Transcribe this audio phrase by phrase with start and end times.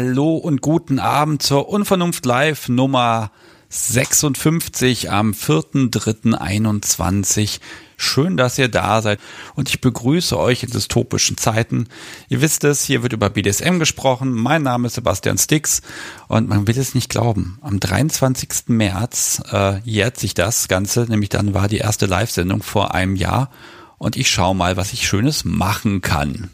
[0.00, 3.32] Hallo und guten Abend zur Unvernunft Live Nummer
[3.68, 7.58] 56 am 4.3.21.
[7.96, 9.18] Schön, dass ihr da seid
[9.56, 11.88] und ich begrüße euch in dystopischen Zeiten.
[12.28, 14.30] Ihr wisst es, hier wird über BDSM gesprochen.
[14.30, 15.82] Mein Name ist Sebastian Stix
[16.28, 17.58] und man will es nicht glauben.
[17.60, 18.68] Am 23.
[18.68, 23.50] März äh, jährt sich das Ganze, nämlich dann war die erste Live-Sendung vor einem Jahr
[23.98, 26.50] und ich schaue mal, was ich Schönes machen kann.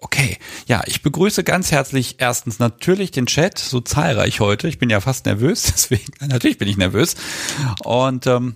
[0.00, 4.68] Okay, ja, ich begrüße ganz herzlich erstens natürlich den Chat, so zahlreich heute.
[4.68, 7.16] Ich bin ja fast nervös, deswegen natürlich bin ich nervös.
[7.84, 8.54] Und ähm,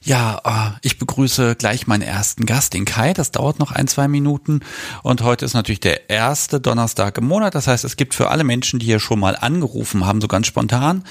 [0.00, 3.14] ja, äh, ich begrüße gleich meinen ersten Gast, den Kai.
[3.14, 4.60] Das dauert noch ein, zwei Minuten.
[5.02, 7.56] Und heute ist natürlich der erste Donnerstag im Monat.
[7.56, 10.46] Das heißt, es gibt für alle Menschen, die hier schon mal angerufen haben, so ganz
[10.46, 11.02] spontan,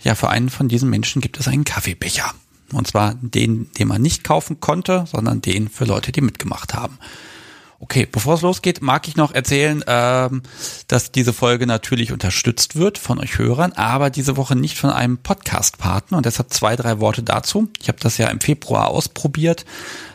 [0.00, 2.32] ja, für einen von diesen Menschen gibt es einen Kaffeebecher.
[2.72, 6.98] Und zwar den, den man nicht kaufen konnte, sondern den für Leute, die mitgemacht haben.
[7.80, 10.42] Okay, bevor es losgeht, mag ich noch erzählen, ähm,
[10.88, 15.18] dass diese Folge natürlich unterstützt wird von euch Hörern, aber diese Woche nicht von einem
[15.18, 17.68] Podcast-Partner und deshalb zwei, drei Worte dazu.
[17.80, 19.64] Ich habe das ja im Februar ausprobiert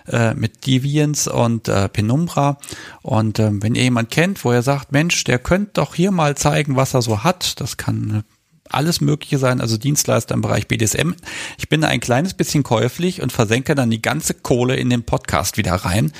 [0.08, 2.58] äh, mit Deviants und äh, Penumbra
[3.02, 6.36] und äh, wenn ihr jemand kennt, wo er sagt, Mensch, der könnte doch hier mal
[6.36, 8.25] zeigen, was er so hat, das kann
[8.73, 11.13] alles Mögliche sein, also Dienstleister im Bereich BDSM.
[11.57, 15.03] Ich bin da ein kleines bisschen käuflich und versenke dann die ganze Kohle in den
[15.03, 16.11] Podcast wieder rein.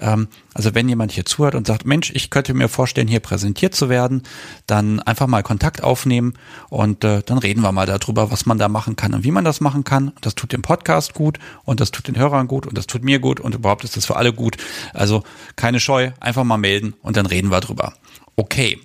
[0.00, 3.74] Ähm, also wenn jemand hier zuhört und sagt, Mensch, ich könnte mir vorstellen, hier präsentiert
[3.74, 4.22] zu werden,
[4.66, 6.34] dann einfach mal Kontakt aufnehmen
[6.68, 9.44] und äh, dann reden wir mal darüber, was man da machen kann und wie man
[9.44, 10.12] das machen kann.
[10.20, 13.20] Das tut dem Podcast gut und das tut den Hörern gut und das tut mir
[13.20, 14.56] gut und überhaupt ist das für alle gut.
[14.94, 15.22] Also
[15.54, 17.94] keine Scheu, einfach mal melden und dann reden wir drüber.
[18.34, 18.80] Okay.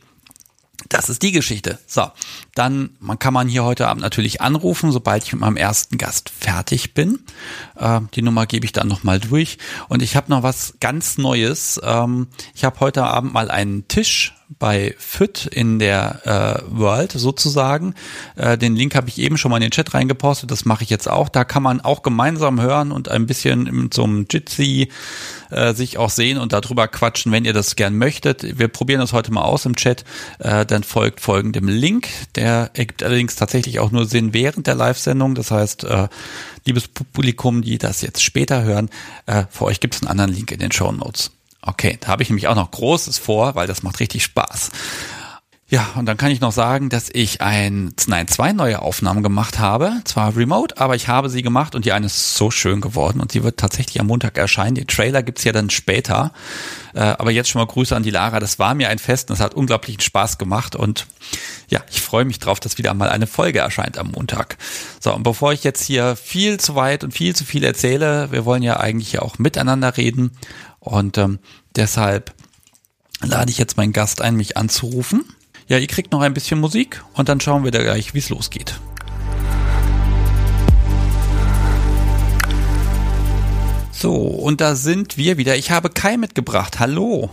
[0.89, 1.79] Das ist die Geschichte.
[1.87, 2.07] So,
[2.55, 6.29] dann man kann man hier heute Abend natürlich anrufen, sobald ich mit meinem ersten Gast
[6.29, 7.19] fertig bin.
[7.75, 9.57] Äh, die Nummer gebe ich dann nochmal durch.
[9.89, 11.79] Und ich habe noch was ganz Neues.
[11.83, 17.95] Ähm, ich habe heute Abend mal einen Tisch bei FIT in der äh, World sozusagen.
[18.35, 20.89] Äh, den Link habe ich eben schon mal in den Chat reingepostet, das mache ich
[20.89, 21.29] jetzt auch.
[21.29, 24.89] Da kann man auch gemeinsam hören und ein bisschen mit so einem Jitsi
[25.49, 28.57] äh, sich auch sehen und darüber quatschen, wenn ihr das gern möchtet.
[28.57, 30.03] Wir probieren das heute mal aus im Chat.
[30.39, 32.07] Äh, dann folgt folgendem Link.
[32.35, 35.35] Der ergibt allerdings tatsächlich auch nur Sinn während der Live-Sendung.
[35.35, 36.07] Das heißt, äh,
[36.65, 38.89] liebes Publikum, die das jetzt später hören,
[39.25, 41.31] äh, für euch gibt es einen anderen Link in den Show Notes.
[41.65, 44.69] Okay, da habe ich nämlich auch noch Großes vor, weil das macht richtig Spaß.
[45.73, 49.57] Ja, und dann kann ich noch sagen, dass ich ein, nein, zwei neue Aufnahmen gemacht
[49.57, 50.01] habe.
[50.03, 53.31] Zwar remote, aber ich habe sie gemacht und die eine ist so schön geworden und
[53.31, 54.75] sie wird tatsächlich am Montag erscheinen.
[54.75, 56.31] Den Trailer gibt's ja dann später.
[56.93, 58.39] Äh, aber jetzt schon mal Grüße an die Lara.
[58.39, 61.07] Das war mir ein Fest und es hat unglaublichen Spaß gemacht und
[61.69, 64.57] ja, ich freue mich drauf, dass wieder mal eine Folge erscheint am Montag.
[64.99, 68.45] So, und bevor ich jetzt hier viel zu weit und viel zu viel erzähle, wir
[68.45, 70.37] wollen ja eigentlich ja auch miteinander reden
[70.83, 71.39] und ähm,
[71.75, 72.33] deshalb
[73.21, 75.23] lade ich jetzt meinen Gast ein, mich anzurufen.
[75.67, 78.29] Ja, ihr kriegt noch ein bisschen Musik und dann schauen wir da gleich, wie es
[78.29, 78.79] losgeht.
[83.93, 85.55] So, und da sind wir wieder.
[85.55, 86.81] Ich habe Kai mitgebracht.
[86.81, 87.29] Hallo.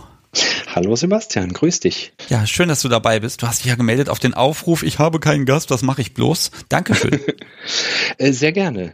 [0.73, 2.13] Hallo Sebastian, grüß dich.
[2.29, 3.41] Ja, schön, dass du dabei bist.
[3.41, 6.13] Du hast dich ja gemeldet auf den Aufruf, ich habe keinen Gast, was mache ich
[6.13, 6.51] bloß?
[6.69, 7.19] Dankeschön.
[8.17, 8.93] Äh, sehr gerne.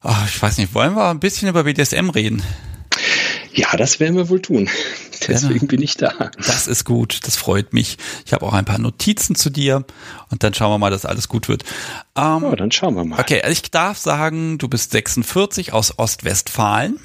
[0.00, 2.42] Ach, ich weiß nicht, wollen wir ein bisschen über BDSM reden?
[3.54, 4.68] Ja, das werden wir wohl tun.
[5.28, 6.30] Deswegen bin ich da.
[6.36, 7.96] Das ist gut, das freut mich.
[8.26, 9.84] Ich habe auch ein paar Notizen zu dir
[10.30, 11.64] und dann schauen wir mal, dass alles gut wird.
[12.16, 13.20] Ähm, ja, dann schauen wir mal.
[13.20, 16.98] Okay, ich darf sagen, du bist 46 aus Ostwestfalen.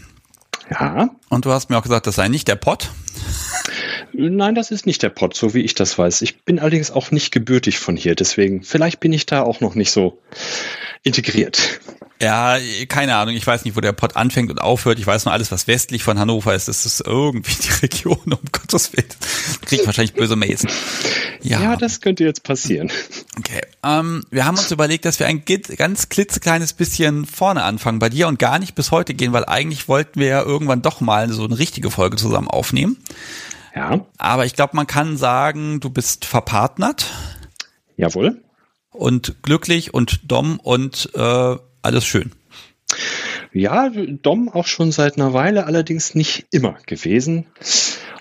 [0.71, 1.09] Ja.
[1.29, 2.89] Und du hast mir auch gesagt, das sei nicht der Pott.
[4.13, 6.21] Nein, das ist nicht der Pott, so wie ich das weiß.
[6.21, 9.75] Ich bin allerdings auch nicht gebürtig von hier, deswegen vielleicht bin ich da auch noch
[9.75, 10.19] nicht so
[11.07, 11.79] integriert.
[12.19, 12.57] Ja,
[12.87, 13.35] keine Ahnung.
[13.35, 14.97] Ich weiß nicht, wo der Pott anfängt und aufhört.
[14.97, 16.67] Ich weiß nur alles, was westlich von Hannover ist.
[16.67, 19.07] Das ist irgendwie die Region, um Gottes Willen.
[19.65, 20.65] Kriege ich wahrscheinlich böse Mails.
[21.43, 21.61] Ja.
[21.61, 22.91] ja, das könnte jetzt passieren.
[23.37, 23.61] Okay.
[23.83, 28.27] Ähm, wir haben uns überlegt, dass wir ein ganz klitzekleines bisschen vorne anfangen bei dir
[28.27, 31.45] und gar nicht bis heute gehen, weil eigentlich wollten wir ja irgendwann doch mal so
[31.45, 32.97] eine richtige Folge zusammen aufnehmen.
[33.75, 34.07] Ja.
[34.17, 37.05] Aber ich glaube, man kann sagen, du bist verpartnert.
[37.95, 38.41] Jawohl.
[38.97, 42.31] Und glücklich und Dom und äh, alles schön.
[43.53, 47.45] Ja, Dom auch schon seit einer Weile, allerdings nicht immer gewesen.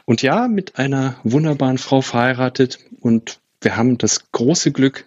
[0.04, 5.04] Und ja, mit einer wunderbaren Frau verheiratet und wir haben das große Glück,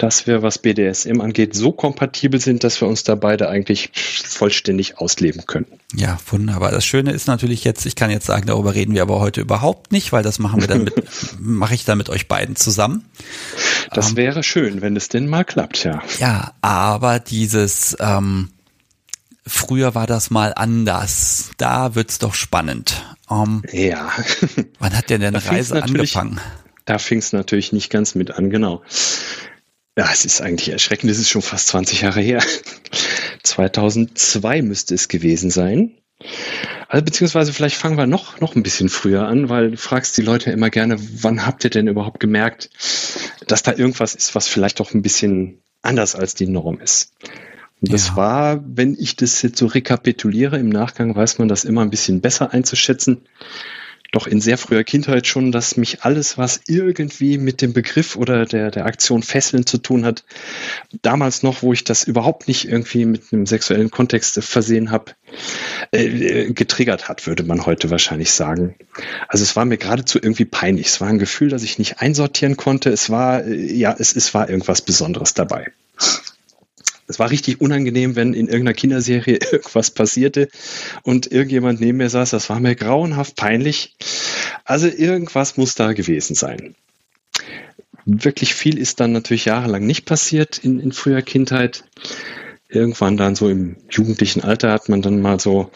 [0.00, 4.96] dass wir, was BDSM angeht, so kompatibel sind, dass wir uns da beide eigentlich vollständig
[4.96, 5.66] ausleben können.
[5.94, 6.70] Ja, wunderbar.
[6.70, 9.92] Das Schöne ist natürlich jetzt, ich kann jetzt sagen, darüber reden wir aber heute überhaupt
[9.92, 10.94] nicht, weil das machen wir dann mit,
[11.38, 13.04] mache ich dann mit euch beiden zusammen.
[13.92, 16.02] Das ähm, wäre schön, wenn es denn mal klappt, ja.
[16.18, 18.48] Ja, aber dieses, ähm,
[19.46, 21.50] früher war das mal anders.
[21.58, 23.04] Da wird's doch spannend.
[23.28, 24.10] Um, ähm, ja.
[24.78, 26.40] wann hat denn deine Reise angefangen?
[26.86, 28.82] Da fing es natürlich nicht ganz mit an, genau.
[29.96, 32.42] Ja, es ist eigentlich erschreckend, es ist schon fast 20 Jahre her.
[33.42, 35.96] 2002 müsste es gewesen sein.
[36.88, 40.22] Also beziehungsweise vielleicht fangen wir noch, noch ein bisschen früher an, weil du fragst die
[40.22, 42.70] Leute immer gerne, wann habt ihr denn überhaupt gemerkt,
[43.46, 47.12] dass da irgendwas ist, was vielleicht doch ein bisschen anders als die Norm ist.
[47.80, 48.16] Und das ja.
[48.16, 52.20] war, wenn ich das jetzt so rekapituliere, im Nachgang weiß man das immer ein bisschen
[52.20, 53.22] besser einzuschätzen
[54.12, 58.44] doch in sehr früher Kindheit schon, dass mich alles, was irgendwie mit dem Begriff oder
[58.44, 60.24] der, der Aktion Fesseln zu tun hat,
[61.02, 65.12] damals noch, wo ich das überhaupt nicht irgendwie mit einem sexuellen Kontext versehen habe,
[65.92, 68.74] äh, getriggert hat, würde man heute wahrscheinlich sagen.
[69.28, 70.88] Also es war mir geradezu irgendwie peinlich.
[70.88, 72.90] Es war ein Gefühl, das ich nicht einsortieren konnte.
[72.90, 75.68] Es war, äh, ja, es, es war irgendwas Besonderes dabei.
[77.10, 80.48] Es war richtig unangenehm, wenn in irgendeiner Kinderserie irgendwas passierte
[81.02, 82.30] und irgendjemand neben mir saß.
[82.30, 83.96] Das war mir grauenhaft peinlich.
[84.64, 86.76] Also irgendwas muss da gewesen sein.
[88.04, 91.84] Wirklich viel ist dann natürlich jahrelang nicht passiert in, in früher Kindheit.
[92.68, 95.72] Irgendwann dann so im jugendlichen Alter hat man dann mal so,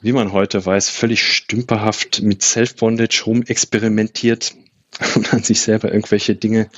[0.00, 4.54] wie man heute weiß, völlig stümperhaft mit Self-Bondage rumexperimentiert
[5.14, 6.70] und an sich selber irgendwelche Dinge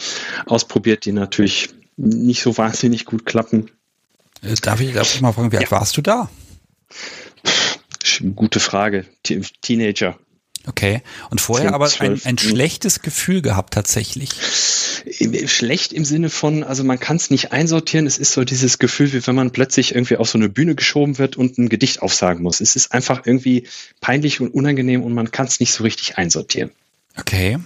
[0.47, 1.71] ausprobiert, die natürlich
[2.01, 3.71] nicht so wahnsinnig gut klappen.
[4.43, 6.31] Äh, darf ich, darf ich mal fragen, wie alt warst du da?
[8.35, 9.07] Gute Frage.
[9.23, 10.19] Teenager.
[10.67, 11.03] Okay.
[11.31, 14.31] Und vorher 10, aber ein, ein schlechtes Gefühl gehabt tatsächlich.
[15.47, 18.07] Schlecht im Sinne von, also man kann es nicht einsortieren.
[18.07, 21.19] Es ist so dieses Gefühl, wie wenn man plötzlich irgendwie auf so eine Bühne geschoben
[21.19, 22.61] wird und ein Gedicht aufsagen muss.
[22.61, 23.67] Es ist einfach irgendwie
[24.03, 26.71] peinlich und unangenehm und man kann es nicht so richtig einsortieren.
[27.19, 27.59] Okay.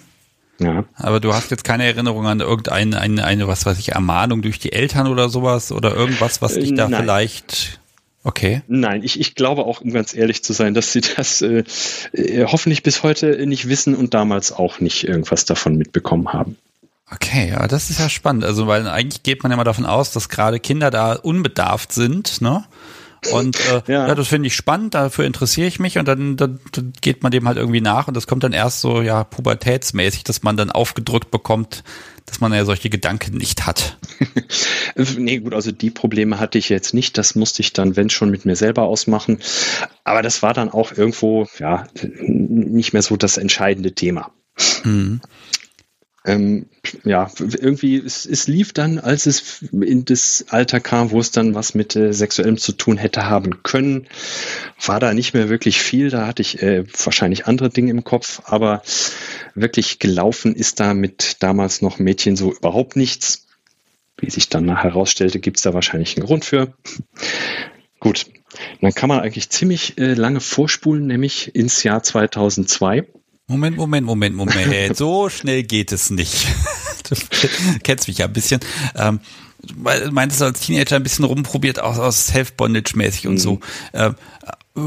[0.60, 0.84] Ja.
[0.94, 4.58] Aber du hast jetzt keine Erinnerung an irgendeine, eine, eine, was weiß ich, Ermahnung durch
[4.58, 7.02] die Eltern oder sowas oder irgendwas, was dich da Nein.
[7.02, 7.80] vielleicht
[8.26, 8.62] Okay.
[8.68, 11.62] Nein, ich, ich glaube auch, um ganz ehrlich zu sein, dass sie das äh,
[12.12, 16.56] äh, hoffentlich bis heute nicht wissen und damals auch nicht irgendwas davon mitbekommen haben.
[17.12, 18.44] Okay, ja, das ist ja spannend.
[18.44, 22.40] Also, weil eigentlich geht man ja mal davon aus, dass gerade Kinder da unbedarft sind,
[22.40, 22.64] ne?
[23.32, 24.08] Und äh, ja.
[24.08, 24.14] ja.
[24.14, 27.46] das finde ich spannend, dafür interessiere ich mich und dann, dann, dann geht man dem
[27.46, 31.30] halt irgendwie nach und das kommt dann erst so ja pubertätsmäßig, dass man dann aufgedrückt
[31.30, 31.84] bekommt,
[32.26, 33.98] dass man ja solche Gedanken nicht hat.
[35.16, 37.18] nee, gut, also die Probleme hatte ich jetzt nicht.
[37.18, 39.40] Das musste ich dann, wenn schon, mit mir selber ausmachen.
[40.04, 41.86] Aber das war dann auch irgendwo, ja,
[42.18, 44.30] nicht mehr so das entscheidende Thema.
[44.84, 45.20] Mhm
[46.26, 46.66] ähm,
[47.04, 51.54] ja, irgendwie, es, es lief dann, als es in das Alter kam, wo es dann
[51.54, 54.06] was mit äh, Sexuellem zu tun hätte haben können,
[54.84, 56.08] war da nicht mehr wirklich viel.
[56.08, 58.82] Da hatte ich äh, wahrscheinlich andere Dinge im Kopf, aber
[59.54, 63.46] wirklich gelaufen ist da mit damals noch Mädchen so überhaupt nichts.
[64.16, 66.74] Wie sich dann herausstellte, gibt es da wahrscheinlich einen Grund für.
[68.00, 68.26] Gut,
[68.80, 73.06] dann kann man eigentlich ziemlich äh, lange vorspulen, nämlich ins Jahr 2002.
[73.46, 74.96] Moment, Moment, Moment, Moment.
[74.96, 76.46] So schnell geht es nicht.
[77.06, 77.16] Du
[77.82, 78.60] kennst mich ja ein bisschen.
[78.94, 79.20] Ähm,
[80.10, 83.38] meintest du als Teenager ein bisschen rumprobiert, auch aus Self-Bondage-mäßig und mhm.
[83.38, 83.60] so.
[83.92, 84.14] Ähm,
[84.74, 84.80] äh,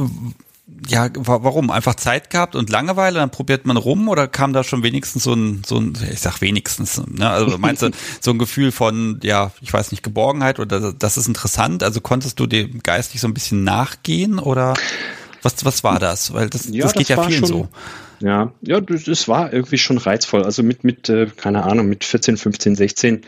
[0.88, 1.70] ja, warum?
[1.70, 5.34] Einfach Zeit gehabt und Langeweile, dann probiert man rum oder kam da schon wenigstens so
[5.34, 7.30] ein, so ein ich sag wenigstens, ne?
[7.30, 11.28] also meinst du so ein Gefühl von, ja, ich weiß nicht, Geborgenheit oder das ist
[11.28, 14.74] interessant, also konntest du dem geistig so ein bisschen nachgehen oder
[15.42, 16.34] was, was war das?
[16.34, 17.70] Weil das, ja, das geht das ja vielen schon, so.
[18.20, 20.44] Ja, ja, das war irgendwie schon reizvoll.
[20.44, 23.26] Also mit, mit, äh, keine Ahnung, mit 14, 15, 16,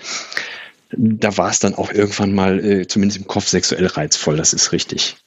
[0.92, 4.72] da war es dann auch irgendwann mal, äh, zumindest im Kopf, sexuell reizvoll, das ist
[4.72, 5.18] richtig.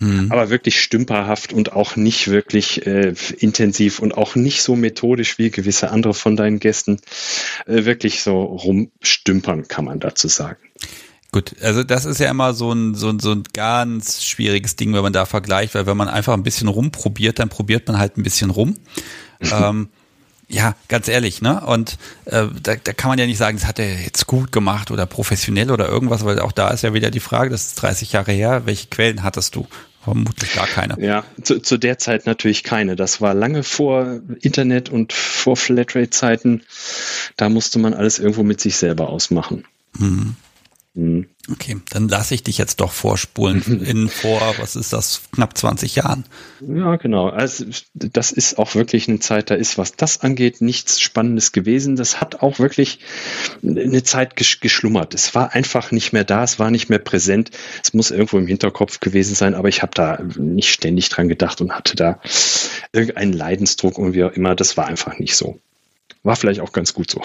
[0.00, 0.30] Hm.
[0.30, 5.50] Aber wirklich stümperhaft und auch nicht wirklich äh, intensiv und auch nicht so methodisch wie
[5.50, 7.00] gewisse andere von deinen Gästen.
[7.66, 10.58] Äh, wirklich so rumstümpern, kann man dazu sagen.
[11.30, 14.94] Gut, also das ist ja immer so ein, so, ein, so ein ganz schwieriges Ding,
[14.94, 18.16] wenn man da vergleicht, weil wenn man einfach ein bisschen rumprobiert, dann probiert man halt
[18.16, 18.78] ein bisschen rum.
[19.40, 19.88] ähm,
[20.48, 21.60] ja, ganz ehrlich, ne?
[21.66, 24.90] Und äh, da, da kann man ja nicht sagen, das hat er jetzt gut gemacht
[24.90, 28.12] oder professionell oder irgendwas, weil auch da ist ja wieder die Frage, das ist 30
[28.12, 29.66] Jahre her, welche Quellen hattest du?
[30.02, 30.96] Vermutlich gar keine.
[31.04, 32.96] Ja, zu, zu der Zeit natürlich keine.
[32.96, 36.62] Das war lange vor Internet und vor Flatrate-Zeiten.
[37.36, 39.66] Da musste man alles irgendwo mit sich selber ausmachen.
[39.98, 40.36] Mhm.
[40.94, 41.28] Mhm.
[41.50, 45.96] Okay, dann lasse ich dich jetzt doch vorspulen in vor, was ist das, knapp 20
[45.96, 46.24] Jahren.
[46.60, 47.28] Ja, genau.
[47.28, 47.64] Also
[47.94, 51.96] das ist auch wirklich eine Zeit, da ist, was das angeht, nichts Spannendes gewesen.
[51.96, 53.00] Das hat auch wirklich
[53.62, 55.14] eine Zeit geschlummert.
[55.14, 57.50] Es war einfach nicht mehr da, es war nicht mehr präsent.
[57.82, 61.60] Es muss irgendwo im Hinterkopf gewesen sein, aber ich habe da nicht ständig dran gedacht
[61.60, 62.20] und hatte da
[62.92, 64.54] irgendeinen Leidensdruck und wie auch immer.
[64.54, 65.60] Das war einfach nicht so.
[66.22, 67.22] War vielleicht auch ganz gut so.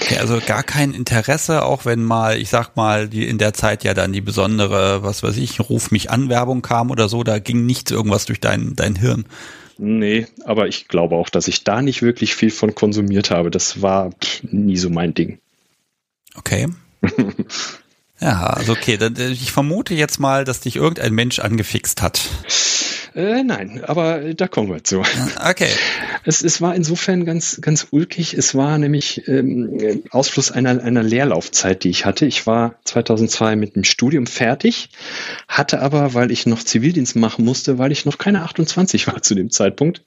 [0.00, 3.84] Okay, also gar kein Interesse, auch wenn mal, ich sag mal, die in der Zeit
[3.84, 7.38] ja dann die besondere, was weiß ich, Ruf mich an Werbung kam oder so, da
[7.38, 9.26] ging nichts irgendwas durch dein, dein Hirn.
[9.78, 13.50] Nee, aber ich glaube auch, dass ich da nicht wirklich viel von konsumiert habe.
[13.50, 15.38] Das war pff, nie so mein Ding.
[16.36, 16.68] Okay.
[18.20, 22.28] ja, also okay, dann, äh, ich vermute jetzt mal, dass dich irgendein Mensch angefixt hat.
[23.14, 25.02] Äh, nein, aber da kommen wir zu.
[25.48, 25.70] Okay.
[26.24, 28.34] Es, es war insofern ganz, ganz ulkig.
[28.34, 32.26] Es war nämlich ähm, Ausfluss einer, einer Leerlaufzeit, die ich hatte.
[32.26, 34.90] Ich war 2002 mit dem Studium fertig,
[35.48, 39.34] hatte aber, weil ich noch Zivildienst machen musste, weil ich noch keine 28 war zu
[39.34, 40.02] dem Zeitpunkt,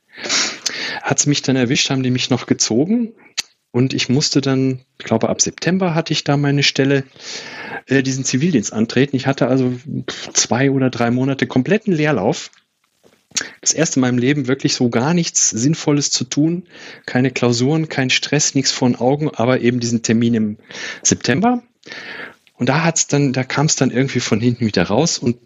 [1.01, 3.13] hat es mich dann erwischt, haben die mich noch gezogen.
[3.71, 7.03] Und ich musste dann, ich glaube, ab September hatte ich da meine Stelle,
[7.87, 9.17] äh, diesen Zivildienst antreten.
[9.17, 9.73] Ich hatte also
[10.31, 12.51] zwei oder drei Monate kompletten Leerlauf
[13.61, 16.63] das erste in meinem Leben wirklich so gar nichts Sinnvolles zu tun.
[17.05, 20.57] Keine Klausuren, kein Stress, nichts vor den Augen, aber eben diesen Termin im
[21.03, 21.63] September.
[22.57, 25.37] Und da hat's dann, da kam es dann irgendwie von hinten wieder raus und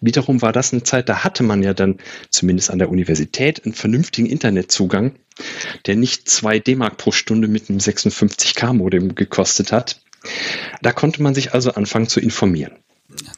[0.00, 1.98] wiederum war das eine Zeit, da hatte man ja dann
[2.30, 5.14] zumindest an der Universität einen vernünftigen Internetzugang,
[5.86, 10.02] der nicht zwei D-Mark pro Stunde mit einem 56K-Modem gekostet hat.
[10.82, 12.72] Da konnte man sich also anfangen zu informieren.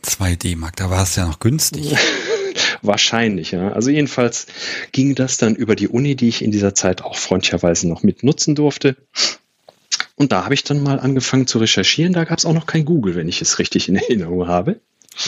[0.02, 1.94] 2 D-Mark, da war es ja noch günstig.
[2.82, 3.72] Wahrscheinlich, ja.
[3.72, 4.46] Also jedenfalls
[4.92, 8.22] ging das dann über die Uni, die ich in dieser Zeit auch freundlicherweise noch mit
[8.22, 8.96] nutzen durfte.
[10.16, 12.12] Und da habe ich dann mal angefangen zu recherchieren.
[12.12, 14.80] Da gab es auch noch kein Google, wenn ich es richtig in Erinnerung habe.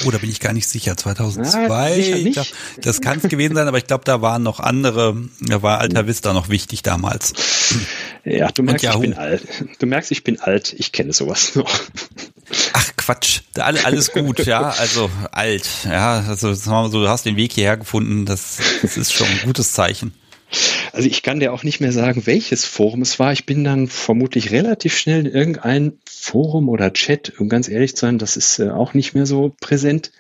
[0.07, 0.97] Oh, da bin ich gar nicht sicher.
[0.97, 2.37] 2002, ah, nicht.
[2.37, 2.45] Da,
[2.81, 6.07] das kann es gewesen sein, aber ich glaube, da waren noch andere, da war Alta
[6.07, 7.35] Vista noch wichtig damals.
[8.25, 9.43] Ja, du merkst, ich bin alt.
[9.81, 10.73] Du merkst, ich bin alt.
[10.79, 11.71] Ich kenne sowas noch.
[12.73, 16.55] Ach Quatsch, alles gut, ja, also alt, ja, also
[16.89, 20.13] du hast den Weg hierher gefunden, das, das ist schon ein gutes Zeichen.
[20.93, 23.33] Also ich kann dir auch nicht mehr sagen, welches Forum es war.
[23.33, 28.03] Ich bin dann vermutlich relativ schnell in irgendein Forum oder Chat, um ganz ehrlich zu
[28.03, 30.13] sein, das ist äh, auch nicht mehr so präsent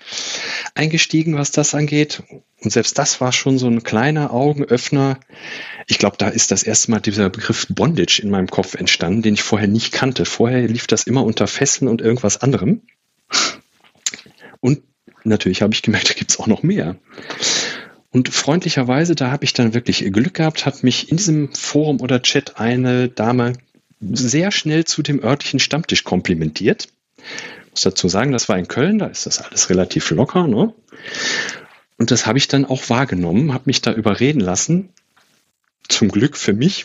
[0.75, 2.23] eingestiegen, was das angeht.
[2.61, 5.19] Und selbst das war schon so ein kleiner Augenöffner.
[5.89, 9.35] Ich glaube, da ist das erste Mal dieser Begriff Bondage in meinem Kopf entstanden, den
[9.35, 10.25] ich vorher nicht kannte.
[10.25, 12.83] Vorher lief das immer unter Fesseln und irgendwas anderem.
[14.61, 14.83] Und
[15.25, 16.97] natürlich habe ich gemerkt, da gibt es auch noch mehr.
[18.13, 22.21] Und freundlicherweise, da habe ich dann wirklich Glück gehabt, hat mich in diesem Forum oder
[22.21, 23.55] Chat eine Dame
[24.01, 26.89] sehr schnell zu dem örtlichen Stammtisch komplimentiert.
[27.65, 30.47] Ich muss dazu sagen, das war in Köln, da ist das alles relativ locker.
[30.47, 30.75] Ne?
[31.97, 34.91] Und das habe ich dann auch wahrgenommen, habe mich da überreden lassen.
[35.89, 36.85] Zum Glück für mich.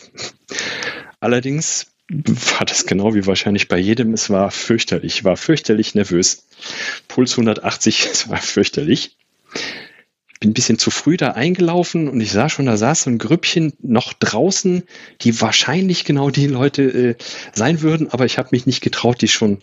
[1.20, 4.14] Allerdings war das genau wie wahrscheinlich bei jedem.
[4.14, 6.46] Es war fürchterlich, ich war fürchterlich nervös.
[7.06, 9.16] Puls 180, es war fürchterlich.
[10.40, 13.18] Bin ein bisschen zu früh da eingelaufen und ich sah schon, da saß so ein
[13.18, 14.84] Grüppchen noch draußen,
[15.22, 17.14] die wahrscheinlich genau die Leute äh,
[17.52, 19.58] sein würden, aber ich habe mich nicht getraut, die schon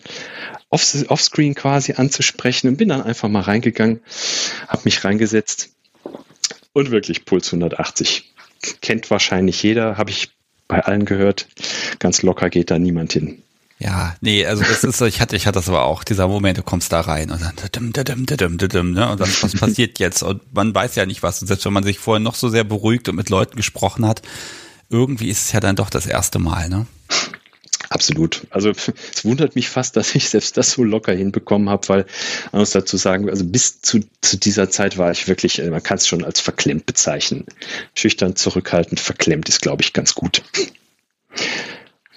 [0.70, 4.01] off, offscreen quasi anzusprechen und bin dann einfach mal reingegangen,
[4.67, 5.75] habe mich reingesetzt
[6.74, 8.34] und wirklich Puls 180.
[8.82, 10.32] Kennt wahrscheinlich jeder, habe ich
[10.67, 11.48] bei allen gehört.
[12.00, 13.44] Ganz locker geht da niemand hin.
[13.77, 16.63] Ja, nee, also das ist, ich hatte, ich hatte das aber auch, dieser Moment, du
[16.63, 20.24] kommst da rein und dann, ne, und dann, was passiert jetzt?
[20.24, 21.41] Und man weiß ja nicht was.
[21.41, 24.22] Und selbst wenn man sich vorher noch so sehr beruhigt und mit Leuten gesprochen hat,
[24.89, 26.86] irgendwie ist es ja dann doch das erste Mal, ne?
[27.89, 28.48] Absolut.
[28.50, 32.05] Also es wundert mich fast, dass ich selbst das so locker hinbekommen habe, weil
[32.51, 35.84] man muss dazu sagen, also bis zu, zu dieser Zeit war ich wirklich, äh, man
[35.84, 37.46] kann es schon als verklemmt bezeichnen.
[37.94, 40.44] Schüchtern, zurückhaltend, verklemmt ist, glaube ich, ganz gut.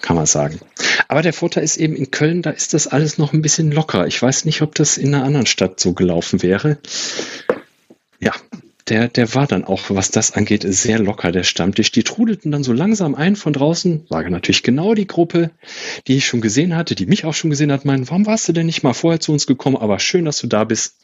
[0.01, 0.59] Kann man sagen.
[1.07, 4.07] Aber der Vorteil ist eben in Köln, da ist das alles noch ein bisschen locker.
[4.07, 6.77] Ich weiß nicht, ob das in einer anderen Stadt so gelaufen wäre.
[8.19, 8.33] Ja,
[8.89, 11.91] der, der war dann auch, was das angeht, sehr locker, der Stammtisch.
[11.91, 15.51] Die trudelten dann so langsam ein von draußen, sage natürlich genau die Gruppe,
[16.07, 18.53] die ich schon gesehen hatte, die mich auch schon gesehen hat, meinen, warum warst du
[18.53, 19.77] denn nicht mal vorher zu uns gekommen?
[19.77, 20.95] Aber schön, dass du da bist.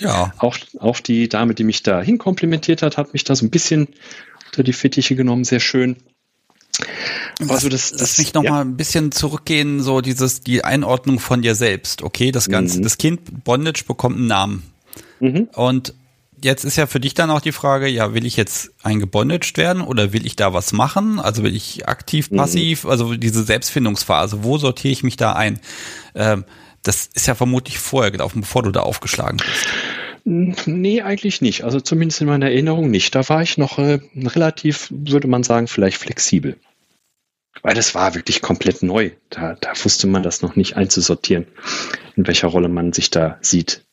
[0.00, 0.32] Ja.
[0.38, 3.88] Auch, auch die Dame, die mich da hinkomplimentiert hat, hat mich da so ein bisschen
[4.46, 5.96] unter die Fittiche genommen, sehr schön.
[7.46, 8.50] Also das, das Lass mich noch ja.
[8.50, 12.02] mal ein bisschen zurückgehen, so dieses, die Einordnung von dir selbst.
[12.02, 12.82] Okay, das Ganze, mhm.
[12.82, 14.62] das Kind Bondage bekommt einen Namen.
[15.20, 15.48] Mhm.
[15.54, 15.94] Und
[16.42, 19.82] jetzt ist ja für dich dann auch die Frage, ja, will ich jetzt eingebondaged werden
[19.82, 21.20] oder will ich da was machen?
[21.20, 22.36] Also will ich aktiv, mhm.
[22.36, 22.90] passiv, mhm.
[22.90, 25.60] also diese Selbstfindungsphase, wo sortiere ich mich da ein?
[26.14, 26.44] Ähm,
[26.82, 29.68] das ist ja vermutlich vorher gelaufen, bevor du da aufgeschlagen bist.
[30.24, 31.64] Nee, eigentlich nicht.
[31.64, 33.14] Also zumindest in meiner Erinnerung nicht.
[33.14, 36.58] Da war ich noch äh, relativ, würde man sagen, vielleicht flexibel.
[37.62, 39.10] Weil das war wirklich komplett neu.
[39.30, 41.46] Da, da wusste man das noch nicht einzusortieren,
[42.16, 43.84] in welcher Rolle man sich da sieht.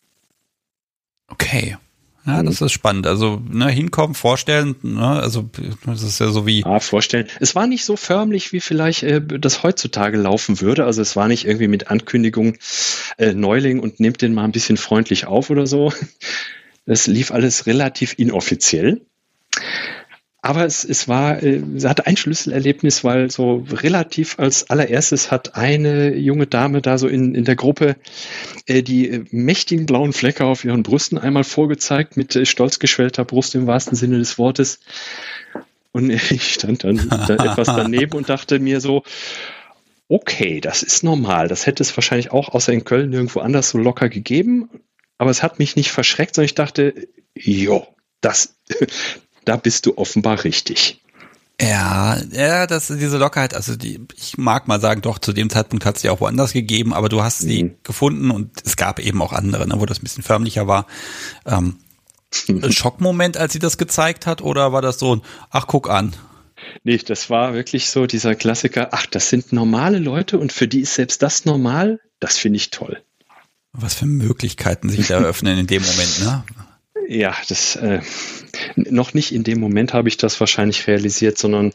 [1.27, 1.77] Okay.
[2.25, 3.05] Ja, das ist spannend.
[3.05, 5.47] Also ne, hinkommen, vorstellen, ne, also
[5.85, 6.63] das ist ja so wie.
[6.65, 7.27] Ah, vorstellen.
[7.39, 10.85] Es war nicht so förmlich, wie vielleicht äh, das heutzutage laufen würde.
[10.85, 12.57] Also es war nicht irgendwie mit Ankündigung
[13.17, 15.93] äh, Neuling und nehmt den mal ein bisschen freundlich auf oder so.
[16.87, 19.01] Es lief alles relativ inoffiziell.
[20.45, 25.55] Aber es, es war, äh, sie hatte ein Schlüsselerlebnis, weil so relativ als allererstes hat
[25.55, 27.95] eine junge Dame da so in, in der Gruppe
[28.67, 33.55] äh, die äh, mächtigen blauen Flecke auf ihren Brüsten einmal vorgezeigt mit stolz geschwellter Brust
[33.55, 34.81] im wahrsten Sinne des Wortes.
[35.91, 39.01] Und ich stand dann da etwas daneben und dachte mir so,
[40.09, 41.47] okay, das ist normal.
[41.47, 44.69] Das hätte es wahrscheinlich auch außer in Köln nirgendwo anders so locker gegeben.
[45.17, 46.93] Aber es hat mich nicht verschreckt, sondern ich dachte,
[47.33, 47.87] jo,
[48.21, 48.55] das,
[49.45, 51.01] da bist du offenbar richtig.
[51.61, 55.85] Ja, ja, das diese Lockerheit, also die, ich mag mal sagen, doch, zu dem Zeitpunkt
[55.85, 57.75] hat es ja auch woanders gegeben, aber du hast sie mhm.
[57.83, 60.85] gefunden und es gab eben auch andere, ne, wo das ein bisschen förmlicher war.
[61.45, 61.77] Ähm,
[62.49, 66.13] ein Schockmoment, als sie das gezeigt hat, oder war das so ein, ach, guck an?
[66.83, 70.81] Nee, das war wirklich so dieser Klassiker, ach, das sind normale Leute und für die
[70.81, 73.01] ist selbst das normal, das finde ich toll.
[73.71, 76.43] Was für Möglichkeiten sich da eröffnen in dem Moment, ne?
[77.07, 78.01] Ja, das äh,
[78.75, 81.71] noch nicht in dem Moment habe ich das wahrscheinlich realisiert, sondern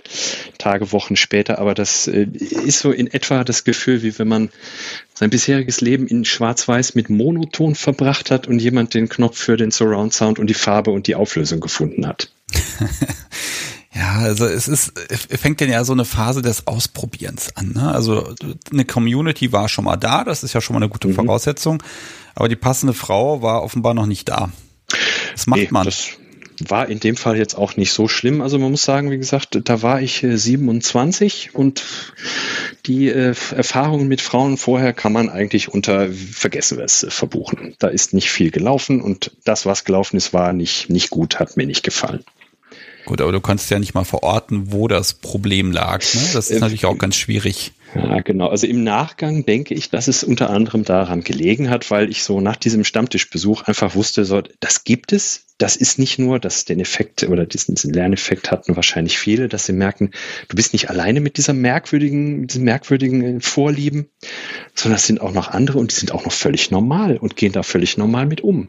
[0.59, 1.59] Tage, Wochen später.
[1.59, 4.51] Aber das äh, ist so in etwa das Gefühl, wie wenn man
[5.15, 9.71] sein bisheriges Leben in Schwarz-Weiß mit Monoton verbracht hat und jemand den Knopf für den
[9.71, 12.31] Surround Sound und die Farbe und die Auflösung gefunden hat.
[13.93, 17.73] Ja, also es ist, fängt denn ja so eine Phase des Ausprobierens an.
[17.73, 17.93] Ne?
[17.93, 18.35] Also
[18.73, 21.15] eine Community war schon mal da, das ist ja schon mal eine gute mhm.
[21.15, 21.83] Voraussetzung,
[22.37, 24.51] aber die passende Frau war offenbar noch nicht da.
[25.33, 25.85] Was macht nee, man?
[25.85, 26.11] Das
[26.69, 28.41] war in dem Fall jetzt auch nicht so schlimm.
[28.41, 31.85] Also man muss sagen, wie gesagt, da war ich 27 äh, und
[32.87, 37.75] die äh, Erfahrungen mit Frauen vorher kann man eigentlich unter Vergessen äh, verbuchen.
[37.79, 41.57] Da ist nicht viel gelaufen und das, was gelaufen ist, war nicht, nicht gut, hat
[41.57, 42.25] mir nicht gefallen.
[43.11, 45.99] Gut, aber du kannst ja nicht mal verorten, wo das Problem lag.
[46.15, 46.21] Ne?
[46.33, 47.73] Das ist äh, natürlich auch ganz schwierig.
[47.97, 48.47] Ja, genau.
[48.47, 52.41] Also im Nachgang denke ich, dass es unter anderem daran gelegen hat, weil ich so
[52.41, 55.47] nach diesem Stammtischbesuch einfach wusste, so, das gibt es.
[55.59, 59.67] Das ist nicht nur, dass den Effekt oder diesen, diesen Lerneffekt hatten wahrscheinlich viele, dass
[59.67, 60.13] sie merken,
[60.47, 64.09] du bist nicht alleine mit dieser merkwürdigen, diesen merkwürdigen Vorlieben,
[64.77, 67.51] sondern es sind auch noch andere und die sind auch noch völlig normal und gehen
[67.51, 68.69] da völlig normal mit um.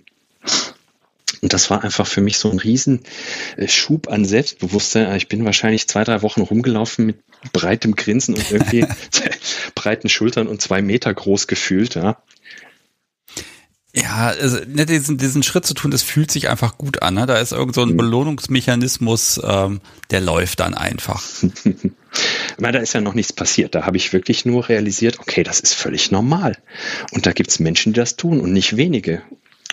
[1.42, 5.16] Und das war einfach für mich so ein Riesenschub an Selbstbewusstsein.
[5.16, 7.18] Ich bin wahrscheinlich zwei, drei Wochen rumgelaufen mit
[7.52, 8.86] breitem Grinsen und irgendwie
[9.76, 12.22] breiten Schultern und zwei Meter groß gefühlt, ja.
[13.94, 17.16] Ja, also ne, diesen, diesen Schritt zu tun, das fühlt sich einfach gut an.
[17.16, 17.26] Ne?
[17.26, 17.98] Da ist irgend so ein mhm.
[17.98, 21.22] Belohnungsmechanismus, ähm, der läuft dann einfach.
[22.62, 23.76] meine, da ist ja noch nichts passiert.
[23.76, 26.58] Da habe ich wirklich nur realisiert, okay, das ist völlig normal.
[27.12, 29.24] Und da gibt es Menschen, die das tun und nicht wenige.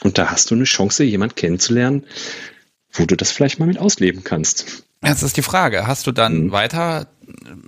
[0.02, 2.04] Und da hast du eine Chance, jemand kennenzulernen,
[2.92, 4.84] wo du das vielleicht mal mit ausleben kannst.
[5.04, 6.52] Jetzt ist die Frage, hast du dann mhm.
[6.52, 7.08] weiter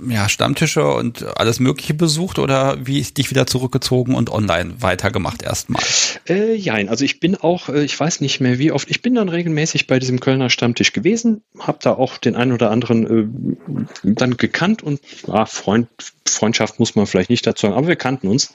[0.08, 5.42] ja, Stammtische und alles Mögliche besucht oder wie ist dich wieder zurückgezogen und online weitergemacht
[5.42, 5.82] erstmal?
[6.28, 9.14] Äh, ja, also ich bin auch, äh, ich weiß nicht mehr wie oft, ich bin
[9.14, 13.84] dann regelmäßig bei diesem Kölner Stammtisch gewesen, habe da auch den einen oder anderen äh,
[14.02, 15.88] dann gekannt und ja, Freund,
[16.26, 18.52] Freundschaft muss man vielleicht nicht dazu sagen, aber wir kannten uns.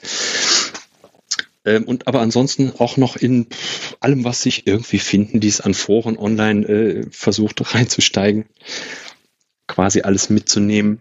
[1.66, 3.46] Ähm, und aber ansonsten auch noch in
[4.00, 8.46] allem, was sich irgendwie finden, die es an Foren online äh, versucht reinzusteigen,
[9.66, 11.00] quasi alles mitzunehmen.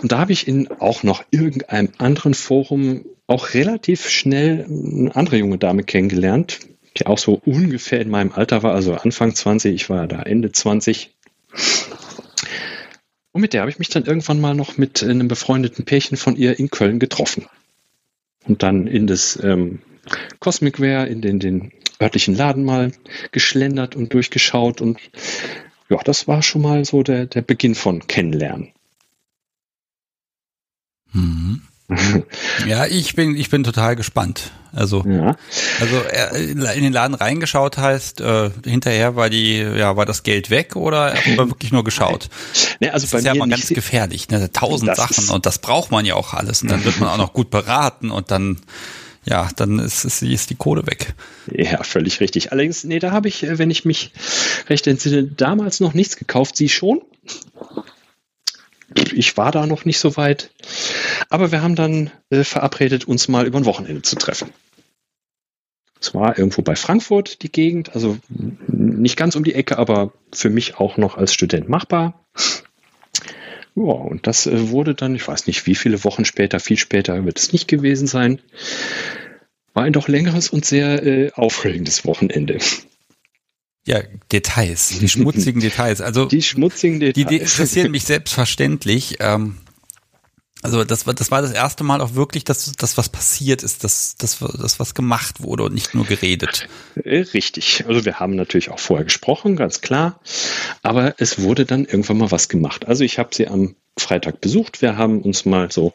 [0.00, 5.36] Und da habe ich in auch noch irgendeinem anderen Forum auch relativ schnell eine andere
[5.36, 6.60] junge Dame kennengelernt,
[6.96, 10.50] die auch so ungefähr in meinem Alter war, also Anfang 20, ich war da Ende
[10.50, 11.14] 20.
[13.32, 16.36] Und mit der habe ich mich dann irgendwann mal noch mit einem befreundeten Pärchen von
[16.36, 17.46] ihr in Köln getroffen
[18.48, 19.80] und dann in das ähm,
[20.40, 22.92] Cosmicware, in den, den örtlichen Laden mal
[23.32, 24.98] geschlendert und durchgeschaut und
[25.88, 28.72] ja, das war schon mal so der, der Beginn von Kennenlernen.
[31.12, 31.62] Mhm.
[32.66, 34.50] Ja, ich bin, ich bin total gespannt.
[34.72, 35.34] Also, ja.
[35.80, 40.50] also äh, in den Laden reingeschaut heißt, äh, hinterher war die, ja, war das Geld
[40.50, 42.28] weg oder war wirklich nur geschaut?
[42.80, 44.52] Nee, also das bei ist ja mal ganz gefährlich, ne?
[44.52, 47.32] Tausend Sachen und das braucht man ja auch alles und dann wird man auch noch
[47.32, 48.58] gut beraten und dann
[49.24, 51.14] ja, dann ist, ist, ist die Kohle weg.
[51.52, 52.52] Ja, völlig richtig.
[52.52, 54.12] Allerdings, nee, da habe ich, äh, wenn ich mich
[54.68, 56.56] recht entsinne, damals noch nichts gekauft.
[56.56, 57.02] Sie schon?
[59.12, 60.50] Ich war da noch nicht so weit.
[61.28, 64.52] Aber wir haben dann äh, verabredet, uns mal über ein Wochenende zu treffen.
[66.00, 68.18] Es war irgendwo bei Frankfurt die Gegend, also
[68.68, 72.24] nicht ganz um die Ecke, aber für mich auch noch als Student machbar.
[73.74, 77.24] Ja, und das äh, wurde dann, ich weiß nicht, wie viele Wochen später, viel später
[77.24, 78.40] wird es nicht gewesen sein.
[79.74, 82.58] War ein doch längeres und sehr äh, aufregendes Wochenende.
[83.88, 86.02] Ja, Details, die schmutzigen Details.
[86.02, 87.26] Also die schmutzigen Details.
[87.26, 89.16] Die, interessieren mich selbstverständlich.
[89.20, 89.56] Ähm,
[90.62, 93.84] Also das war das war das erste Mal auch wirklich, dass das was passiert ist,
[93.84, 96.68] dass das das was gemacht wurde und nicht nur geredet.
[96.96, 97.84] Äh, richtig.
[97.86, 100.20] Also wir haben natürlich auch vorher gesprochen, ganz klar,
[100.82, 102.88] aber es wurde dann irgendwann mal was gemacht.
[102.88, 104.82] Also ich habe sie am Freitag besucht.
[104.82, 105.92] Wir haben uns mal so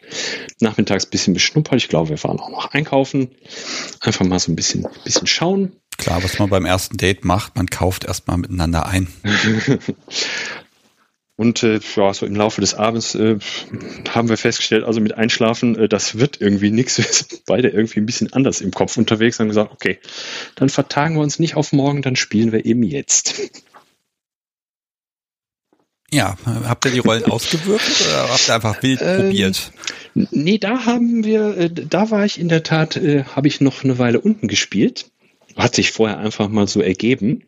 [0.60, 1.76] nachmittags ein bisschen beschnuppert.
[1.76, 3.32] Ich glaube, wir waren auch noch einkaufen.
[4.00, 5.74] Einfach mal so ein bisschen, bisschen schauen.
[5.98, 9.08] Klar, was man beim ersten Date macht, man kauft erstmal miteinander ein.
[11.36, 13.40] Und äh, ja, so im Laufe des Abends äh,
[14.10, 16.98] haben wir festgestellt, also mit Einschlafen, äh, das wird irgendwie nichts.
[17.00, 20.00] Wir sind beide irgendwie ein bisschen anders im Kopf unterwegs und haben gesagt, okay,
[20.56, 23.42] dann vertagen wir uns nicht auf morgen, dann spielen wir eben jetzt.
[26.12, 29.72] Ja, habt ihr die Rollen ausgewürfelt oder habt ihr einfach wild ähm, probiert?
[30.14, 33.84] Nee, da haben wir, äh, da war ich in der Tat, äh, habe ich noch
[33.84, 35.10] eine Weile unten gespielt.
[35.56, 37.44] Hat sich vorher einfach mal so ergeben.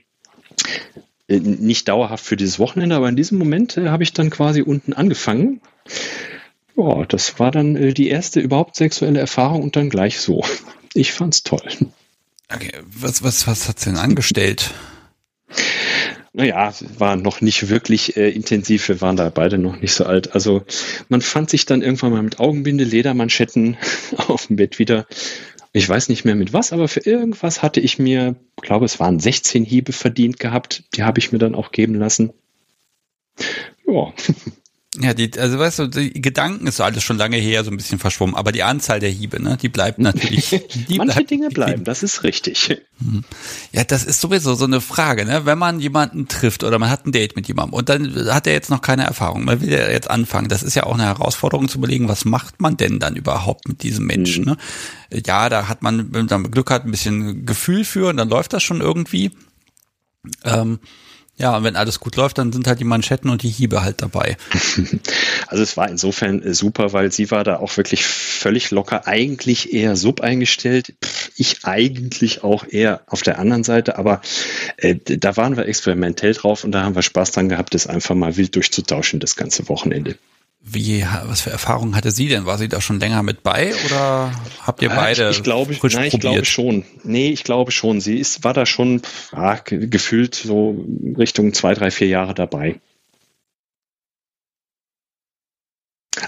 [1.27, 4.61] Äh, nicht dauerhaft für dieses Wochenende, aber in diesem Moment äh, habe ich dann quasi
[4.61, 5.61] unten angefangen.
[6.77, 10.43] Ja, das war dann äh, die erste überhaupt sexuelle Erfahrung und dann gleich so.
[10.93, 11.61] Ich fand's toll.
[12.53, 14.73] Okay, was, was, was hat's denn angestellt?
[16.35, 18.89] naja, war noch nicht wirklich äh, intensiv.
[18.89, 20.33] Wir waren da beide noch nicht so alt.
[20.33, 20.65] Also
[21.07, 23.77] man fand sich dann irgendwann mal mit Augenbinde, Ledermanschetten
[24.27, 25.07] auf dem Bett wieder.
[25.75, 29.19] Ich weiß nicht mehr mit was, aber für irgendwas hatte ich mir, glaube es waren
[29.19, 30.85] 16 Hiebe verdient gehabt.
[30.95, 32.31] Die habe ich mir dann auch geben lassen.
[33.85, 34.13] Ja.
[35.01, 37.99] Ja, die, also weißt du, die Gedanken ist alles schon lange her so ein bisschen
[37.99, 40.49] verschwommen, aber die Anzahl der Hiebe, ne, die bleibt natürlich.
[40.87, 42.81] Die Manche bleibt, Dinge bleiben, das ist richtig.
[42.99, 43.23] Mhm.
[43.71, 45.45] Ja, das ist sowieso so eine Frage, ne?
[45.45, 48.53] Wenn man jemanden trifft oder man hat ein Date mit jemandem und dann hat er
[48.53, 50.47] jetzt noch keine Erfahrung, man will ja jetzt anfangen.
[50.47, 53.83] Das ist ja auch eine Herausforderung zu überlegen, was macht man denn dann überhaupt mit
[53.83, 54.51] diesem Menschen, mhm.
[54.51, 54.57] ne?
[55.25, 58.53] Ja, da hat man, wenn man Glück hat, ein bisschen Gefühl für und dann läuft
[58.53, 59.31] das schon irgendwie.
[60.43, 60.79] Ähm,
[61.37, 64.01] ja, und wenn alles gut läuft, dann sind halt die Manschetten und die Hiebe halt
[64.01, 64.37] dabei.
[65.47, 69.73] Also es war insofern äh, super, weil sie war da auch wirklich völlig locker, eigentlich
[69.73, 70.95] eher sub eingestellt.
[71.37, 74.21] Ich eigentlich auch eher auf der anderen Seite, aber
[74.77, 78.15] äh, da waren wir experimentell drauf und da haben wir Spaß dran gehabt, das einfach
[78.15, 80.17] mal wild durchzutauschen, das ganze Wochenende.
[80.67, 82.47] Wie, was für Erfahrungen hatte sie denn?
[82.47, 85.29] War sie da schon länger mit bei oder habt ihr beide?
[85.29, 86.83] Ich, ich glaube, nein, ich glaube schon.
[87.03, 88.01] Nee, ich glaube schon.
[88.01, 90.83] Sie ist, war da schon ah, gefühlt so
[91.17, 92.81] Richtung zwei, drei, vier Jahre dabei.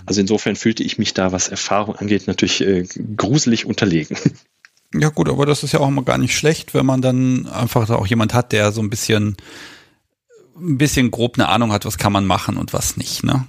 [0.06, 4.18] Also insofern fühlte ich mich da, was Erfahrung angeht, natürlich äh, gruselig unterlegen.
[4.94, 7.86] Ja gut, aber das ist ja auch immer gar nicht schlecht, wenn man dann einfach
[7.86, 9.36] da auch jemand hat, der so ein bisschen,
[10.56, 13.46] ein bisschen grob eine Ahnung hat, was kann man machen und was nicht, ne?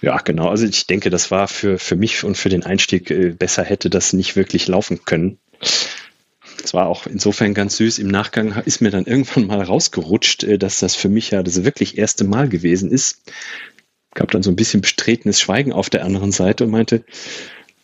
[0.00, 0.48] Ja, genau.
[0.48, 3.90] Also ich denke, das war für, für mich und für den Einstieg äh, besser hätte
[3.90, 5.38] das nicht wirklich laufen können.
[6.62, 7.98] Es war auch insofern ganz süß.
[7.98, 11.64] Im Nachgang ist mir dann irgendwann mal rausgerutscht, äh, dass das für mich ja das
[11.64, 13.22] wirklich erste Mal gewesen ist.
[14.14, 17.04] Gab dann so ein bisschen bestretenes Schweigen auf der anderen Seite und meinte,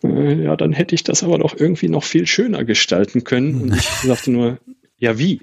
[0.03, 3.61] äh, ja, dann hätte ich das aber doch irgendwie noch viel schöner gestalten können.
[3.61, 4.59] Und ich sagte nur,
[4.97, 5.41] ja, wie?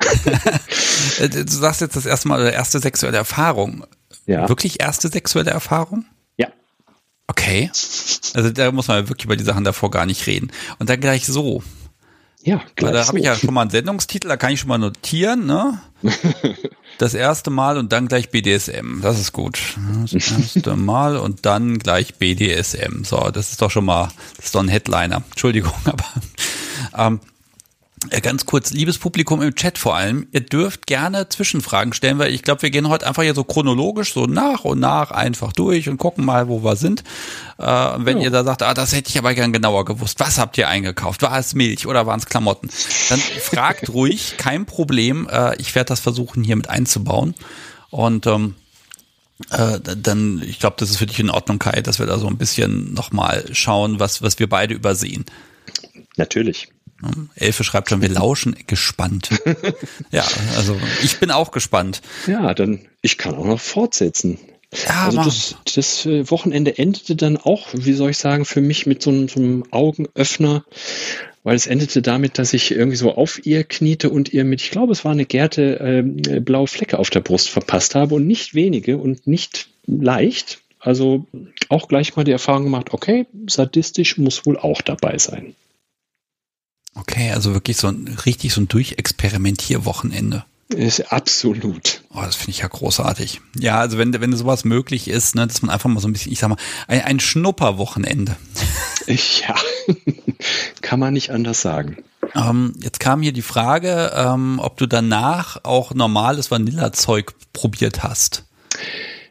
[1.18, 3.84] du sagst jetzt das erste Mal, oder erste sexuelle Erfahrung.
[4.30, 4.48] Ja.
[4.48, 6.04] Wirklich erste sexuelle Erfahrung?
[6.36, 6.48] Ja.
[7.26, 7.70] Okay.
[8.34, 10.52] Also da muss man wirklich über die Sachen davor gar nicht reden.
[10.78, 11.62] Und dann gleich so.
[12.42, 13.08] Ja, gleich Da so.
[13.08, 15.80] habe ich ja schon mal einen Sendungstitel, da kann ich schon mal notieren, ne?
[16.98, 19.00] Das erste Mal und dann gleich BDSM.
[19.00, 19.58] Das ist gut.
[20.04, 23.04] Das erste Mal und dann gleich BDSM.
[23.04, 25.22] So, das ist doch schon mal, das ist doch ein Headliner.
[25.30, 26.04] Entschuldigung, aber
[26.96, 27.39] ähm, äh,
[28.22, 32.42] ganz kurz, liebes Publikum im Chat vor allem, ihr dürft gerne Zwischenfragen stellen, weil ich
[32.42, 35.98] glaube, wir gehen heute einfach hier so chronologisch so nach und nach einfach durch und
[35.98, 37.04] gucken mal, wo wir sind.
[37.58, 38.24] Äh, wenn ja.
[38.24, 41.20] ihr da sagt, ah, das hätte ich aber gern genauer gewusst, was habt ihr eingekauft?
[41.22, 42.70] War es Milch oder waren es Klamotten?
[43.10, 45.28] Dann fragt ruhig, kein Problem.
[45.30, 47.34] Äh, ich werde das versuchen, hier mit einzubauen.
[47.90, 48.54] Und ähm,
[49.50, 52.28] äh, dann, ich glaube, das ist für dich in Ordnung, Kai, dass wir da so
[52.28, 55.26] ein bisschen nochmal schauen, was, was wir beide übersehen.
[56.16, 56.68] Natürlich.
[57.34, 59.30] Elfe schreibt schon, wir lauschen gespannt.
[60.10, 60.24] ja,
[60.56, 62.02] also ich bin auch gespannt.
[62.26, 64.38] Ja, dann, ich kann auch noch fortsetzen.
[64.86, 68.86] Ja, also das, das, äh, Wochenende endete dann auch, wie soll ich sagen, für mich
[68.86, 70.64] mit so einem, so einem Augenöffner,
[71.42, 74.70] weil es endete damit, dass ich irgendwie so auf ihr kniete und ihr mit, ich
[74.70, 78.54] glaube, es war eine Gerte, äh, blaue Flecke auf der Brust verpasst habe und nicht
[78.54, 80.60] wenige und nicht leicht.
[80.78, 81.26] Also
[81.68, 85.54] auch gleich mal die Erfahrung gemacht, okay, sadistisch muss wohl auch dabei sein.
[86.94, 90.44] Okay, also wirklich so ein richtig so ein Durchexperimentier-Wochenende.
[90.68, 92.02] Ist absolut.
[92.14, 93.40] Oh, das finde ich ja großartig.
[93.58, 96.30] Ja, also wenn, wenn sowas möglich ist, ne, dass man einfach mal so ein bisschen,
[96.30, 98.36] ich sag mal, ein, ein Schnupperwochenende.
[99.08, 99.56] Ja,
[100.82, 101.96] kann man nicht anders sagen.
[102.36, 108.44] Ähm, jetzt kam hier die Frage, ähm, ob du danach auch normales Vanillezeug probiert hast.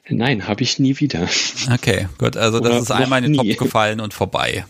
[0.10, 1.30] Nein, habe ich nie wieder.
[1.72, 2.36] Okay, gut.
[2.36, 3.54] Also das ist einmal in den nie.
[3.54, 4.66] Topf gefallen und vorbei.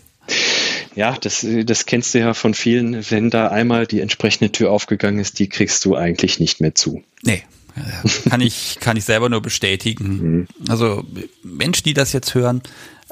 [0.94, 3.10] Ja, das, das kennst du ja von vielen.
[3.10, 7.02] Wenn da einmal die entsprechende Tür aufgegangen ist, die kriegst du eigentlich nicht mehr zu.
[7.22, 7.44] Nee,
[8.28, 10.08] kann ich, kann ich selber nur bestätigen.
[10.08, 10.48] Mhm.
[10.68, 11.04] Also
[11.42, 12.62] Menschen, die das jetzt hören,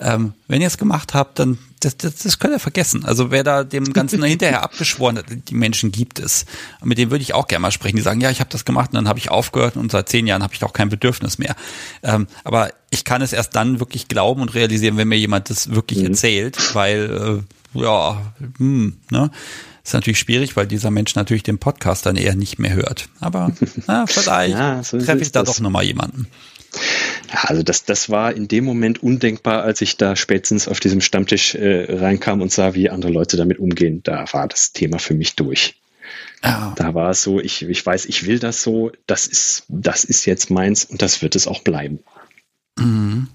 [0.01, 3.05] ähm, wenn ihr es gemacht habt, dann das, das, das könnt ihr vergessen.
[3.05, 6.45] Also wer da dem Ganzen hinterher abgeschworen hat, die Menschen gibt es.
[6.81, 7.97] Und mit denen würde ich auch gerne mal sprechen.
[7.97, 10.27] Die sagen, ja, ich habe das gemacht und dann habe ich aufgehört und seit zehn
[10.27, 11.57] Jahren habe ich auch kein Bedürfnis mehr.
[12.03, 15.71] Ähm, aber ich kann es erst dann wirklich glauben und realisieren, wenn mir jemand das
[15.71, 16.07] wirklich mhm.
[16.07, 19.31] erzählt, weil äh, ja, hm, ne?
[19.85, 23.09] Ist natürlich schwierig, weil dieser Mensch natürlich den Podcast dann eher nicht mehr hört.
[23.21, 23.53] Aber
[23.87, 25.57] na, vielleicht ja, so treffe ich da das.
[25.57, 26.27] doch nochmal jemanden.
[27.33, 31.01] Ja, also das, das war in dem Moment undenkbar, als ich da spätestens auf diesem
[31.01, 34.03] Stammtisch äh, reinkam und sah, wie andere Leute damit umgehen.
[34.03, 35.81] Da war das Thema für mich durch.
[36.45, 36.75] Ja.
[36.77, 40.25] Da war es so, ich, ich weiß, ich will das so, das ist, das ist
[40.27, 42.01] jetzt meins und das wird es auch bleiben.
[42.79, 43.29] Mhm.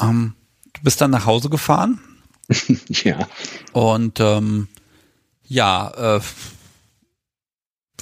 [0.00, 0.34] Ähm,
[0.72, 2.00] du bist dann nach Hause gefahren?
[2.88, 3.28] ja.
[3.72, 4.68] Und ähm,
[5.46, 6.20] ja, äh,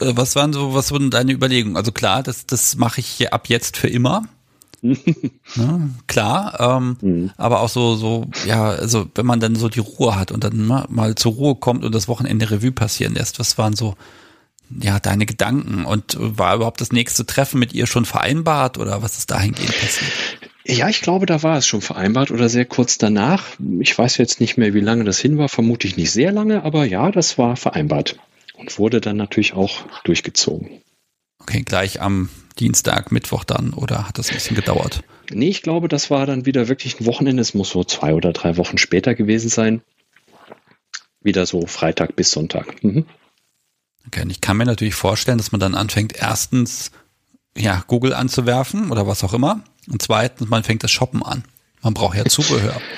[0.01, 1.77] was waren so, was wurden deine Überlegungen?
[1.77, 4.25] Also klar, das, das mache ich ab jetzt für immer.
[4.83, 7.31] ne, klar, ähm, mhm.
[7.37, 10.67] aber auch so, so, ja, also wenn man dann so die Ruhe hat und dann
[10.67, 13.95] mal, mal zur Ruhe kommt und das Wochenende Revue passieren lässt, was waren so,
[14.81, 19.19] ja, deine Gedanken und war überhaupt das nächste Treffen mit ihr schon vereinbart oder was
[19.19, 20.13] ist dahingehend passiert?
[20.77, 23.45] Ja, ich glaube, da war es schon vereinbart oder sehr kurz danach.
[23.81, 26.85] Ich weiß jetzt nicht mehr, wie lange das hin war, vermutlich nicht sehr lange, aber
[26.85, 28.19] ja, das war vereinbart
[28.55, 30.83] und wurde dann natürlich auch durchgezogen.
[31.41, 35.03] Okay, gleich am Dienstag, Mittwoch dann oder hat das ein bisschen gedauert?
[35.31, 37.41] Nee, ich glaube, das war dann wieder wirklich ein Wochenende.
[37.41, 39.83] Es muss so zwei oder drei Wochen später gewesen sein.
[41.21, 42.83] Wieder so Freitag bis Sonntag.
[42.85, 43.07] Mhm.
[44.07, 46.91] Okay, und ich kann mir natürlich vorstellen, dass man dann anfängt, erstens
[47.57, 49.63] ja, Google anzuwerfen oder was auch immer.
[49.89, 51.45] Und zweitens, man fängt das Shoppen an.
[51.83, 52.81] Man braucht ja Zubehör.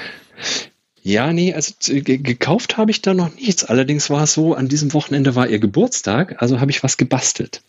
[1.06, 3.62] Ja, nee, also gekauft habe ich da noch nichts.
[3.62, 7.60] Allerdings war es so, an diesem Wochenende war ihr Geburtstag, also habe ich was gebastelt.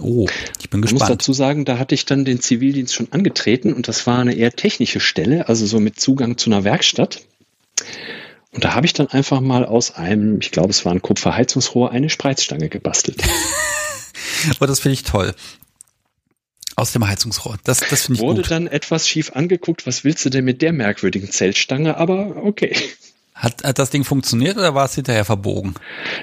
[0.00, 0.26] Oh,
[0.58, 1.02] ich bin gespannt.
[1.02, 4.18] Ich muss dazu sagen, da hatte ich dann den Zivildienst schon angetreten und das war
[4.18, 7.22] eine eher technische Stelle, also so mit Zugang zu einer Werkstatt.
[8.52, 11.90] Und da habe ich dann einfach mal aus einem, ich glaube, es war ein Kupferheizungsrohr,
[11.90, 13.22] eine Spreizstange gebastelt.
[14.48, 15.34] Aber oh, das finde ich toll.
[16.76, 17.56] Aus dem Heizungsrohr.
[17.64, 18.50] Das, das finde ich Wurde gut.
[18.50, 21.96] dann etwas schief angeguckt, was willst du denn mit der merkwürdigen Zeltstange?
[21.96, 22.76] Aber okay.
[23.34, 25.74] Hat, hat das Ding funktioniert oder war es hinterher verbogen?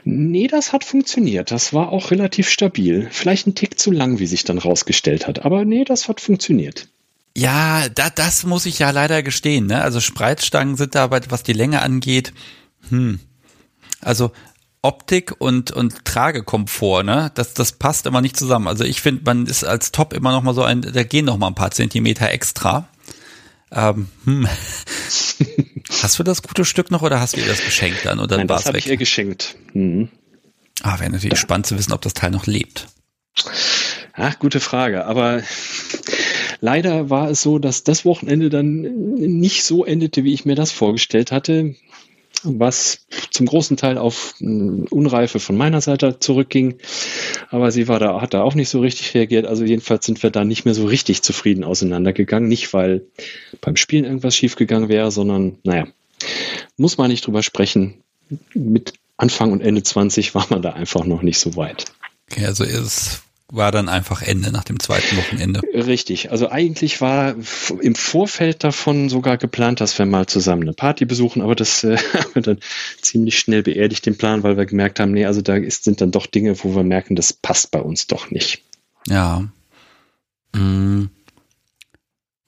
[0.03, 1.51] Nee, das hat funktioniert.
[1.51, 3.07] Das war auch relativ stabil.
[3.11, 5.43] Vielleicht ein Tick zu lang, wie sich dann rausgestellt hat.
[5.43, 6.87] Aber nee, das hat funktioniert.
[7.35, 9.67] Ja, da, das muss ich ja leider gestehen.
[9.67, 9.81] Ne?
[9.81, 12.31] Also Spreizstangen sind da, was die Länge angeht,
[12.89, 13.19] hm.
[14.01, 14.31] Also
[14.83, 17.31] Optik und, und Tragekomfort, ne?
[17.35, 18.67] Das, das passt immer nicht zusammen.
[18.67, 21.37] Also ich finde, man ist als Top immer noch mal so ein, da gehen noch
[21.37, 22.89] mal ein paar Zentimeter extra.
[23.71, 24.47] Ähm, hm.
[26.01, 28.19] hast du das gute Stück noch oder hast du ihr das geschenkt dann?
[28.19, 29.55] Oder Nein, das habe ich ihr geschenkt.
[29.71, 30.09] Mhm.
[30.81, 32.87] Ah, wäre natürlich spannend zu wissen, ob das Teil noch lebt.
[34.11, 35.05] Ach, gute Frage.
[35.05, 35.43] Aber
[36.59, 40.73] leider war es so, dass das Wochenende dann nicht so endete, wie ich mir das
[40.73, 41.75] vorgestellt hatte
[42.43, 46.75] was zum großen Teil auf Unreife von meiner Seite zurückging.
[47.49, 49.45] Aber sie war da, hat da auch nicht so richtig reagiert.
[49.45, 52.49] Also jedenfalls sind wir da nicht mehr so richtig zufrieden auseinandergegangen.
[52.49, 53.05] Nicht, weil
[53.61, 55.87] beim Spielen irgendwas schiefgegangen wäre, sondern, naja,
[56.77, 58.03] muss man nicht drüber sprechen.
[58.53, 61.85] Mit Anfang und Ende 20 war man da einfach noch nicht so weit.
[62.31, 63.21] Okay, also ist
[63.53, 65.61] war dann einfach Ende nach dem zweiten Wochenende.
[65.73, 66.31] Richtig.
[66.31, 67.35] Also eigentlich war
[67.81, 71.97] im Vorfeld davon sogar geplant, dass wir mal zusammen eine Party besuchen, aber das äh,
[72.13, 72.59] haben wir dann
[72.99, 76.11] ziemlich schnell beerdigt, den Plan, weil wir gemerkt haben, nee, also da ist, sind dann
[76.11, 78.63] doch Dinge, wo wir merken, das passt bei uns doch nicht.
[79.07, 79.47] Ja.
[80.55, 81.11] Mhm.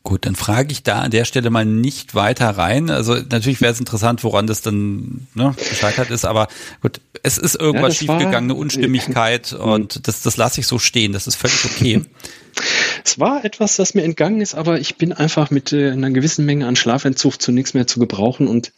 [0.05, 2.91] Gut, dann frage ich da an der Stelle mal nicht weiter rein.
[2.91, 6.47] Also natürlich wäre es interessant, woran das dann ne, gescheitert ist, aber
[6.79, 10.77] gut, es ist irgendwas ja, schiefgegangen, eine Unstimmigkeit äh, und das, das lasse ich so
[10.77, 12.01] stehen, das ist völlig okay.
[13.03, 16.45] Es war etwas, das mir entgangen ist, aber ich bin einfach mit äh, einer gewissen
[16.45, 18.71] Menge an Schlafentzug zu nichts mehr zu gebrauchen und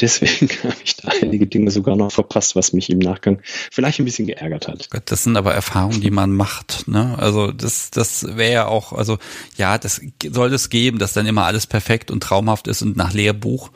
[0.00, 4.04] Deswegen habe ich da einige Dinge sogar noch verpasst, was mich im Nachgang vielleicht ein
[4.04, 4.88] bisschen geärgert hat.
[5.06, 6.86] Das sind aber Erfahrungen, die man macht.
[6.88, 7.16] Ne?
[7.18, 9.18] Also das, das wäre ja auch, also
[9.56, 13.14] ja, das soll es geben, dass dann immer alles perfekt und traumhaft ist und nach
[13.14, 13.70] Lehrbuch.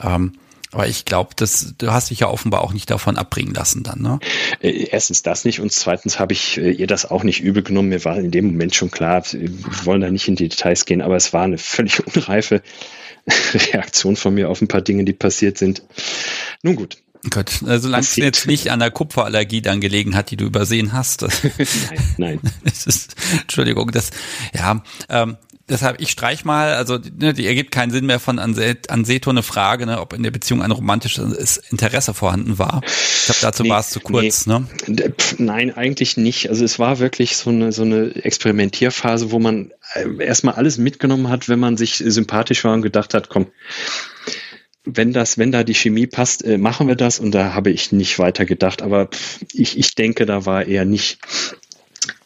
[0.00, 0.34] Ähm,
[0.74, 4.02] aber ich glaube, das, du hast dich ja offenbar auch nicht davon abbringen lassen dann,
[4.02, 4.18] ne?
[4.60, 7.90] Äh, erstens das nicht und zweitens habe ich äh, ihr das auch nicht übel genommen.
[7.90, 9.50] Mir war in dem Moment schon klar, wir
[9.84, 12.60] wollen da nicht in die Details gehen, aber es war eine völlig unreife
[13.54, 15.82] Reaktion von mir auf ein paar Dinge, die passiert sind.
[16.62, 16.98] Nun gut,
[17.30, 20.92] Gut, also solange es jetzt nicht an der Kupferallergie dann gelegen hat, die du übersehen
[20.92, 21.22] hast.
[21.88, 22.40] nein, nein.
[22.64, 24.10] ist, Entschuldigung, das,
[24.54, 25.36] ja, ähm,
[25.68, 29.42] deshalb, ich streich mal, also ne, die ergibt keinen Sinn mehr von an, Seto eine
[29.42, 32.82] Frage, ne, ob in der Beziehung ein romantisches Interesse vorhanden war.
[32.84, 34.60] Ich glaube, dazu nee, war es zu kurz, nee.
[34.86, 35.12] ne?
[35.38, 36.48] Nein, eigentlich nicht.
[36.50, 41.28] Also es war wirklich so eine, so eine Experimentierphase, wo man äh, erstmal alles mitgenommen
[41.28, 43.46] hat, wenn man sich sympathisch war und gedacht hat, komm,
[44.84, 47.18] wenn das, wenn da die Chemie passt, äh, machen wir das.
[47.18, 48.82] Und da habe ich nicht weiter gedacht.
[48.82, 49.08] Aber
[49.52, 51.18] ich, ich denke, da war eher nicht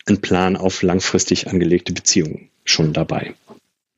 [0.06, 3.34] ein Plan auf langfristig angelegte Beziehungen schon dabei.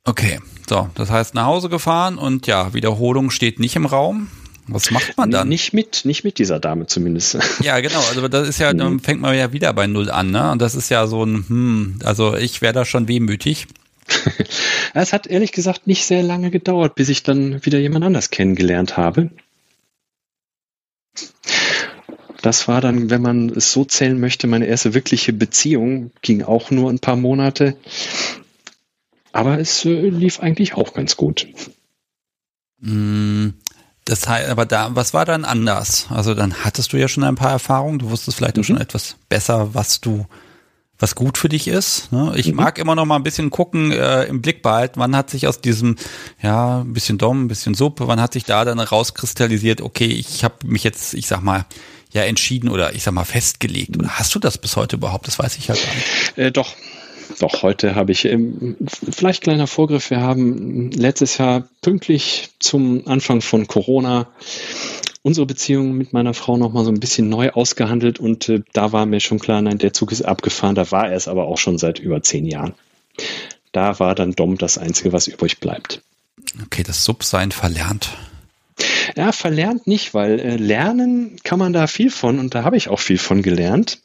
[0.04, 4.28] Okay, so, das heißt nach Hause gefahren und ja, Wiederholung steht nicht im Raum.
[4.66, 5.48] Was macht man dann?
[5.48, 7.38] Nicht mit, nicht mit dieser Dame zumindest.
[7.62, 8.00] Ja, genau.
[8.08, 9.00] Also das ist ja, dann mhm.
[9.00, 10.52] fängt man ja wieder bei Null an, ne?
[10.52, 13.66] Und das ist ja so ein, hm, also ich wäre da schon wehmütig.
[14.94, 18.96] es hat ehrlich gesagt nicht sehr lange gedauert, bis ich dann wieder jemand anders kennengelernt
[18.96, 19.30] habe.
[22.42, 26.10] Das war dann, wenn man es so zählen möchte, meine erste wirkliche Beziehung.
[26.22, 27.76] Ging auch nur ein paar Monate.
[29.32, 31.46] Aber es äh, lief eigentlich auch ganz gut.
[32.80, 33.50] Mm,
[34.04, 36.06] das heißt, aber da, was war dann anders?
[36.10, 37.98] Also dann hattest du ja schon ein paar Erfahrungen.
[37.98, 38.62] Du wusstest vielleicht mhm.
[38.62, 40.26] auch schon etwas besser, was du
[41.00, 42.12] was gut für dich ist.
[42.12, 42.34] Ne?
[42.36, 42.56] Ich mhm.
[42.56, 45.60] mag immer noch mal ein bisschen gucken, äh, im Blick behalten, wann hat sich aus
[45.60, 45.96] diesem,
[46.42, 50.44] ja, ein bisschen Dom, ein bisschen Sub, wann hat sich da dann rauskristallisiert, okay, ich
[50.44, 51.64] habe mich jetzt, ich sag mal,
[52.12, 53.96] ja entschieden oder ich sag mal festgelegt.
[53.96, 55.26] Oder hast du das bis heute überhaupt?
[55.26, 56.38] Das weiß ich ja gar nicht.
[56.38, 56.74] Äh, doch,
[57.38, 63.40] doch, heute habe ich, ähm, vielleicht kleiner Vorgriff, wir haben letztes Jahr pünktlich zum Anfang
[63.40, 64.28] von Corona
[65.22, 69.06] unsere Beziehung mit meiner Frau nochmal so ein bisschen neu ausgehandelt und äh, da war
[69.06, 71.78] mir schon klar, nein, der Zug ist abgefahren, da war er es aber auch schon
[71.78, 72.74] seit über zehn Jahren.
[73.72, 76.02] Da war dann Dom das Einzige, was übrig bleibt.
[76.64, 78.16] Okay, das Subsein verlernt.
[79.14, 82.88] Ja, verlernt nicht, weil äh, lernen kann man da viel von und da habe ich
[82.88, 84.00] auch viel von gelernt.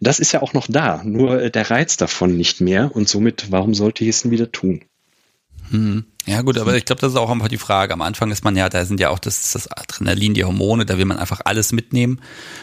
[0.00, 3.50] Das ist ja auch noch da, nur äh, der Reiz davon nicht mehr und somit,
[3.50, 4.82] warum sollte ich es denn wieder tun?
[5.70, 6.04] Hm.
[6.26, 7.94] Ja gut, aber ich glaube, das ist auch einfach die Frage.
[7.94, 10.98] Am Anfang ist man ja, da sind ja auch das, das Adrenalin, die Hormone, da
[10.98, 12.20] will man einfach alles mitnehmen.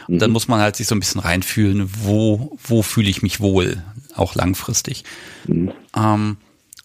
[0.08, 0.20] Und mhm.
[0.20, 3.84] dann muss man halt sich so ein bisschen reinfühlen, wo, wo fühle ich mich wohl,
[4.16, 5.04] auch langfristig.
[5.48, 5.72] Mhm.
[5.96, 6.38] Ähm,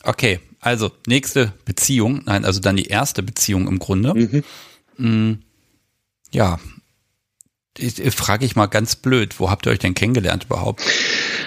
[0.03, 4.14] okay, also nächste Beziehung, nein, also dann die erste Beziehung im Grunde.
[4.14, 4.44] Mhm.
[4.96, 5.42] Mm,
[6.33, 6.59] ja,
[8.11, 10.83] frage ich mal ganz blöd, wo habt ihr euch denn kennengelernt überhaupt?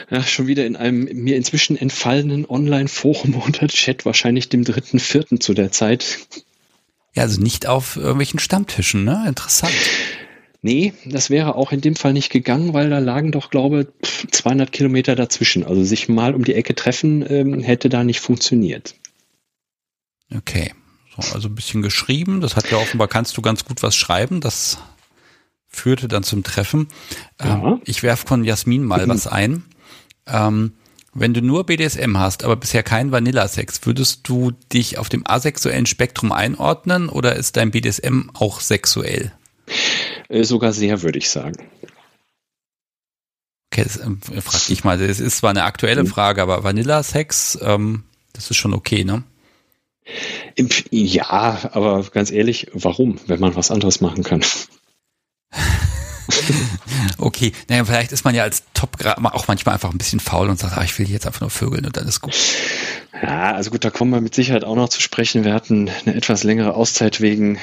[0.10, 5.40] Ja, schon wieder in einem mir inzwischen entfallenen Online-Forum oder Chat, wahrscheinlich dem dritten, vierten
[5.40, 6.20] zu der Zeit.
[7.14, 9.24] Ja, also nicht auf irgendwelchen Stammtischen, ne?
[9.28, 9.74] Interessant.
[10.62, 14.32] Nee, das wäre auch in dem Fall nicht gegangen, weil da lagen doch, glaube ich,
[14.32, 15.64] 200 Kilometer dazwischen.
[15.64, 18.96] Also sich mal um die Ecke treffen ähm, hätte da nicht funktioniert.
[20.36, 20.74] Okay,
[21.16, 22.42] so, also ein bisschen geschrieben.
[22.42, 24.42] Das hat ja offenbar, kannst du ganz gut was schreiben.
[24.42, 24.80] Das
[25.76, 26.88] führte dann zum Treffen.
[27.40, 27.56] Ja.
[27.56, 29.64] Ähm, ich werfe von Jasmin mal was ein.
[30.28, 30.74] Ähm,
[31.18, 35.86] wenn du nur BDSM hast, aber bisher kein Vanilla-Sex, würdest du dich auf dem asexuellen
[35.86, 39.32] Spektrum einordnen oder ist dein BDSM auch sexuell?
[40.28, 41.56] Äh, sogar sehr, würde ich sagen.
[43.72, 46.08] Okay, das, äh, frag dich mal, das ist zwar eine aktuelle mhm.
[46.08, 49.24] Frage, aber Vanilla-Sex, ähm, das ist schon okay, ne?
[50.92, 54.44] Ja, aber ganz ehrlich, warum, wenn man was anderes machen kann?
[57.18, 60.60] okay, naja, vielleicht ist man ja als Top auch manchmal einfach ein bisschen faul und
[60.60, 62.36] sagt, ah, ich will jetzt einfach nur vögeln und dann ist gut.
[63.22, 65.46] Ja, also gut, da kommen wir mit Sicherheit auch noch zu sprechen.
[65.46, 67.58] Wir hatten eine etwas längere Auszeit wegen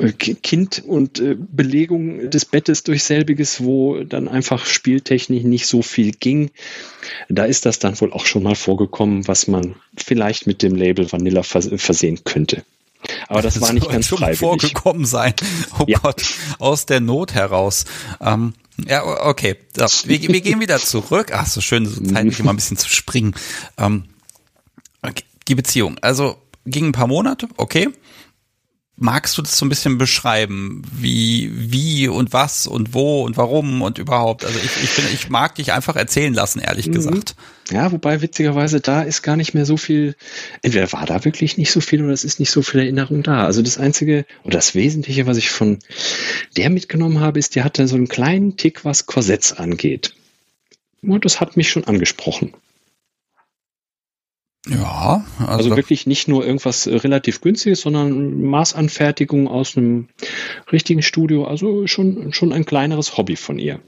[0.00, 5.82] äh, Kind und äh, Belegung des Bettes durch selbiges, wo dann einfach Spieltechnik nicht so
[5.82, 6.50] viel ging.
[7.28, 11.10] Da ist das dann wohl auch schon mal vorgekommen, was man vielleicht mit dem Label
[11.12, 12.64] Vanilla versehen könnte.
[13.28, 14.38] Aber das, das war nicht ganz freiwillig.
[14.38, 15.34] vorgekommen sein.
[15.78, 15.98] Oh ja.
[15.98, 16.22] Gott,
[16.58, 17.84] aus der Not heraus.
[18.20, 18.54] Ähm,
[18.86, 19.56] ja, okay.
[19.74, 21.32] So, wir, wir, gehen wieder zurück.
[21.32, 23.34] Ach, so schön, so zeitlich immer ein bisschen zu springen.
[23.78, 24.04] Ähm,
[25.02, 25.24] okay.
[25.48, 25.98] Die Beziehung.
[26.00, 27.88] Also ging ein paar Monate, okay.
[28.98, 33.82] Magst du das so ein bisschen beschreiben, wie, wie und was und wo und warum
[33.82, 34.44] und überhaupt?
[34.44, 36.92] Also ich, ich, bin, ich mag dich einfach erzählen lassen, ehrlich mhm.
[36.92, 37.34] gesagt.
[37.70, 40.14] Ja, wobei witzigerweise da ist gar nicht mehr so viel,
[40.62, 43.44] entweder war da wirklich nicht so viel oder es ist nicht so viel Erinnerung da.
[43.44, 45.78] Also das Einzige oder das Wesentliche, was ich von
[46.56, 50.14] der mitgenommen habe, ist, die hatte so einen kleinen Tick, was Korsetts angeht.
[51.02, 52.54] Und das hat mich schon angesprochen.
[54.68, 60.08] Ja, also, also, wirklich nicht nur irgendwas äh, relativ günstiges, sondern Maßanfertigung aus einem
[60.72, 61.44] richtigen Studio.
[61.44, 63.80] Also schon, schon ein kleineres Hobby von ihr.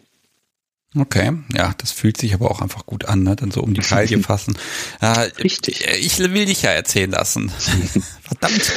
[0.96, 3.36] Okay, ja, das fühlt sich aber auch einfach gut an, ne?
[3.36, 4.56] dann so um die Taille fassen.
[5.00, 5.86] Äh, Richtig.
[6.00, 7.50] Ich will dich ja erzählen lassen.
[8.22, 8.72] Verdammt.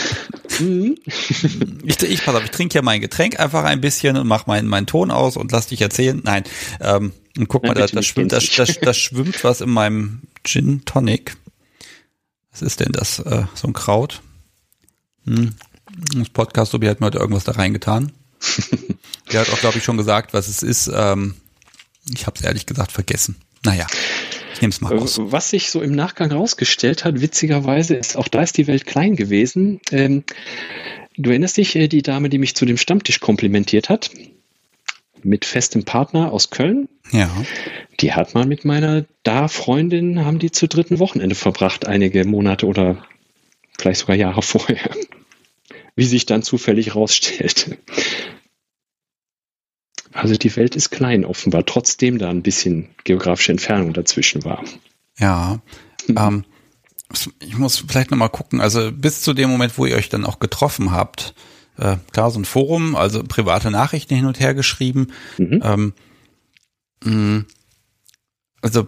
[0.60, 0.98] Mhm.
[1.86, 4.68] Ich, ich, pass auf, ich trinke ja mein Getränk einfach ein bisschen und mache meinen,
[4.68, 6.20] meinen Ton aus und lass dich erzählen.
[6.24, 6.44] Nein,
[6.82, 10.24] ähm, und guck Nein, mal, da, da, schwimmt, da, da, da schwimmt was in meinem
[10.44, 11.38] Gin Tonic.
[12.52, 13.20] Was ist denn das?
[13.20, 14.22] Äh, so ein Kraut?
[15.26, 15.56] Hm.
[16.16, 18.12] Das Podcast-Sobi hat mir heute irgendwas da reingetan.
[19.32, 20.90] Der hat auch, glaube ich, schon gesagt, was es ist.
[20.94, 21.36] Ähm,
[22.14, 23.36] ich habe es ehrlich gesagt vergessen.
[23.64, 23.86] Naja,
[24.54, 25.20] ich nehme es mal raus.
[25.22, 29.16] Was sich so im Nachgang rausgestellt hat, witzigerweise, ist auch da ist die Welt klein
[29.16, 29.80] gewesen.
[29.92, 30.24] Ähm,
[31.18, 34.10] du erinnerst dich, äh, die Dame, die mich zu dem Stammtisch komplimentiert hat,
[35.26, 36.88] mit festem Partner aus Köln.
[37.12, 37.30] Ja.
[38.00, 43.06] Die hat mal mit meiner Da-Freundin, haben die zu dritten Wochenende verbracht, einige Monate oder
[43.78, 44.92] vielleicht sogar Jahre vorher.
[45.96, 47.78] Wie sich dann zufällig rausstellt.
[50.14, 54.64] Also die Welt ist klein offenbar, trotzdem da ein bisschen geografische Entfernung dazwischen war.
[55.18, 55.62] Ja.
[56.08, 56.18] Mhm.
[56.18, 56.46] Ähm,
[57.40, 60.40] ich muss vielleicht nochmal gucken, also bis zu dem Moment, wo ihr euch dann auch
[60.40, 61.34] getroffen habt,
[61.82, 65.08] äh, klar, so ein Forum, also private Nachrichten hin und her geschrieben.
[65.38, 65.62] Mhm.
[65.64, 65.94] Ähm,
[67.04, 67.46] mh,
[68.62, 68.88] also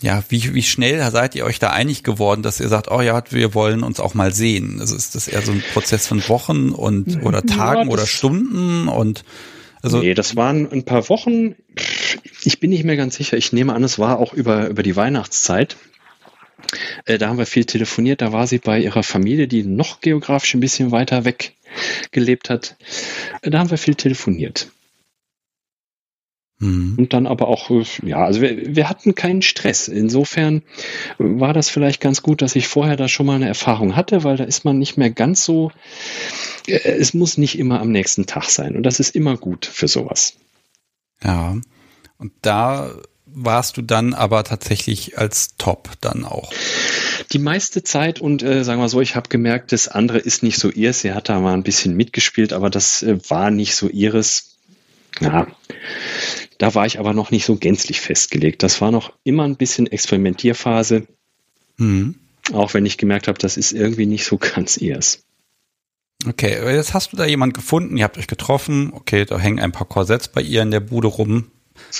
[0.00, 3.20] ja, wie, wie schnell seid ihr euch da einig geworden, dass ihr sagt, oh ja,
[3.30, 4.78] wir wollen uns auch mal sehen?
[4.80, 8.86] Also ist das eher so ein Prozess von Wochen und oder Tagen ja, oder Stunden
[8.86, 9.24] und
[9.82, 11.54] also nee, das waren ein paar Wochen.
[12.42, 13.36] Ich bin nicht mehr ganz sicher.
[13.36, 15.76] Ich nehme an, es war auch über, über die Weihnachtszeit.
[17.04, 18.20] Äh, da haben wir viel telefoniert.
[18.20, 21.54] Da war sie bei ihrer Familie, die noch geografisch ein bisschen weiter weg
[22.10, 22.76] gelebt hat.
[23.42, 24.70] Äh, da haben wir viel telefoniert.
[26.60, 26.96] Mhm.
[26.98, 27.70] Und dann aber auch,
[28.02, 29.88] ja, also wir, wir hatten keinen Stress.
[29.88, 30.62] Insofern
[31.18, 34.36] war das vielleicht ganz gut, dass ich vorher da schon mal eine Erfahrung hatte, weil
[34.36, 35.70] da ist man nicht mehr ganz so,
[36.66, 38.76] äh, es muss nicht immer am nächsten Tag sein.
[38.76, 40.36] Und das ist immer gut für sowas.
[41.22, 41.56] Ja.
[42.18, 42.92] Und da
[43.32, 46.52] warst du dann aber tatsächlich als Top dann auch.
[47.32, 50.58] Die meiste Zeit und äh, sagen wir so, ich habe gemerkt, das andere ist nicht
[50.58, 51.00] so ihrs.
[51.00, 54.56] Sie hat da mal ein bisschen mitgespielt, aber das äh, war nicht so ihres.
[55.20, 55.48] Ja,
[56.58, 58.62] da war ich aber noch nicht so gänzlich festgelegt.
[58.62, 61.06] Das war noch immer ein bisschen Experimentierphase.
[61.76, 62.16] Mhm.
[62.52, 65.22] Auch wenn ich gemerkt habe, das ist irgendwie nicht so ganz ihrs.
[66.26, 69.70] Okay, jetzt hast du da jemand gefunden, ihr habt euch getroffen, okay, da hängen ein
[69.70, 71.52] paar Korsetts bei ihr in der Bude rum.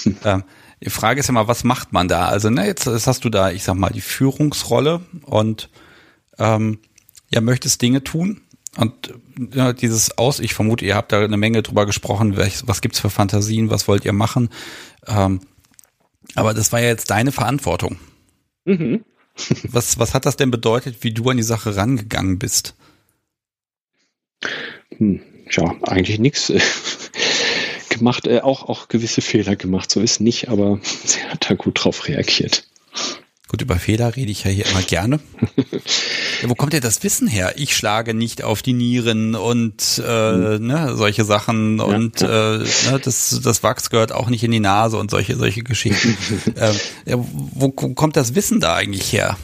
[0.25, 0.43] ähm,
[0.83, 2.27] die Frage ist ja mal, was macht man da?
[2.27, 5.71] Also, ne, jetzt, jetzt hast du da, ich sag mal, die Führungsrolle und
[6.39, 6.79] ähm,
[7.31, 8.43] ja, möchtest Dinge tun.
[8.77, 9.15] Und
[9.53, 13.01] ja, dieses Aus, ich vermute, ihr habt da eine Menge drüber gesprochen, welch, was gibt's
[13.01, 14.51] für Fantasien, was wollt ihr machen.
[15.07, 15.41] Ähm,
[16.35, 17.99] aber das war ja jetzt deine Verantwortung.
[18.65, 19.05] Mhm.
[19.65, 22.77] was, was hat das denn bedeutet, wie du an die Sache rangegangen bist?
[24.97, 25.21] Hm,
[25.51, 26.53] ja, eigentlich nichts
[27.99, 31.85] gemacht, äh, auch, auch gewisse Fehler gemacht, so ist nicht, aber sie hat da gut
[31.85, 32.65] drauf reagiert.
[33.49, 35.21] Gut, über Fehler rede ich ja hier immer gerne.
[35.57, 37.55] ja, wo kommt denn das Wissen her?
[37.57, 40.67] Ich schlage nicht auf die Nieren und äh, mhm.
[40.67, 42.57] ne, solche Sachen und ja.
[42.57, 46.19] Äh, ne, das, das Wachs gehört auch nicht in die Nase und solche, solche Geschichten.
[46.61, 46.77] ähm,
[47.07, 49.39] ja, wo, wo kommt das Wissen da eigentlich her?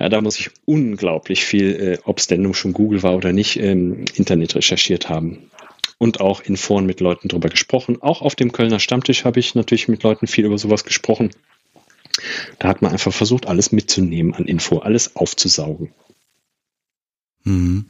[0.00, 3.32] Ja, da muss ich unglaublich viel, äh, ob es denn nun schon Google war oder
[3.32, 5.48] nicht, ähm, Internet recherchiert haben.
[5.98, 8.00] Und auch in Foren mit Leuten drüber gesprochen.
[8.00, 11.30] Auch auf dem Kölner Stammtisch habe ich natürlich mit Leuten viel über sowas gesprochen.
[12.58, 15.92] Da hat man einfach versucht, alles mitzunehmen an Info, alles aufzusaugen.
[17.44, 17.86] Mhm.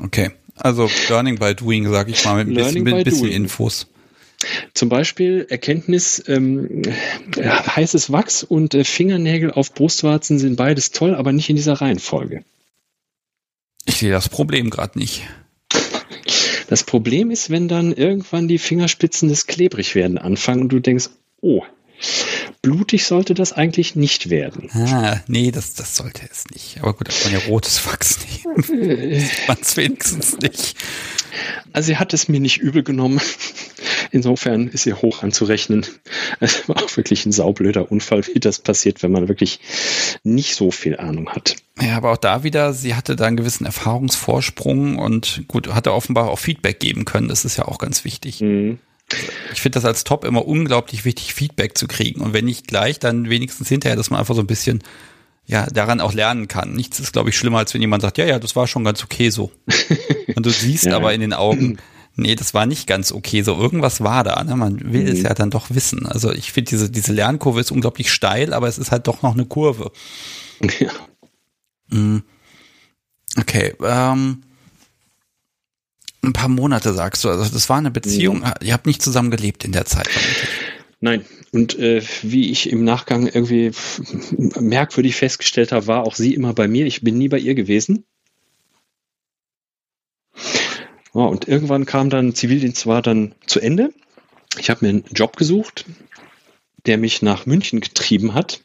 [0.00, 3.86] Okay, also Learning by Doing, sage ich mal, mit ein bisschen, bisschen Infos.
[4.72, 6.82] Zum Beispiel Erkenntnis, ähm,
[7.36, 12.44] heißes Wachs und äh, Fingernägel auf Brustwarzen sind beides toll, aber nicht in dieser Reihenfolge.
[13.84, 15.22] Ich sehe das Problem gerade nicht.
[16.68, 21.08] Das Problem ist, wenn dann irgendwann die Fingerspitzen des klebrig werden anfangen und du denkst,
[21.40, 21.62] oh,
[22.60, 24.68] Blutig sollte das eigentlich nicht werden.
[24.72, 26.78] Ah, nee, das, das sollte es nicht.
[26.80, 29.30] Aber gut, das kann ja rotes Wachs nehmen.
[29.46, 30.74] man es wenigstens nicht.
[31.72, 33.20] Also sie hat es mir nicht übel genommen.
[34.10, 35.86] Insofern ist sie hoch anzurechnen.
[36.40, 39.60] Es war auch wirklich ein saublöder Unfall, wie das passiert, wenn man wirklich
[40.24, 41.56] nicht so viel Ahnung hat.
[41.80, 46.28] Ja, aber auch da wieder, sie hatte da einen gewissen Erfahrungsvorsprung und gut, hatte offenbar
[46.28, 47.28] auch Feedback geben können.
[47.28, 48.40] Das ist ja auch ganz wichtig.
[48.40, 48.80] Mhm
[49.52, 52.20] ich finde das als Top immer unglaublich wichtig, Feedback zu kriegen.
[52.20, 54.82] Und wenn nicht gleich, dann wenigstens hinterher, dass man einfach so ein bisschen
[55.46, 56.74] ja, daran auch lernen kann.
[56.74, 59.02] Nichts ist, glaube ich, schlimmer, als wenn jemand sagt, ja, ja, das war schon ganz
[59.02, 59.50] okay so.
[60.36, 60.96] Und du siehst ja.
[60.96, 61.78] aber in den Augen,
[62.16, 63.56] nee, das war nicht ganz okay so.
[63.56, 64.44] Irgendwas war da.
[64.44, 64.56] Ne?
[64.56, 65.08] Man will mhm.
[65.08, 66.04] es ja dann doch wissen.
[66.04, 69.34] Also ich finde, diese, diese Lernkurve ist unglaublich steil, aber es ist halt doch noch
[69.34, 69.90] eine Kurve.
[70.80, 70.90] Ja.
[71.90, 72.24] Mhm.
[73.38, 74.42] Okay, ähm,
[76.22, 77.28] ein paar Monate, sagst du.
[77.28, 78.42] Also das war eine Beziehung.
[78.42, 78.54] Ja.
[78.62, 80.08] Ihr habt nicht zusammen gelebt in der Zeit.
[81.00, 81.24] Nein.
[81.52, 83.70] Und äh, wie ich im Nachgang irgendwie
[84.58, 86.86] merkwürdig festgestellt habe, war auch sie immer bei mir.
[86.86, 88.04] Ich bin nie bei ihr gewesen.
[91.14, 93.92] Ja, und irgendwann kam dann, Zivildienst war dann zu Ende.
[94.58, 95.86] Ich habe mir einen Job gesucht,
[96.86, 98.64] der mich nach München getrieben hat.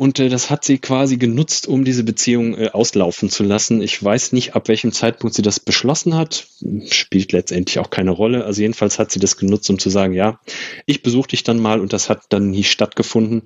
[0.00, 3.82] Und äh, das hat sie quasi genutzt, um diese Beziehung äh, auslaufen zu lassen.
[3.82, 6.46] Ich weiß nicht, ab welchem Zeitpunkt sie das beschlossen hat.
[6.90, 8.46] Spielt letztendlich auch keine Rolle.
[8.46, 10.40] Also jedenfalls hat sie das genutzt, um zu sagen, ja,
[10.86, 13.42] ich besuche dich dann mal und das hat dann nie stattgefunden.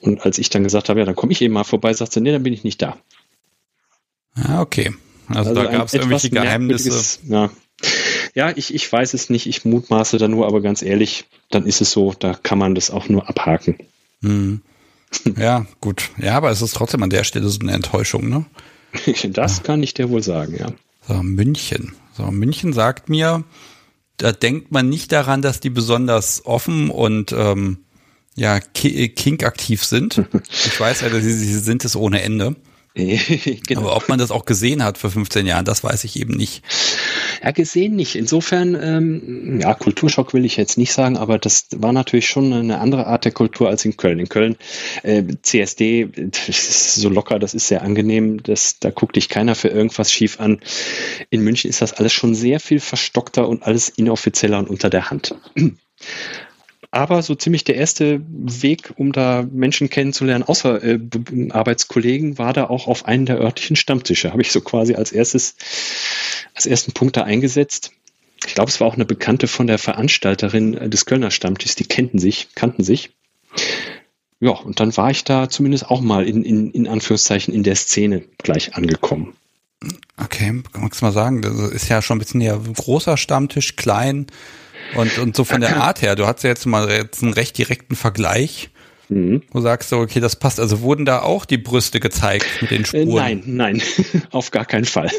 [0.00, 2.20] Und als ich dann gesagt habe, ja, dann komme ich eben mal vorbei, sagt sie,
[2.20, 2.96] nee, dann bin ich nicht da.
[4.36, 4.94] Ja, okay.
[5.26, 7.18] Also, also da gab es irgendwelche Geheimnisse.
[7.28, 7.50] Ja,
[8.36, 11.80] ja ich, ich weiß es nicht, ich mutmaße da nur, aber ganz ehrlich, dann ist
[11.80, 13.78] es so, da kann man das auch nur abhaken.
[14.22, 14.62] Hm.
[15.36, 16.10] Ja, gut.
[16.18, 18.44] Ja, aber es ist trotzdem an der Stelle so eine Enttäuschung, ne?
[19.30, 19.62] das ja.
[19.62, 20.72] kann ich dir wohl sagen, ja.
[21.06, 21.94] So, München.
[22.12, 23.44] So, München sagt mir,
[24.16, 27.78] da denkt man nicht daran, dass die besonders offen und ähm,
[28.34, 30.22] ja, kink-aktiv sind.
[30.50, 32.56] Ich weiß ja, sie, sie sind es ohne Ende.
[32.94, 33.80] genau.
[33.80, 36.62] Aber ob man das auch gesehen hat vor 15 Jahren, das weiß ich eben nicht.
[37.42, 38.16] Ja, gesehen nicht.
[38.16, 42.78] Insofern, ähm, ja, Kulturschock will ich jetzt nicht sagen, aber das war natürlich schon eine
[42.78, 44.18] andere Art der Kultur als in Köln.
[44.18, 44.56] In Köln,
[45.02, 49.54] äh, CSD, das ist so locker, das ist sehr angenehm, das, da guckt dich keiner
[49.54, 50.60] für irgendwas schief an.
[51.30, 55.10] In München ist das alles schon sehr viel verstockter und alles inoffizieller und unter der
[55.10, 55.34] Hand.
[56.94, 61.00] Aber so ziemlich der erste Weg, um da Menschen kennenzulernen, außer äh,
[61.50, 64.30] Arbeitskollegen, war da auch auf einen der örtlichen Stammtische.
[64.30, 65.56] Habe ich so quasi als erstes,
[66.54, 67.92] als ersten Punkt da eingesetzt.
[68.46, 72.18] Ich glaube, es war auch eine Bekannte von der Veranstalterin des Kölner Stammtisches, die kannten
[72.18, 73.10] sich, kannten sich.
[74.40, 77.76] Ja, und dann war ich da zumindest auch mal in, in, in Anführungszeichen in der
[77.76, 79.32] Szene gleich angekommen.
[80.18, 84.26] Okay, magst du mal sagen, das ist ja schon ein bisschen eher großer Stammtisch, klein.
[84.94, 87.56] Und, und so von der Art her, du hast ja jetzt mal jetzt einen recht
[87.56, 88.70] direkten Vergleich.
[89.08, 89.42] Mhm.
[89.50, 90.60] Wo sagst du, okay, das passt.
[90.60, 93.14] Also wurden da auch die Brüste gezeigt mit den äh, Spuren?
[93.14, 93.82] nein, nein,
[94.30, 95.10] auf gar keinen Fall.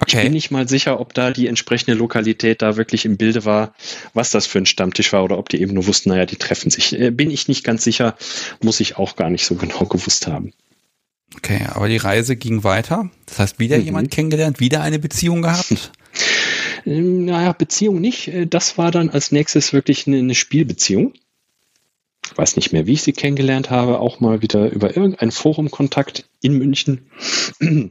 [0.00, 0.18] Okay.
[0.18, 3.74] Ich bin nicht mal sicher, ob da die entsprechende Lokalität da wirklich im Bilde war,
[4.12, 6.70] was das für ein Stammtisch war oder ob die eben nur wussten, naja, die treffen
[6.70, 6.98] sich.
[6.98, 8.16] Äh, bin ich nicht ganz sicher,
[8.60, 10.52] muss ich auch gar nicht so genau gewusst haben.
[11.36, 13.10] Okay, aber die Reise ging weiter.
[13.26, 13.84] Das heißt, wieder mhm.
[13.84, 15.92] jemand kennengelernt, wieder eine Beziehung gehabt?
[16.86, 18.28] Ähm, naja, Beziehung nicht.
[18.28, 21.14] Äh, das war dann als nächstes wirklich eine, Spielbeziehung.
[22.24, 26.28] Ich weiß nicht mehr, wie ich sie kennengelernt habe, auch mal wieder über irgendein Forumkontakt
[26.40, 27.10] in München.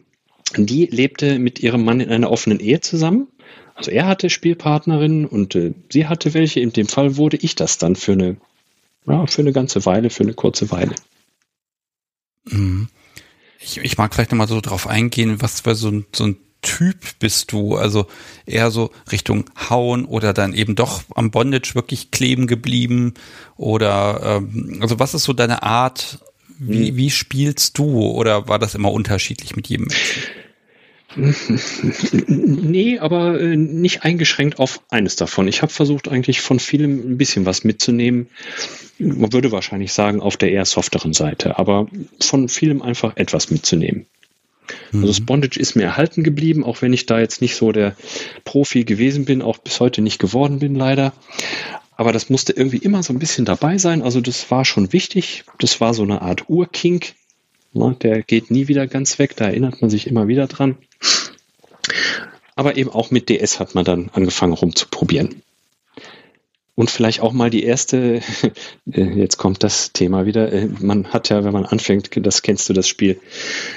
[0.58, 3.28] Die lebte mit ihrem Mann in einer offenen Ehe zusammen.
[3.76, 6.60] Also er hatte Spielpartnerinnen und äh, sie hatte welche.
[6.60, 8.38] In dem Fall wurde ich das dann für eine,
[9.08, 10.94] ja, für eine ganze Weile, für eine kurze Weile.
[12.46, 12.90] Mhm.
[13.60, 16.98] Ich, ich mag vielleicht nochmal so drauf eingehen, was für so ein, so ein Typ
[17.20, 17.76] bist du?
[17.76, 18.08] Also
[18.48, 23.14] eher so Richtung Hauen oder dann eben doch am Bondage wirklich kleben geblieben?
[23.56, 26.20] Oder ähm, also was ist so deine Art?
[26.58, 26.96] Wie, hm.
[26.96, 28.02] wie spielst du?
[28.02, 30.24] Oder war das immer unterschiedlich mit jedem Menschen?
[32.28, 35.48] Nee, aber äh, nicht eingeschränkt auf eines davon.
[35.48, 38.30] Ich habe versucht, eigentlich von vielem ein bisschen was mitzunehmen.
[38.98, 41.88] Man würde wahrscheinlich sagen, auf der eher softeren Seite, aber
[42.20, 44.08] von vielem einfach etwas mitzunehmen.
[44.94, 45.26] Also das mhm.
[45.26, 47.96] Bondage ist mir erhalten geblieben, auch wenn ich da jetzt nicht so der
[48.46, 51.14] Profi gewesen bin, auch bis heute nicht geworden bin, leider.
[51.96, 54.02] Aber das musste irgendwie immer so ein bisschen dabei sein.
[54.02, 55.44] Also das war schon wichtig.
[55.60, 57.14] Das war so eine Art Urkink.
[57.74, 59.36] Ne, der geht nie wieder ganz weg.
[59.36, 60.78] Da erinnert man sich immer wieder dran.
[62.56, 65.42] Aber eben auch mit DS hat man dann angefangen rumzuprobieren.
[66.76, 68.22] Und vielleicht auch mal die erste,
[68.92, 72.68] äh, jetzt kommt das Thema wieder, äh, man hat ja, wenn man anfängt, das kennst
[72.68, 73.20] du das Spiel,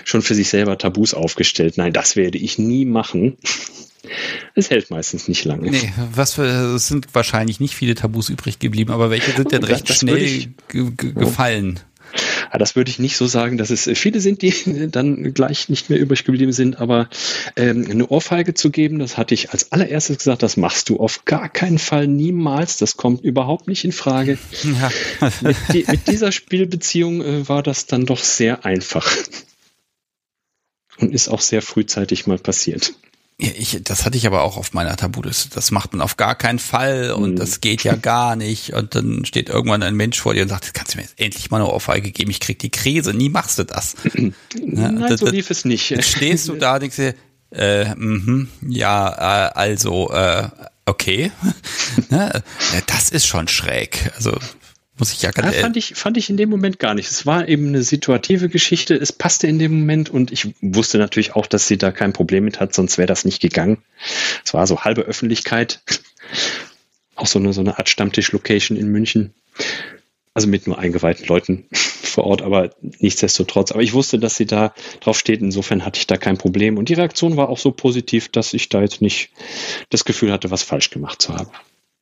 [0.05, 1.77] schon für sich selber Tabus aufgestellt.
[1.77, 3.37] Nein, das werde ich nie machen.
[4.55, 5.69] Es hält meistens nicht lange.
[5.69, 6.45] Nee, was für,
[6.77, 9.99] es sind wahrscheinlich nicht viele Tabus übrig geblieben, aber welche sind denn recht das, das
[9.99, 11.81] schnell gefallen?
[11.81, 11.96] Ja,
[12.59, 15.99] das würde ich nicht so sagen, dass es viele sind, die dann gleich nicht mehr
[15.99, 17.09] übrig geblieben sind, aber
[17.57, 21.25] ähm, eine Ohrfeige zu geben, das hatte ich als allererstes gesagt, das machst du auf
[21.25, 24.39] gar keinen Fall niemals, das kommt überhaupt nicht in Frage.
[24.67, 24.91] Ja.
[25.43, 29.07] mit, die, mit, dieser Spielbeziehung äh, war das dann doch sehr einfach
[30.99, 32.95] und ist auch sehr frühzeitig mal passiert.
[33.39, 35.51] Ja, ich, das hatte ich aber auch auf meiner Tabuliste.
[35.51, 37.37] Das macht man auf gar keinen Fall und mhm.
[37.37, 38.73] das geht ja gar nicht.
[38.73, 41.51] Und dann steht irgendwann ein Mensch vor dir und sagt, kannst du mir jetzt endlich
[41.51, 43.13] mal eine Ohrfeige geben, ich krieg die Krise.
[43.13, 43.95] Nie machst du das.
[44.15, 44.35] Nein,
[45.09, 46.03] ja, so lief es nicht.
[46.03, 47.15] Stehst du da und denkst dir,
[47.51, 50.49] äh, mh, ja, äh, also, äh,
[50.87, 51.31] okay.
[52.87, 54.13] Das ist schon schräg.
[54.17, 54.39] Also
[54.99, 57.11] muss ich ja ganz ja, fand ich fand ich in dem Moment gar nicht.
[57.11, 58.95] Es war eben eine situative Geschichte.
[58.95, 62.45] Es passte in dem Moment und ich wusste natürlich auch, dass sie da kein Problem
[62.45, 63.79] mit hat, sonst wäre das nicht gegangen.
[64.45, 65.81] Es war so halbe Öffentlichkeit.
[67.19, 69.33] Auch so eine, so eine Art Stammtisch-Location in München.
[70.35, 71.65] Also mit nur eingeweihten Leuten.
[72.17, 73.73] vor Ort, aber nichtsdestotrotz.
[73.73, 75.41] Aber ich wusste, dass sie da drauf steht.
[75.43, 76.79] Insofern hatte ich da kein Problem.
[76.79, 79.31] Und die Reaktion war auch so positiv, dass ich da jetzt nicht
[79.91, 81.51] das Gefühl hatte, was falsch gemacht zu haben.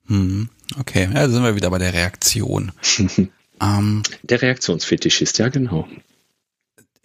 [0.07, 0.49] Hm,
[0.79, 2.73] okay, ja, da sind wir wieder bei der Reaktion.
[3.61, 5.89] ähm, der Reaktionsfetischist, ja genau.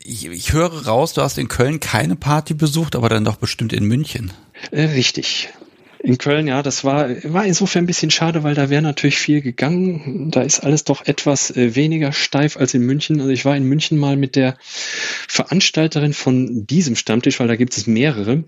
[0.02, 3.74] Ich, ich höre raus, du hast in Köln keine Party besucht, aber dann doch bestimmt
[3.74, 4.32] in München.
[4.72, 5.50] Äh, richtig.
[6.02, 9.42] In Köln, ja, das war, war insofern ein bisschen schade, weil da wäre natürlich viel
[9.42, 10.32] gegangen.
[10.32, 13.20] Da ist alles doch etwas äh, weniger steif als in München.
[13.20, 17.76] Also ich war in München mal mit der Veranstalterin von diesem Stammtisch, weil da gibt
[17.76, 18.46] es mehrere.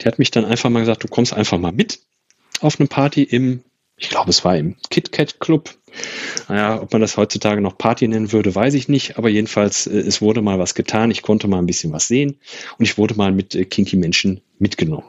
[0.00, 1.98] Die hat mich dann einfach mal gesagt, du kommst einfach mal mit
[2.60, 3.64] auf eine Party im,
[3.96, 5.70] ich glaube, es war im KitKat Club.
[6.48, 9.16] Naja, ob man das heutzutage noch Party nennen würde, weiß ich nicht.
[9.16, 11.10] Aber jedenfalls, äh, es wurde mal was getan.
[11.10, 12.38] Ich konnte mal ein bisschen was sehen
[12.78, 15.04] und ich wurde mal mit äh, Kinky Menschen mitgenommen.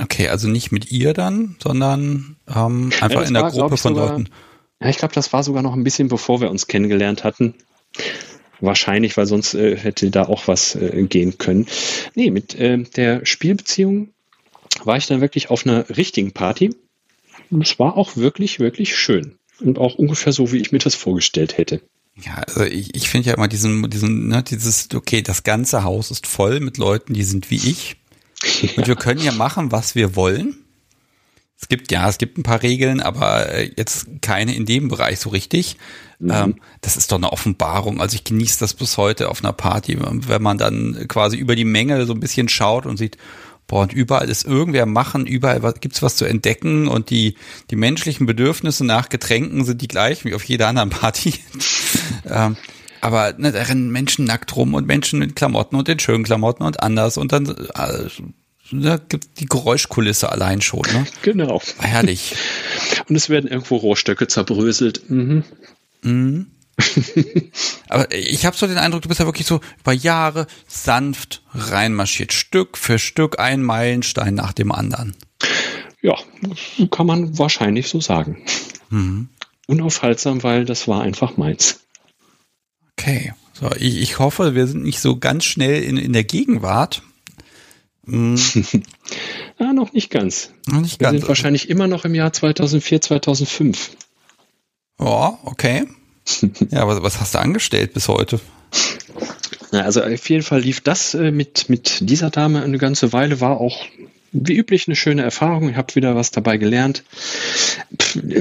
[0.00, 3.94] Okay, also nicht mit ihr dann, sondern ähm, einfach ja, in der war, Gruppe von
[3.94, 4.28] sogar, Leuten.
[4.80, 7.54] Ja, ich glaube, das war sogar noch ein bisschen bevor wir uns kennengelernt hatten.
[8.60, 11.66] Wahrscheinlich, weil sonst äh, hätte da auch was äh, gehen können.
[12.14, 14.10] Nee, mit äh, der Spielbeziehung
[14.84, 16.70] war ich dann wirklich auf einer richtigen Party.
[17.50, 19.36] Und es war auch wirklich, wirklich schön.
[19.60, 21.80] Und auch ungefähr so, wie ich mir das vorgestellt hätte.
[22.24, 26.10] Ja, also ich, ich finde ja immer diesen, diesen, ne, dieses, okay, das ganze Haus
[26.10, 27.96] ist voll mit Leuten, die sind wie ich.
[28.62, 28.70] Ja.
[28.76, 30.56] Und wir können ja machen, was wir wollen.
[31.60, 35.18] Es gibt, ja, es gibt ein paar Regeln, aber äh, jetzt keine in dem Bereich
[35.18, 35.76] so richtig.
[36.20, 36.30] Mhm.
[36.30, 38.00] Ähm, das ist doch eine Offenbarung.
[38.00, 41.64] Also ich genieße das bis heute auf einer Party, wenn man dann quasi über die
[41.64, 43.18] Menge so ein bisschen schaut und sieht,
[43.68, 47.36] boah, und überall ist irgendwer machen, überall gibt's was zu entdecken und die,
[47.70, 51.34] die menschlichen Bedürfnisse nach Getränken sind die gleichen wie auf jeder anderen Party.
[52.28, 52.56] ähm,
[53.00, 56.64] aber ne, da rennen Menschen nackt rum und Menschen mit Klamotten und in schönen Klamotten
[56.64, 58.08] und anders und dann äh,
[58.72, 60.82] ne, gibt die Geräuschkulisse allein schon.
[60.92, 61.06] Ne?
[61.22, 61.62] Genau.
[61.78, 62.34] Herrlich.
[63.08, 65.08] Und es werden irgendwo Rohrstöcke zerbröselt.
[65.08, 65.44] Mhm.
[66.02, 66.46] Mhm.
[67.88, 72.32] Aber ich habe so den Eindruck, du bist ja wirklich so über Jahre sanft reinmarschiert,
[72.32, 75.16] Stück für Stück, ein Meilenstein nach dem anderen.
[76.00, 76.16] Ja,
[76.90, 78.44] kann man wahrscheinlich so sagen.
[78.90, 79.28] Mhm.
[79.66, 81.80] Unaufhaltsam, weil das war einfach meins.
[82.92, 87.02] Okay, so ich, ich hoffe, wir sind nicht so ganz schnell in, in der Gegenwart.
[88.04, 88.38] Mhm.
[89.58, 90.50] ja, noch nicht ganz.
[90.66, 91.18] Noch nicht wir ganz.
[91.18, 93.90] sind wahrscheinlich immer noch im Jahr 2004, 2005.
[95.00, 95.86] Ja, okay.
[96.70, 98.40] ja, was, was hast du angestellt bis heute?
[99.72, 103.60] Also auf jeden Fall lief das äh, mit, mit dieser Dame eine ganze Weile, war
[103.60, 103.84] auch
[104.32, 105.70] wie üblich eine schöne Erfahrung.
[105.70, 107.02] Ich habe wieder was dabei gelernt.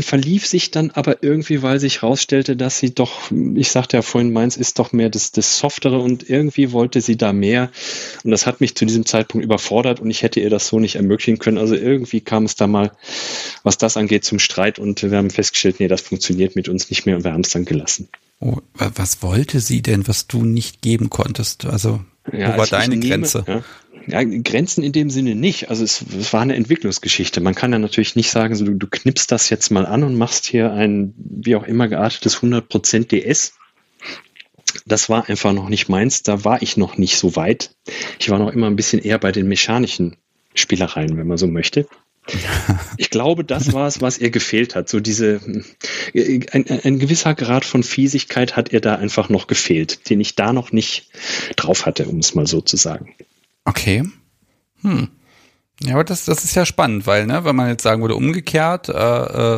[0.01, 4.33] verlief sich dann aber irgendwie, weil sich herausstellte, dass sie doch, ich sagte ja vorhin,
[4.33, 7.71] meins ist doch mehr das, das Softere und irgendwie wollte sie da mehr.
[8.23, 10.95] Und das hat mich zu diesem Zeitpunkt überfordert und ich hätte ihr das so nicht
[10.95, 11.57] ermöglichen können.
[11.57, 12.91] Also irgendwie kam es da mal,
[13.63, 17.05] was das angeht, zum Streit und wir haben festgestellt, nee, das funktioniert mit uns nicht
[17.05, 18.09] mehr und wir haben es dann gelassen.
[18.39, 21.65] Oh, was wollte sie denn, was du nicht geben konntest?
[21.65, 23.43] Also, ja, wo war deine Grenze?
[23.47, 23.63] ja.
[24.07, 25.69] Ja, Grenzen in dem Sinne nicht.
[25.69, 27.41] Also es, es, war eine Entwicklungsgeschichte.
[27.41, 30.15] Man kann ja natürlich nicht sagen, so du, du knippst das jetzt mal an und
[30.15, 33.53] machst hier ein, wie auch immer geartetes 100% DS.
[34.85, 36.23] Das war einfach noch nicht meins.
[36.23, 37.75] Da war ich noch nicht so weit.
[38.19, 40.15] Ich war noch immer ein bisschen eher bei den mechanischen
[40.53, 41.87] Spielereien, wenn man so möchte.
[42.97, 44.89] Ich glaube, das war es, was ihr gefehlt hat.
[44.89, 45.39] So diese,
[46.13, 50.51] ein, ein, gewisser Grad von Fiesigkeit hat ihr da einfach noch gefehlt, den ich da
[50.51, 51.09] noch nicht
[51.55, 53.15] drauf hatte, um es mal so zu sagen.
[53.67, 54.03] Okay.
[54.81, 55.09] Hm.
[55.81, 58.89] Ja, aber das, das ist ja spannend, weil, ne, wenn man jetzt sagen würde, umgekehrt,
[58.89, 58.93] äh,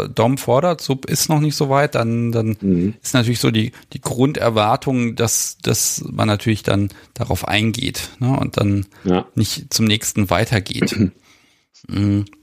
[0.04, 2.96] äh, Dom fordert, Sub ist noch nicht so weit, dann, dann mhm.
[3.02, 8.58] ist natürlich so die, die Grunderwartung, dass, dass man natürlich dann darauf eingeht ne, und
[8.58, 9.28] dann ja.
[9.36, 10.98] nicht zum nächsten weitergeht.
[11.88, 12.26] mhm.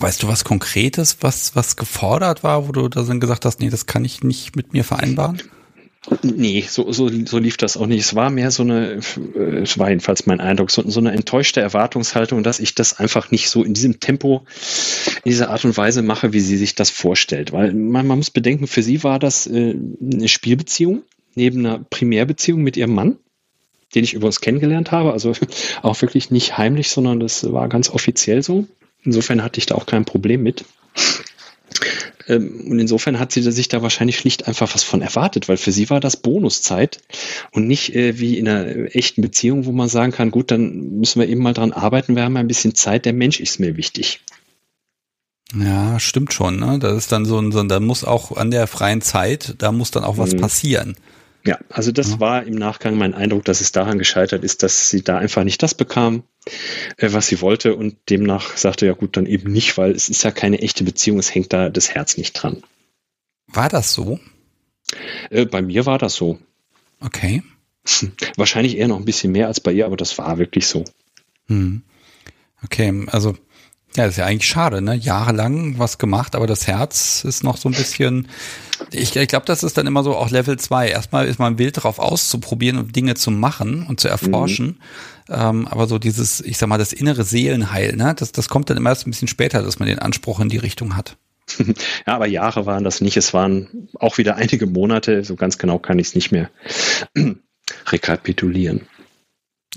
[0.00, 3.70] Weißt du was Konkretes, was, was gefordert war, wo du da dann gesagt hast, nee,
[3.70, 5.40] das kann ich nicht mit mir vereinbaren?
[6.22, 8.00] Nee, so, so, so lief das auch nicht.
[8.00, 9.00] Es war mehr so eine,
[9.34, 13.30] äh, es war jedenfalls mein Eindruck, so, so eine enttäuschte Erwartungshaltung, dass ich das einfach
[13.30, 14.44] nicht so in diesem Tempo,
[15.24, 17.52] in dieser Art und Weise mache, wie sie sich das vorstellt.
[17.52, 21.02] Weil man, man muss bedenken, für sie war das äh, eine Spielbeziehung
[21.38, 23.16] neben einer Primärbeziehung mit ihrem Mann,
[23.94, 25.12] den ich übrigens kennengelernt habe.
[25.12, 25.32] Also
[25.82, 28.66] auch wirklich nicht heimlich, sondern das war ganz offiziell so.
[29.04, 30.64] Insofern hatte ich da auch kein Problem mit.
[32.26, 35.72] Ähm, und insofern hat sie sich da wahrscheinlich schlicht einfach was von erwartet, weil für
[35.72, 37.00] sie war das Bonuszeit
[37.52, 41.20] und nicht äh, wie in einer echten Beziehung, wo man sagen kann, gut, dann müssen
[41.20, 44.20] wir eben mal dran arbeiten, wir haben ein bisschen Zeit, der Mensch ist mir wichtig.
[45.54, 46.58] Ja, stimmt schon.
[46.58, 46.78] Ne?
[46.78, 49.72] Das ist dann so ein, so ein, da muss auch an der freien Zeit, da
[49.72, 50.40] muss dann auch was mhm.
[50.40, 50.96] passieren.
[51.44, 52.20] Ja, also das ja.
[52.20, 55.62] war im Nachgang mein Eindruck, dass es daran gescheitert ist, dass sie da einfach nicht
[55.62, 56.24] das bekam,
[56.96, 60.24] äh, was sie wollte und demnach sagte, ja gut, dann eben nicht, weil es ist
[60.24, 62.62] ja keine echte Beziehung, es hängt da das Herz nicht dran.
[63.46, 64.20] War das so?
[65.30, 66.38] Äh, bei mir war das so.
[67.00, 67.42] Okay.
[68.36, 70.84] Wahrscheinlich eher noch ein bisschen mehr als bei ihr, aber das war wirklich so.
[71.46, 71.82] Hm.
[72.64, 73.36] Okay, also
[73.96, 74.94] ja, das ist ja eigentlich schade, ne?
[74.94, 78.28] Jahrelang was gemacht, aber das Herz ist noch so ein bisschen.
[78.92, 80.88] Ich, ich glaube, das ist dann immer so auch Level 2.
[80.90, 84.78] Erstmal ist man wild darauf auszuprobieren und Dinge zu machen und zu erforschen.
[85.28, 85.34] Mhm.
[85.34, 88.14] Ähm, aber so dieses, ich sag mal, das innere Seelenheil, ne?
[88.16, 90.58] Das, das kommt dann immer erst ein bisschen später, dass man den Anspruch in die
[90.58, 91.16] Richtung hat.
[92.06, 93.16] Ja, aber Jahre waren das nicht.
[93.16, 95.24] Es waren auch wieder einige Monate.
[95.24, 96.50] So ganz genau kann ich es nicht mehr
[97.86, 98.82] rekapitulieren.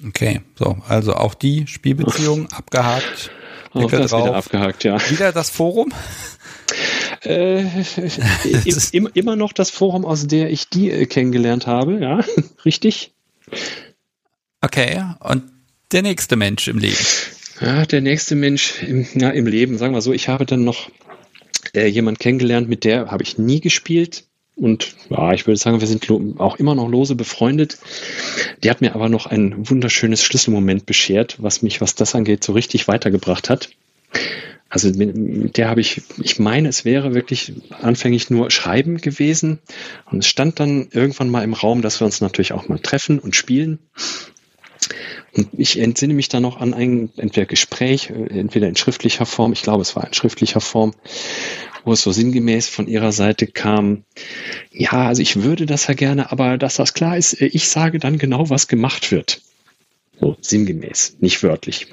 [0.05, 3.31] Okay, so, also auch die Spielbeziehung abgehakt.
[3.73, 4.25] Auch das drauf.
[4.25, 4.97] wieder abgehakt, ja.
[5.09, 5.93] Wieder das Forum?
[7.23, 7.65] Äh,
[8.91, 12.21] im, immer noch das Forum, aus der ich die äh, kennengelernt habe, ja,
[12.65, 13.13] richtig.
[14.61, 15.43] Okay, und
[15.91, 16.97] der nächste Mensch im Leben?
[17.59, 20.89] Ja, der nächste Mensch im, ja, im Leben, sagen wir so, ich habe dann noch
[21.75, 24.25] äh, jemand kennengelernt, mit der habe ich nie gespielt.
[24.61, 26.07] Und ja, ich würde sagen, wir sind
[26.39, 27.79] auch immer noch lose befreundet.
[28.63, 32.53] Die hat mir aber noch ein wunderschönes Schlüsselmoment beschert, was mich, was das angeht, so
[32.53, 33.69] richtig weitergebracht hat.
[34.69, 39.57] Also mit, der habe ich, ich meine, es wäre wirklich anfänglich nur Schreiben gewesen.
[40.11, 43.17] Und es stand dann irgendwann mal im Raum, dass wir uns natürlich auch mal treffen
[43.17, 43.79] und spielen.
[45.33, 49.53] Und ich entsinne mich dann noch an ein entweder Gespräch, äh, entweder in schriftlicher Form,
[49.53, 50.93] ich glaube, es war in schriftlicher Form,
[51.83, 54.03] wo es so sinngemäß von ihrer Seite kam,
[54.71, 57.99] ja, also ich würde das ja gerne, aber dass das klar ist, äh, ich sage
[57.99, 59.41] dann genau, was gemacht wird.
[60.19, 61.87] So sinngemäß, nicht wörtlich.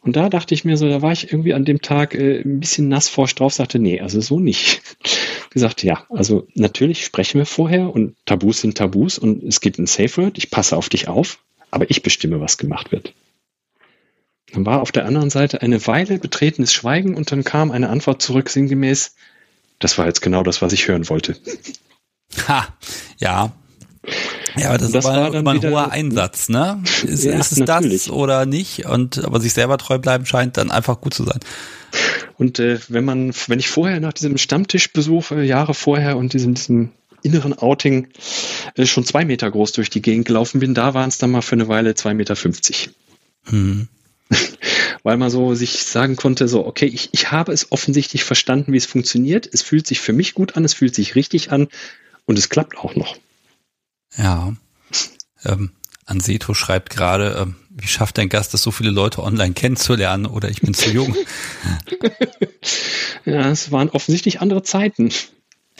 [0.00, 2.60] Und da dachte ich mir so, da war ich irgendwie an dem Tag äh, ein
[2.60, 4.80] bisschen nass forscht drauf, sagte, nee, also so nicht.
[5.50, 9.86] Gesagt, ja, also natürlich sprechen wir vorher und Tabus sind Tabus und es gibt ein
[9.86, 11.38] Safe Word, ich passe auf dich auf,
[11.70, 13.12] aber ich bestimme, was gemacht wird.
[14.52, 18.22] Dann war auf der anderen Seite eine Weile betretenes Schweigen und dann kam eine Antwort
[18.22, 19.14] zurück, sinngemäß,
[19.78, 21.36] das war jetzt genau das, was ich hören wollte.
[22.48, 22.68] Ha,
[23.18, 23.52] ja.
[24.56, 26.82] Ja, aber das, das war, war ein hoher Einsatz, ne?
[27.04, 28.04] Ist, ja, ist es natürlich.
[28.04, 28.86] das oder nicht?
[28.86, 31.38] Und aber sich selber treu bleiben scheint dann einfach gut zu sein.
[32.38, 36.54] Und äh, wenn man, wenn ich vorher nach diesem Stammtischbesuch äh, Jahre vorher und diesem,
[36.54, 36.90] diesem
[37.22, 38.08] inneren Outing
[38.76, 41.42] äh, schon zwei Meter groß durch die Gegend gelaufen bin, da waren es dann mal
[41.42, 42.34] für eine Weile zwei Meter.
[42.34, 42.90] fünfzig.
[43.44, 43.88] Hm.
[45.02, 48.76] Weil man so sich sagen konnte, so, okay, ich, ich habe es offensichtlich verstanden, wie
[48.76, 49.48] es funktioniert.
[49.52, 51.68] Es fühlt sich für mich gut an, es fühlt sich richtig an
[52.26, 53.16] und es klappt auch noch.
[54.16, 54.54] Ja.
[55.44, 55.72] Ähm,
[56.04, 60.48] Anseto schreibt gerade, ähm, wie schafft dein Gast es, so viele Leute online kennenzulernen oder
[60.48, 61.14] ich bin zu jung?
[63.24, 65.10] ja, es waren offensichtlich andere Zeiten.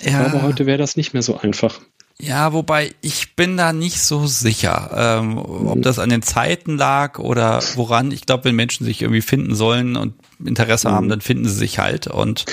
[0.00, 0.26] Ja.
[0.26, 1.80] Aber heute wäre das nicht mehr so einfach.
[2.20, 4.90] Ja, wobei ich bin da nicht so sicher,
[5.22, 8.10] ähm, ob das an den Zeiten lag oder woran.
[8.10, 10.14] Ich glaube, wenn Menschen sich irgendwie finden sollen und
[10.44, 10.92] Interesse mhm.
[10.92, 12.44] haben, dann finden sie sich halt und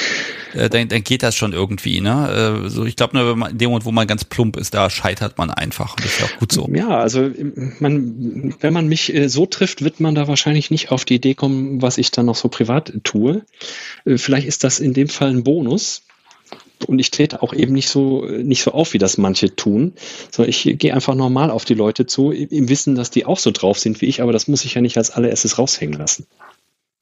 [0.53, 1.99] äh, dann, dann geht das schon irgendwie.
[1.99, 2.63] Ne?
[2.65, 4.75] Äh, so, ich glaube nur, wenn man, in dem Moment, wo man ganz plump ist,
[4.75, 5.95] da scheitert man einfach.
[5.95, 6.69] Und das ist ja auch gut so.
[6.71, 7.31] Ja, also
[7.79, 11.33] man, wenn man mich äh, so trifft, wird man da wahrscheinlich nicht auf die Idee
[11.33, 13.43] kommen, was ich dann noch so privat tue.
[14.05, 16.03] Äh, vielleicht ist das in dem Fall ein Bonus
[16.87, 19.93] und ich trete auch eben nicht so nicht so auf, wie das manche tun,
[20.31, 23.51] sondern ich gehe einfach normal auf die Leute zu, im Wissen, dass die auch so
[23.51, 26.25] drauf sind wie ich, aber das muss ich ja nicht als allererstes raushängen lassen.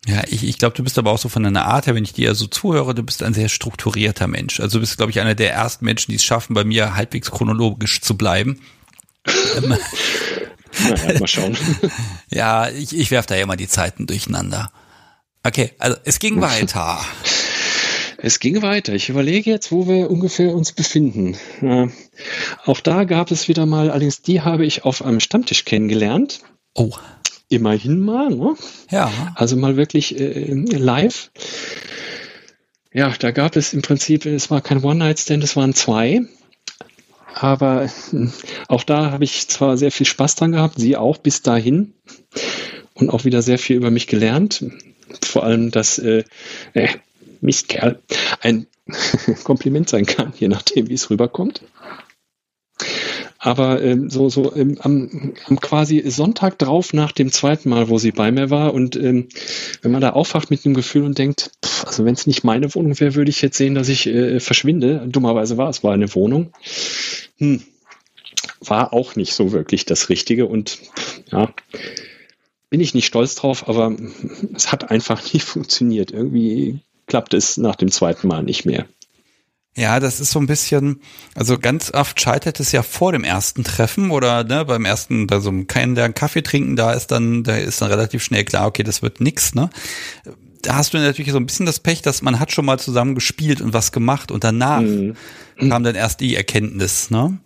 [0.06, 2.14] Ja, ich, ich glaube, du bist aber auch so von deiner Art her, wenn ich
[2.14, 4.60] dir so zuhöre, du bist ein sehr strukturierter Mensch.
[4.60, 7.32] Also du bist, glaube ich, einer der ersten Menschen, die es schaffen, bei mir halbwegs
[7.32, 8.60] chronologisch zu bleiben.
[9.62, 11.56] Na, mal schauen.
[12.30, 14.72] ja, ich, ich werfe da ja immer die Zeiten durcheinander.
[15.44, 17.00] Okay, also es ging weiter.
[18.26, 18.94] Es ging weiter.
[18.94, 21.36] Ich überlege jetzt, wo wir ungefähr uns befinden.
[21.62, 21.90] Äh,
[22.66, 26.40] auch da gab es wieder mal, allerdings die habe ich auf einem Stammtisch kennengelernt.
[26.74, 26.94] Oh.
[27.50, 28.56] Immerhin mal, ne?
[28.90, 29.12] Ja.
[29.36, 31.32] Also mal wirklich äh, live.
[32.94, 36.22] Ja, da gab es im Prinzip, es war kein One-Night-Stand, es waren zwei.
[37.36, 38.28] Aber äh,
[38.70, 41.94] auch da habe ich zwar sehr viel Spaß dran gehabt, sie auch bis dahin.
[42.94, 44.64] Und auch wieder sehr viel über mich gelernt.
[45.22, 46.24] Vor allem, dass äh,
[46.74, 46.88] äh,
[47.44, 48.02] Mistkerl
[48.42, 48.68] ein
[49.44, 51.62] Kompliment sein kann, je nachdem, wie es rüberkommt.
[53.38, 57.98] Aber ähm, so, so ähm, am, am quasi Sonntag drauf nach dem zweiten Mal, wo
[57.98, 59.28] sie bei mir war und ähm,
[59.82, 62.74] wenn man da aufwacht mit dem Gefühl und denkt, pff, also wenn es nicht meine
[62.74, 65.06] Wohnung wäre, würde ich jetzt sehen, dass ich äh, verschwinde.
[65.10, 66.54] Dummerweise war es war eine Wohnung.
[67.38, 67.62] Hm.
[68.62, 70.80] War auch nicht so wirklich das Richtige und
[71.30, 71.54] ja,
[72.70, 73.96] bin ich nicht stolz drauf, aber
[74.56, 76.12] es hat einfach nicht funktioniert.
[76.12, 78.86] Irgendwie klappt es nach dem zweiten Mal nicht mehr.
[79.76, 81.02] Ja, das ist so ein bisschen,
[81.34, 85.40] also ganz oft scheitert es ja vor dem ersten Treffen oder ne, beim ersten, bei
[85.40, 88.84] so einem Kennenlernen, Kaffee trinken, da ist dann, da ist dann relativ schnell klar, okay,
[88.84, 89.72] das wird nix, ne?
[90.64, 93.16] da hast du natürlich so ein bisschen das Pech, dass man hat schon mal zusammen
[93.16, 95.16] gespielt und was gemacht und danach mhm.
[95.60, 97.38] kam dann erst die Erkenntnis, ne?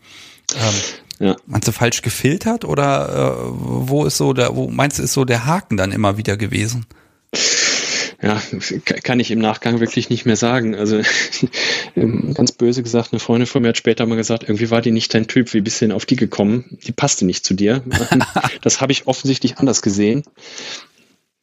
[0.56, 0.74] Ähm,
[1.20, 1.36] ja.
[1.48, 5.26] Meinst du falsch gefiltert oder äh, wo ist so der, wo meinst du ist so
[5.26, 6.86] der Haken dann immer wieder gewesen?
[8.22, 8.42] Ja,
[9.04, 10.76] kann ich im Nachgang wirklich nicht mehr sagen.
[10.76, 11.02] Also
[11.96, 14.92] ähm, ganz böse gesagt, eine Freundin von mir hat später mal gesagt, irgendwie war die
[14.92, 16.78] nicht dein Typ, wie bist du denn auf die gekommen?
[16.88, 17.84] Die passte nicht zu dir.
[18.62, 20.24] das habe ich offensichtlich anders gesehen.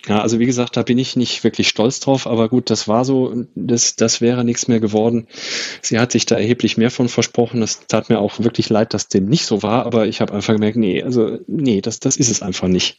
[0.07, 3.07] Ja, also wie gesagt, da bin ich nicht wirklich stolz drauf, aber gut, das war
[3.07, 5.29] so, das, das wäre nichts mehr geworden.
[5.81, 7.61] Sie hat sich da erheblich mehr von versprochen.
[7.61, 10.53] Das tat mir auch wirklich leid, dass dem nicht so war, aber ich habe einfach
[10.53, 12.99] gemerkt, nee, also nee, das, das ist es einfach nicht.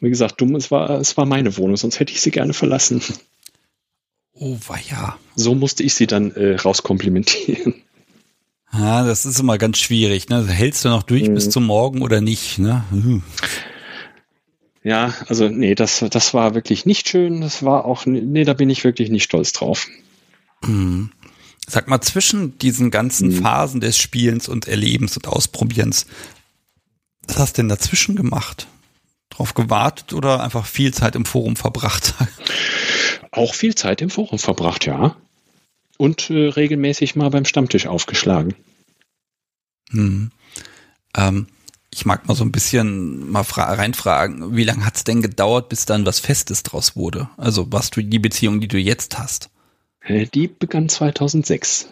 [0.00, 3.02] Wie gesagt, dumm, es war, es war meine Wohnung, sonst hätte ich sie gerne verlassen.
[4.32, 5.18] Oh, war ja.
[5.36, 7.74] So musste ich sie dann äh, rauskomplimentieren.
[8.72, 10.28] Ja, das ist immer ganz schwierig.
[10.28, 10.46] Ne?
[10.46, 11.34] Hältst du noch durch mhm.
[11.34, 12.58] bis zum Morgen oder nicht?
[12.58, 12.84] Ne?
[12.90, 13.22] Mhm.
[14.82, 17.42] Ja, also nee, das, das war wirklich nicht schön.
[17.42, 19.88] Das war auch, nee, da bin ich wirklich nicht stolz drauf.
[20.62, 21.10] Mhm.
[21.66, 23.42] Sag mal, zwischen diesen ganzen mhm.
[23.42, 26.06] Phasen des Spielens und Erlebens und Ausprobierens,
[27.26, 28.66] was hast du denn dazwischen gemacht?
[29.30, 32.14] Drauf gewartet oder einfach viel Zeit im Forum verbracht?
[33.32, 35.16] Auch viel Zeit im Forum verbracht, ja.
[35.96, 38.54] Und äh, regelmäßig mal beim Stammtisch aufgeschlagen.
[39.90, 40.30] Hm.
[41.16, 41.46] Ähm,
[41.92, 45.86] ich mag mal so ein bisschen mal reinfragen, wie lange hat es denn gedauert, bis
[45.86, 47.28] dann was Festes draus wurde?
[47.36, 49.50] Also was du die Beziehung, die du jetzt hast?
[50.00, 51.88] Äh, die begann 2006.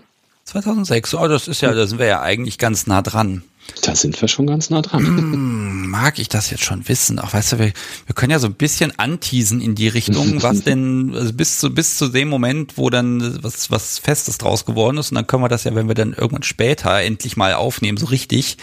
[0.49, 3.43] 2006, oh, das ist ja, da sind wir ja eigentlich ganz nah dran.
[3.83, 5.05] Da sind wir schon ganz nah dran.
[5.05, 7.19] Hm, mag ich das jetzt schon wissen?
[7.19, 7.73] Auch weißt du, wir,
[8.07, 11.75] wir können ja so ein bisschen anteasen in die Richtung, was denn also bis zu
[11.75, 15.43] bis zu dem Moment, wo dann was was Festes draus geworden ist, und dann können
[15.43, 18.57] wir das ja, wenn wir dann irgendwann später endlich mal aufnehmen, so richtig,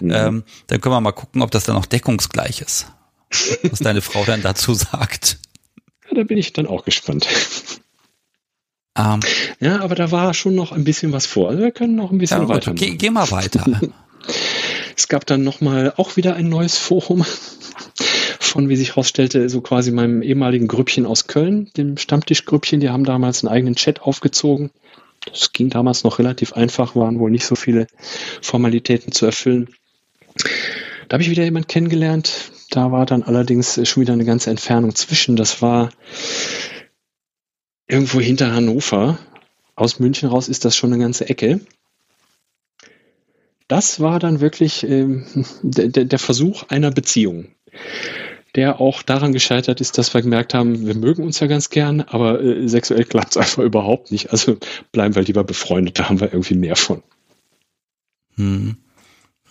[0.00, 0.10] mhm.
[0.10, 2.86] ähm, dann können wir mal gucken, ob das dann auch deckungsgleich ist.
[3.62, 5.38] Was deine Frau dann dazu sagt.
[6.06, 7.26] Ja, da bin ich dann auch gespannt.
[8.96, 9.20] Ähm.
[9.60, 11.48] ja, aber da war schon noch ein bisschen was vor.
[11.50, 12.74] Also wir können noch ein bisschen ja, weiter.
[12.74, 13.64] Geh, geh mal weiter.
[14.96, 17.24] es gab dann nochmal auch wieder ein neues Forum
[18.40, 22.80] von, wie sich herausstellte, so quasi meinem ehemaligen Grüppchen aus Köln, dem Stammtischgrüppchen.
[22.80, 24.70] Die haben damals einen eigenen Chat aufgezogen.
[25.30, 27.86] Das ging damals noch relativ einfach, waren wohl nicht so viele
[28.40, 29.68] Formalitäten zu erfüllen.
[31.08, 32.52] Da habe ich wieder jemand kennengelernt.
[32.70, 35.36] Da war dann allerdings schon wieder eine ganze Entfernung zwischen.
[35.36, 35.90] Das war
[37.90, 39.18] irgendwo hinter Hannover.
[39.74, 41.60] Aus München raus ist das schon eine ganze Ecke.
[43.68, 45.24] Das war dann wirklich ähm,
[45.62, 47.48] der, Versuch einer Beziehung,
[48.56, 52.00] der auch daran gescheitert ist, dass wir gemerkt haben, wir mögen uns ja ganz gern,
[52.00, 54.32] aber äh, sexuell klappt es einfach überhaupt nicht.
[54.32, 54.56] Also
[54.92, 57.02] bleiben wir lieber befreundet, da haben wir irgendwie mehr von.
[58.36, 58.76] Hm.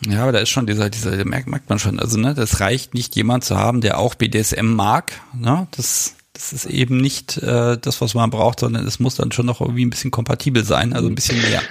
[0.07, 2.93] Ja, aber da ist schon dieser, dieser, merkt, merkt man schon, also ne, das reicht
[2.93, 7.77] nicht, jemand zu haben, der auch BDSM mag, ne, das das ist eben nicht äh,
[7.77, 10.93] das, was man braucht, sondern es muss dann schon noch irgendwie ein bisschen kompatibel sein,
[10.93, 11.61] also ein bisschen mehr.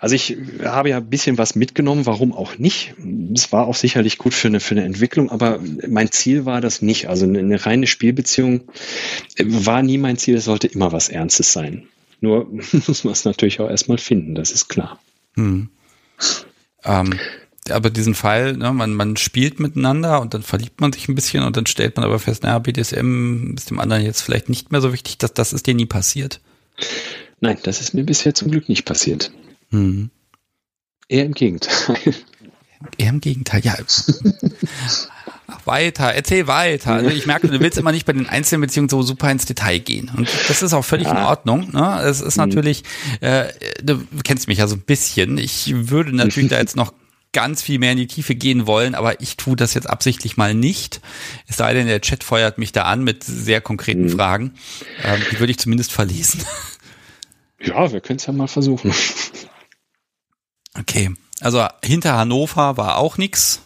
[0.00, 2.94] Also ich habe ja ein bisschen was mitgenommen, warum auch nicht.
[3.34, 6.80] Es war auch sicherlich gut für eine, für eine Entwicklung, aber mein Ziel war das
[6.80, 7.08] nicht.
[7.08, 8.62] Also eine, eine reine Spielbeziehung
[9.38, 11.86] war nie mein Ziel, es sollte immer was Ernstes sein.
[12.20, 12.48] Nur
[12.86, 15.00] muss man es natürlich auch erstmal finden, das ist klar.
[15.34, 15.68] Hm.
[16.84, 17.18] Ähm,
[17.70, 21.44] aber diesen Fall, ne, man, man spielt miteinander und dann verliebt man sich ein bisschen
[21.44, 24.80] und dann stellt man aber fest, naja, BDSM ist dem anderen jetzt vielleicht nicht mehr
[24.80, 26.40] so wichtig, dass das ist dir nie passiert.
[27.40, 29.32] Nein, das ist mir bisher zum Glück nicht passiert.
[29.70, 30.10] Hm.
[31.08, 31.96] Eher im Gegenteil.
[32.98, 33.76] Eher im Gegenteil, ja.
[35.64, 36.94] weiter, erzähl weiter.
[36.94, 39.78] Also ich merke, du willst immer nicht bei den einzelnen Beziehungen so super ins Detail
[39.78, 40.10] gehen.
[40.16, 41.12] Und das ist auch völlig ja.
[41.12, 41.70] in Ordnung.
[41.72, 42.00] Ne?
[42.02, 42.44] Es ist mhm.
[42.44, 42.82] natürlich,
[43.20, 43.44] äh,
[43.82, 45.38] du kennst mich ja so ein bisschen.
[45.38, 46.92] Ich würde natürlich da jetzt noch
[47.32, 50.54] ganz viel mehr in die Tiefe gehen wollen, aber ich tue das jetzt absichtlich mal
[50.54, 51.00] nicht.
[51.46, 54.10] Es sei denn, der Chat feuert mich da an mit sehr konkreten mhm.
[54.10, 54.54] Fragen.
[55.02, 56.44] Ähm, die würde ich zumindest verlesen.
[57.64, 58.92] Ja, wir können es ja mal versuchen.
[60.74, 61.10] Okay,
[61.40, 63.60] also hinter Hannover war auch nichts.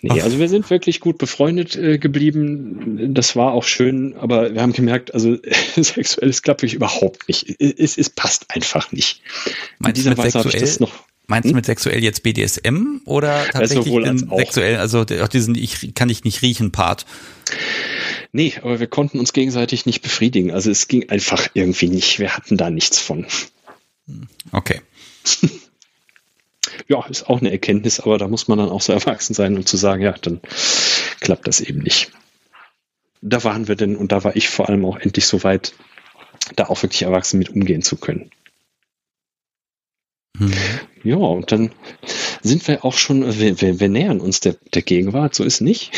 [0.00, 3.14] Nee, also wir sind wirklich gut befreundet äh, geblieben.
[3.14, 5.36] Das war auch schön, aber wir haben gemerkt, also
[5.76, 7.60] sexuelles klappt wirklich überhaupt nicht.
[7.60, 9.20] Es, es passt einfach nicht.
[9.78, 10.92] Meinst In dieser Weise habe ich das noch.
[11.28, 11.52] Meinst hm?
[11.52, 16.24] du mit sexuell jetzt BDSM oder tatsächlich den sexuell, also auch diesen ich kann ich
[16.24, 17.04] nicht riechen Part?
[18.32, 20.50] Nee, aber wir konnten uns gegenseitig nicht befriedigen.
[20.50, 22.18] Also es ging einfach irgendwie nicht.
[22.18, 23.26] Wir hatten da nichts von.
[24.52, 24.80] Okay.
[26.88, 29.66] ja, ist auch eine Erkenntnis, aber da muss man dann auch so erwachsen sein, um
[29.66, 30.40] zu sagen, ja, dann
[31.20, 32.10] klappt das eben nicht.
[33.20, 35.74] Da waren wir denn, und da war ich vor allem auch endlich so weit,
[36.56, 38.30] da auch wirklich erwachsen mit umgehen zu können.
[40.38, 40.54] Mhm.
[41.04, 41.70] Ja, und dann
[42.42, 45.92] sind wir auch schon, wir, wir, wir nähern uns der, der Gegenwart, so ist nicht.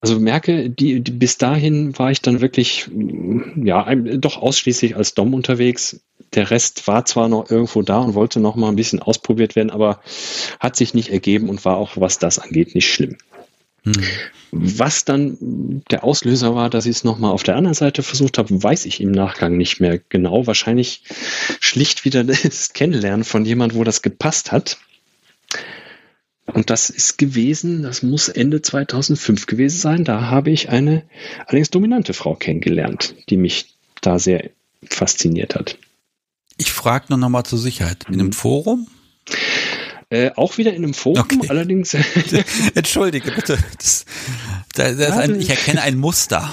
[0.00, 2.88] Also merke, die, die, bis dahin war ich dann wirklich,
[3.56, 6.00] ja, doch ausschließlich als Dom unterwegs.
[6.34, 9.70] Der Rest war zwar noch irgendwo da und wollte noch mal ein bisschen ausprobiert werden,
[9.70, 10.00] aber
[10.60, 13.16] hat sich nicht ergeben und war auch, was das angeht, nicht schlimm.
[13.86, 13.94] Hm.
[14.50, 18.62] Was dann der Auslöser war, dass ich es nochmal auf der anderen Seite versucht habe,
[18.62, 20.46] weiß ich im Nachgang nicht mehr genau.
[20.46, 21.02] Wahrscheinlich
[21.60, 24.78] schlicht wieder das Kennenlernen von jemand, wo das gepasst hat.
[26.52, 30.04] Und das ist gewesen, das muss Ende 2005 gewesen sein.
[30.04, 31.02] Da habe ich eine
[31.40, 34.50] allerdings dominante Frau kennengelernt, die mich da sehr
[34.84, 35.78] fasziniert hat.
[36.56, 38.04] Ich frage noch mal zur Sicherheit.
[38.08, 38.32] In einem mhm.
[38.32, 38.86] Forum?
[40.08, 41.48] Äh, auch wieder in einem Forum, okay.
[41.48, 41.94] allerdings.
[42.74, 43.58] Entschuldige bitte.
[43.78, 44.04] Das,
[44.74, 46.52] das, das ein, ich erkenne ein Muster.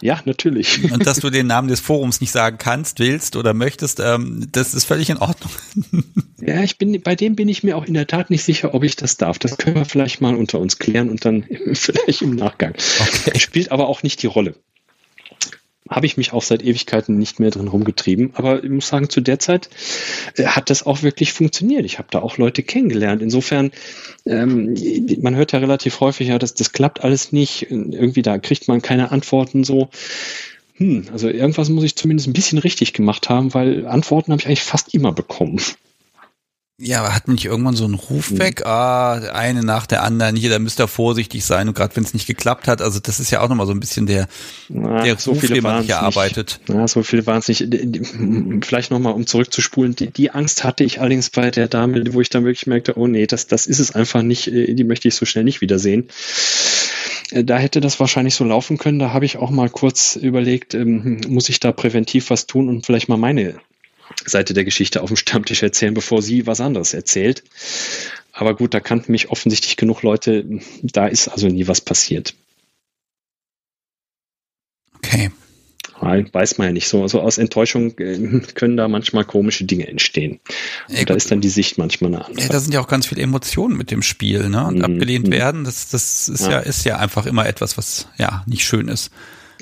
[0.00, 0.90] Ja, natürlich.
[0.92, 4.74] Und dass du den Namen des Forums nicht sagen kannst, willst oder möchtest, ähm, das
[4.74, 5.50] ist völlig in Ordnung.
[6.40, 8.84] Ja, ich bin, bei dem bin ich mir auch in der Tat nicht sicher, ob
[8.84, 9.38] ich das darf.
[9.38, 12.74] Das können wir vielleicht mal unter uns klären und dann vielleicht im Nachgang.
[13.00, 13.38] Okay.
[13.38, 14.54] Spielt aber auch nicht die Rolle
[15.88, 18.30] habe ich mich auch seit Ewigkeiten nicht mehr drin rumgetrieben.
[18.34, 19.68] Aber ich muss sagen, zu der Zeit
[20.36, 21.84] äh, hat das auch wirklich funktioniert.
[21.84, 23.22] Ich habe da auch Leute kennengelernt.
[23.22, 23.70] Insofern,
[24.24, 24.74] ähm,
[25.20, 27.70] man hört ja relativ häufig, ja, das, das klappt alles nicht.
[27.70, 29.88] Irgendwie da kriegt man keine Antworten so.
[30.76, 34.46] Hm, also irgendwas muss ich zumindest ein bisschen richtig gemacht haben, weil Antworten habe ich
[34.46, 35.60] eigentlich fast immer bekommen.
[36.78, 38.38] Ja, aber hat nicht irgendwann so einen Ruf mhm.
[38.38, 38.66] weg?
[38.66, 40.36] Ah, eine nach der anderen.
[40.36, 41.68] Hier, da müsst ihr vorsichtig sein.
[41.68, 43.80] Und gerade wenn es nicht geklappt hat, also das ist ja auch nochmal so ein
[43.80, 44.28] bisschen der,
[44.68, 46.60] Na, der so Ruf, viele den man sich erarbeitet.
[46.68, 47.66] Ja, so viele waren es nicht.
[48.66, 49.96] Vielleicht nochmal, um zurückzuspulen.
[49.96, 53.06] Die, die Angst hatte ich allerdings bei der Dame, wo ich dann wirklich merkte, oh
[53.06, 54.48] nee, das, das ist es einfach nicht.
[54.48, 56.08] Äh, die möchte ich so schnell nicht wiedersehen.
[57.30, 58.98] Äh, da hätte das wahrscheinlich so laufen können.
[58.98, 62.84] Da habe ich auch mal kurz überlegt, ähm, muss ich da präventiv was tun und
[62.84, 63.54] vielleicht mal meine
[64.24, 67.42] Seite der Geschichte auf dem Stammtisch erzählen, bevor sie was anderes erzählt.
[68.32, 70.44] Aber gut, da kannten mich offensichtlich genug Leute,
[70.82, 72.34] da ist also nie was passiert.
[74.96, 75.30] Okay.
[75.98, 77.02] Weiß man ja nicht so.
[77.02, 80.40] Also aus Enttäuschung äh, können da manchmal komische Dinge entstehen.
[80.88, 82.42] Und ja, da ist dann die Sicht manchmal eine andere.
[82.42, 84.66] Ja, da sind ja auch ganz viele Emotionen mit dem Spiel, ne?
[84.66, 84.84] Und mhm.
[84.84, 86.50] abgelehnt werden, das, das ist ja.
[86.50, 89.10] ja, ist ja einfach immer etwas, was ja nicht schön ist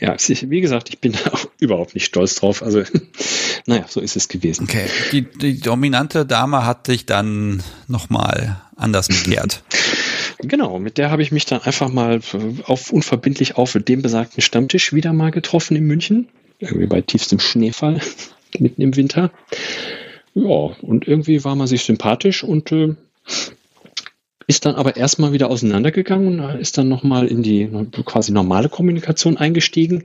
[0.04, 2.62] ja, wie gesagt, ich bin da auch überhaupt nicht stolz drauf.
[2.62, 2.82] Also,
[3.66, 4.64] naja, so ist es gewesen.
[4.64, 9.62] Okay, die, die dominante Dame hat dich dann nochmal anders bekehrt.
[10.38, 12.20] Genau, mit der habe ich mich dann einfach mal
[12.64, 16.28] auf unverbindlich auf dem besagten Stammtisch wieder mal getroffen in München.
[16.58, 18.00] Irgendwie bei tiefstem Schneefall,
[18.58, 19.30] mitten im Winter.
[20.34, 20.44] Ja,
[20.82, 22.94] und irgendwie war man sich sympathisch und äh,
[24.46, 27.68] ist dann aber erstmal wieder auseinandergegangen und ist dann nochmal in die
[28.04, 30.04] quasi normale Kommunikation eingestiegen.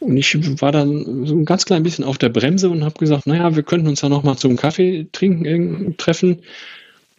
[0.00, 3.26] Und ich war dann so ein ganz klein bisschen auf der Bremse und habe gesagt,
[3.26, 6.42] naja, wir könnten uns ja nochmal zum Kaffee trinken, treffen.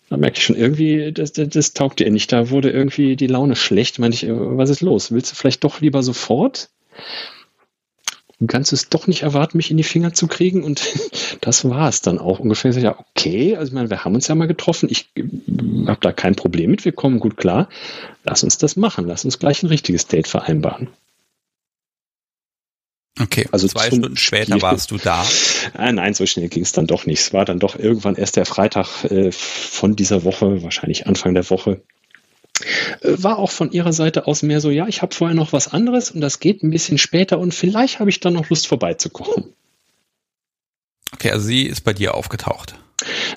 [0.10, 2.32] Da merke ich schon irgendwie, das, das, das taugt ihr nicht.
[2.32, 3.98] Da wurde irgendwie die Laune schlecht.
[3.98, 5.12] Meinte ich, was ist los?
[5.12, 6.70] Willst du vielleicht doch lieber sofort?
[8.40, 10.64] Du kannst es doch nicht erwarten, mich in die Finger zu kriegen.
[10.64, 10.82] Und
[11.42, 12.72] das war es dann auch ungefähr.
[12.72, 14.90] Ja, okay, also ich meine, wir haben uns ja mal getroffen.
[14.90, 15.10] Ich
[15.88, 16.86] habe da kein Problem mit.
[16.86, 17.70] Wir kommen gut klar.
[18.24, 19.08] Lass uns das machen.
[19.08, 20.90] Lass uns gleich ein richtiges Date vereinbaren.
[23.18, 25.26] Okay, also zwei Stunden später warst du da.
[25.74, 27.20] Ah, nein, so schnell ging es dann doch nicht.
[27.20, 31.50] Es war dann doch irgendwann erst der Freitag äh, von dieser Woche, wahrscheinlich Anfang der
[31.50, 31.82] Woche.
[33.02, 35.68] Äh, war auch von ihrer Seite aus mehr so, ja, ich habe vorher noch was
[35.68, 39.54] anderes und das geht ein bisschen später und vielleicht habe ich dann noch Lust vorbeizukommen.
[41.14, 42.76] Okay, also sie ist bei dir aufgetaucht.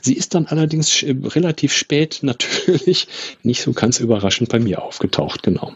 [0.02, 3.08] Sie ist dann allerdings äh, relativ spät natürlich
[3.42, 5.74] nicht so ganz überraschend bei mir aufgetaucht, genau.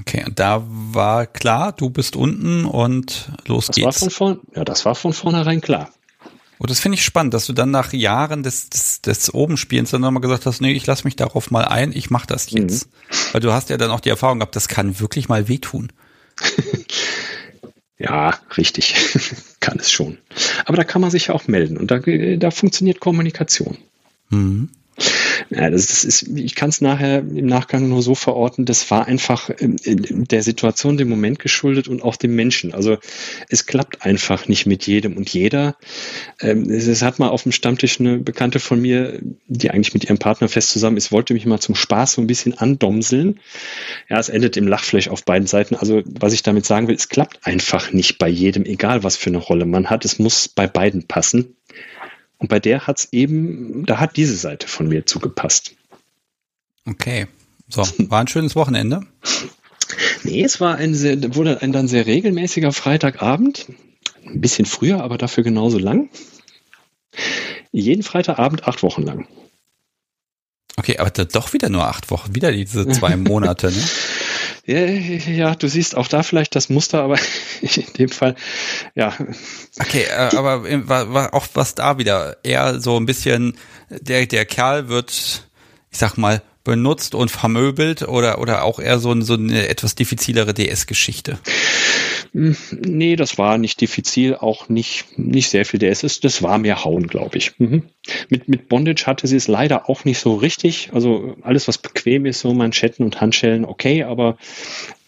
[0.00, 3.86] Okay, und da war klar, du bist unten und los das geht's.
[3.86, 5.90] War von vorn, ja, das war von vornherein klar.
[6.58, 10.00] Und das finde ich spannend, dass du dann nach Jahren des, des, des Obenspielens dann
[10.00, 12.86] nochmal gesagt hast, nee, ich lasse mich darauf mal ein, ich mache das jetzt.
[12.86, 13.16] Mhm.
[13.32, 15.92] Weil du hast ja dann auch die Erfahrung gehabt, das kann wirklich mal wehtun.
[17.98, 18.94] ja, richtig.
[19.60, 20.18] kann es schon.
[20.64, 23.78] Aber da kann man sich ja auch melden und da, da funktioniert Kommunikation.
[24.30, 24.70] Mhm.
[25.50, 29.50] Ja, das, ist, ich kann es nachher im Nachgang nur so verorten, das war einfach
[29.58, 32.74] der Situation, dem Moment geschuldet und auch dem Menschen.
[32.74, 32.98] Also
[33.48, 35.76] es klappt einfach nicht mit jedem und jeder.
[36.40, 40.18] Ähm, es hat mal auf dem Stammtisch eine Bekannte von mir, die eigentlich mit ihrem
[40.18, 43.40] Partner fest zusammen ist, wollte mich mal zum Spaß so ein bisschen andomseln.
[44.08, 45.74] Ja, es endet im Lachfleisch auf beiden Seiten.
[45.74, 49.30] Also was ich damit sagen will, es klappt einfach nicht bei jedem, egal was für
[49.30, 50.04] eine Rolle man hat.
[50.04, 51.56] Es muss bei beiden passen.
[52.38, 55.74] Und bei der hat's eben, da hat diese Seite von mir zugepasst.
[56.86, 57.26] Okay.
[57.68, 59.02] So, war ein schönes Wochenende?
[60.22, 63.66] Nee, es war ein sehr, wurde ein dann sehr regelmäßiger Freitagabend.
[64.24, 66.08] Ein bisschen früher, aber dafür genauso lang.
[67.72, 69.26] Jeden Freitagabend acht Wochen lang.
[70.76, 73.82] Okay, aber doch wieder nur acht Wochen, wieder diese zwei Monate, ne?
[74.68, 77.18] Ja, ja, du siehst auch da vielleicht das Muster, aber
[77.62, 78.36] in dem Fall,
[78.94, 79.16] ja.
[79.80, 83.56] Okay, äh, aber war, war auch was da wieder eher so ein bisschen,
[83.88, 85.48] der, der Kerl wird,
[85.90, 90.52] ich sag mal, benutzt und vermöbelt oder, oder auch eher so, so eine etwas diffizilere
[90.52, 91.38] DS-Geschichte?
[92.32, 96.20] Hm, nee, das war nicht diffizil, auch nicht, nicht sehr viel DS.
[96.20, 97.58] Das war mehr Hauen, glaube ich.
[97.58, 97.84] Mhm.
[98.28, 100.90] Mit, mit Bondage hatte sie es leider auch nicht so richtig.
[100.92, 104.36] Also alles, was bequem ist, so Manschetten und Handschellen, okay, aber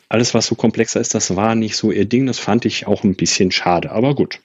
[0.08, 2.26] alles, was so komplexer ist, das war nicht so ihr Ding.
[2.26, 4.40] Das fand ich auch ein bisschen schade, aber gut.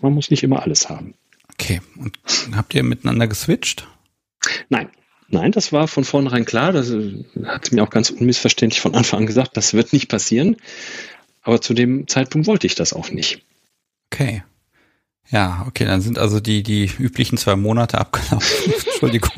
[0.00, 1.14] Man muss nicht immer alles haben.
[1.54, 2.18] Okay, und
[2.54, 3.86] habt ihr miteinander geswitcht?
[4.68, 4.90] Nein,
[5.28, 6.72] Nein, das war von vornherein klar.
[6.72, 6.92] Das
[7.44, 10.56] hat mir auch ganz unmissverständlich von Anfang an gesagt, das wird nicht passieren.
[11.46, 13.40] Aber zu dem Zeitpunkt wollte ich das auch nicht.
[14.12, 14.42] Okay.
[15.30, 18.72] Ja, okay, dann sind also die, die üblichen zwei Monate abgelaufen.
[18.72, 19.30] Entschuldigung.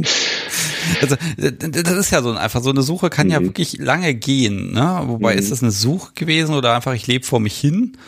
[1.02, 3.32] Also, das ist ja so einfach so eine Suche kann mhm.
[3.32, 5.02] ja wirklich lange gehen, ne?
[5.04, 5.38] Wobei mhm.
[5.38, 7.98] ist das eine Suche gewesen oder einfach ich lebe vor mich hin?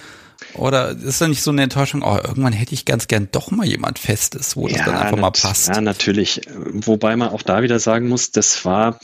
[0.55, 3.66] Oder ist da nicht so eine Enttäuschung, oh, irgendwann hätte ich ganz gern doch mal
[3.66, 5.68] jemand Festes, wo das ja, dann einfach mal passt?
[5.68, 6.40] Ja, natürlich.
[6.72, 8.98] Wobei man auch da wieder sagen muss, das war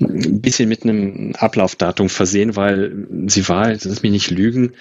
[0.00, 4.72] ein bisschen mit einem Ablaufdatum versehen, weil sie war, ist mir nicht lügen,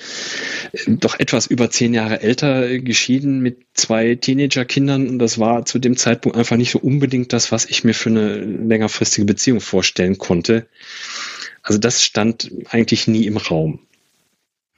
[0.88, 5.98] doch etwas über zehn Jahre älter geschieden mit zwei Teenagerkindern und das war zu dem
[5.98, 10.68] Zeitpunkt einfach nicht so unbedingt das, was ich mir für eine längerfristige Beziehung vorstellen konnte.
[11.62, 13.80] Also das stand eigentlich nie im Raum.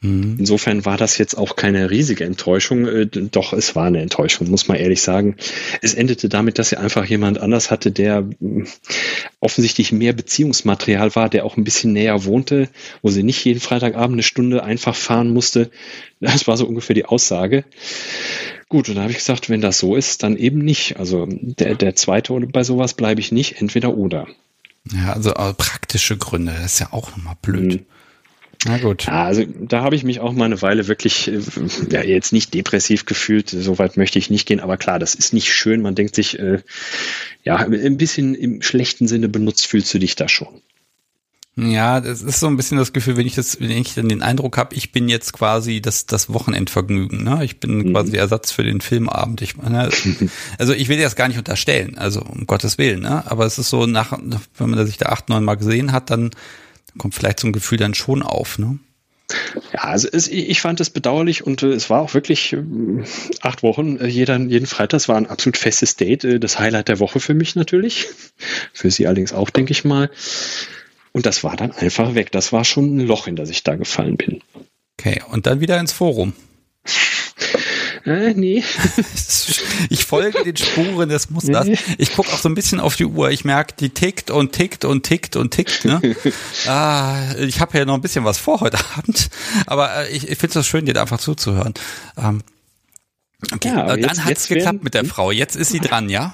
[0.02, 0.38] Mhm.
[0.39, 2.88] Insofern war das jetzt auch keine riesige Enttäuschung.
[2.88, 5.36] Äh, doch, es war eine Enttäuschung, muss man ehrlich sagen.
[5.82, 8.66] Es endete damit, dass sie einfach jemand anders hatte, der mm,
[9.39, 12.68] offensichtlich mehr Beziehungsmaterial war, der auch ein bisschen näher wohnte,
[13.04, 15.70] wo sie nicht jeden Freitagabend eine Stunde einfach fahren musste.
[16.20, 17.64] Das war so ungefähr die Aussage.
[18.70, 20.97] Gut, und da habe ich gesagt, wenn das so ist, dann eben nicht.
[20.97, 24.28] Also der, der zweite oder bei sowas bleibe ich nicht, entweder oder.
[24.91, 27.82] Ja, also praktische Gründe, das ist ja auch nochmal blöd.
[27.82, 27.86] Mhm.
[28.66, 29.05] Na gut.
[29.07, 31.39] Ja, also da habe ich mich auch mal eine Weile wirklich äh,
[31.89, 33.49] ja, jetzt nicht depressiv gefühlt.
[33.49, 34.59] Soweit möchte ich nicht gehen.
[34.59, 35.82] Aber klar, das ist nicht schön.
[35.82, 36.62] Man denkt sich, äh,
[37.43, 40.62] ja, ein bisschen im schlechten Sinne benutzt fühlst du dich da schon.
[41.57, 44.24] Ja, das ist so ein bisschen das Gefühl, wenn ich das, wenn ich dann den
[44.24, 47.43] Eindruck habe, ich bin jetzt quasi das, das Wochenendvergnügen, ne?
[47.43, 47.91] Ich bin mhm.
[47.91, 49.41] quasi Ersatz für den Filmabend.
[49.41, 49.89] Ich meine,
[50.57, 53.30] also ich will dir das gar nicht unterstellen, also um Gottes Willen, ne?
[53.30, 54.18] Aber es ist so nach,
[54.57, 56.32] wenn man sich da acht, neun Mal gesehen hat, dann
[56.97, 58.79] kommt vielleicht so ein Gefühl dann schon auf, ne?
[59.73, 62.63] Ja, also es, ich fand es bedauerlich und äh, es war auch wirklich äh,
[63.41, 66.89] acht Wochen, äh, jeder, jeden Freitag, es war ein absolut festes Date, äh, das Highlight
[66.89, 68.07] der Woche für mich natürlich,
[68.73, 70.09] für sie allerdings auch, denke ich mal.
[71.13, 72.31] Und das war dann einfach weg.
[72.31, 74.41] Das war schon ein Loch, in das ich da gefallen bin.
[74.97, 76.33] Okay, und dann wieder ins Forum.
[78.06, 78.64] Äh, nee.
[79.89, 81.68] ich folge den Spuren des Musters.
[81.68, 81.78] Nee.
[81.97, 83.30] Ich gucke auch so ein bisschen auf die Uhr.
[83.32, 85.86] Ich merke, die tickt und tickt und tickt und tickt.
[85.86, 86.02] Ne?
[86.68, 89.30] ah, ich habe ja noch ein bisschen was vor heute Abend,
[89.66, 91.74] aber äh, ich, ich finde es schön, dir da einfach zuzuhören.
[92.18, 92.41] Ähm,
[93.54, 95.32] okay, ja, dann jetzt, hat's geklappt mit der Frau.
[95.32, 96.34] Jetzt ist sie dran, ja?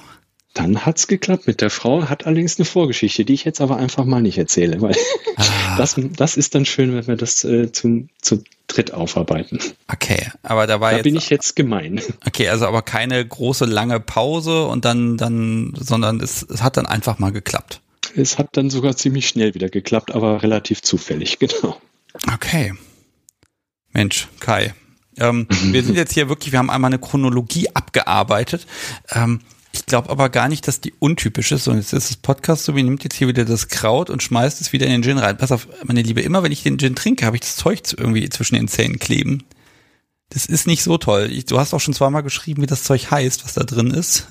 [0.58, 4.06] Dann hat's geklappt mit der Frau, hat allerdings eine Vorgeschichte, die ich jetzt aber einfach
[4.06, 4.96] mal nicht erzähle, weil
[5.36, 5.78] ah.
[5.78, 9.60] das, das ist dann schön, wenn wir das äh, zum, zu dritt aufarbeiten.
[9.88, 11.04] Okay, aber da war da jetzt.
[11.04, 12.02] bin ich jetzt gemein.
[12.26, 16.88] Okay, also aber keine große lange Pause und dann, dann, sondern es, es hat dann
[16.88, 17.82] einfach mal geklappt.
[18.16, 21.80] Es hat dann sogar ziemlich schnell wieder geklappt, aber relativ zufällig, genau.
[22.34, 22.74] Okay.
[23.94, 24.74] Mensch, Kai.
[25.18, 28.66] Ähm, wir sind jetzt hier wirklich, wir haben einmal eine Chronologie abgearbeitet.
[29.12, 29.42] Ähm,
[29.78, 31.68] ich glaube aber gar nicht, dass die untypisch ist.
[31.68, 34.60] Und jetzt ist das Podcast so, wie nimmt jetzt hier wieder das Kraut und schmeißt
[34.60, 35.38] es wieder in den Gin rein.
[35.38, 38.28] Pass auf, meine Liebe, immer wenn ich den Gin trinke, habe ich das Zeug irgendwie
[38.30, 39.44] zwischen den Zähnen kleben.
[40.30, 41.30] Das ist nicht so toll.
[41.32, 44.28] Ich, du hast auch schon zweimal geschrieben, wie das Zeug heißt, was da drin ist.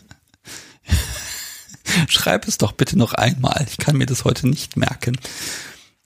[2.08, 3.66] Schreib es doch bitte noch einmal.
[3.70, 5.16] Ich kann mir das heute nicht merken.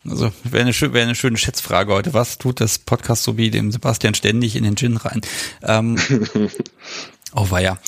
[0.09, 2.15] Also wäre eine, wär eine schöne Schätzfrage heute.
[2.15, 5.23] Was tut das Podcast so wie dem Sebastian ständig in den Gin rein?
[5.63, 5.99] Ähm,
[7.35, 7.79] oh weia.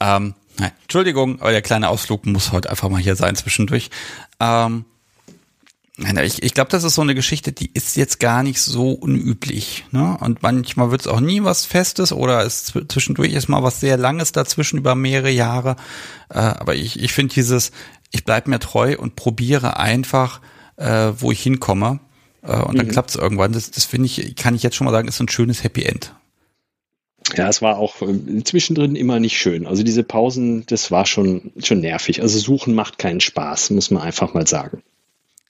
[0.00, 3.88] Ähm, Nein, Entschuldigung, aber der kleine Ausflug muss heute einfach mal hier sein zwischendurch.
[4.40, 4.84] Ähm,
[5.96, 8.92] nein, ich, ich glaube, das ist so eine Geschichte, die ist jetzt gar nicht so
[8.92, 9.86] unüblich.
[9.90, 10.18] Ne?
[10.20, 13.96] Und manchmal wird es auch nie was Festes oder es zwischendurch ist mal was sehr
[13.96, 15.76] Langes dazwischen über mehrere Jahre.
[16.28, 17.72] Äh, aber ich, ich finde dieses,
[18.10, 20.42] ich bleib mir treu und probiere einfach,
[20.76, 22.00] äh, wo ich hinkomme.
[22.42, 22.90] Äh, und dann mhm.
[22.90, 23.52] klappt es irgendwann.
[23.52, 26.12] Das, das finde ich, kann ich jetzt schon mal sagen, ist ein schönes Happy End.
[27.36, 29.66] Ja, es war auch äh, zwischendrin immer nicht schön.
[29.66, 32.22] Also diese Pausen, das war schon, schon nervig.
[32.22, 34.82] Also suchen macht keinen Spaß, muss man einfach mal sagen.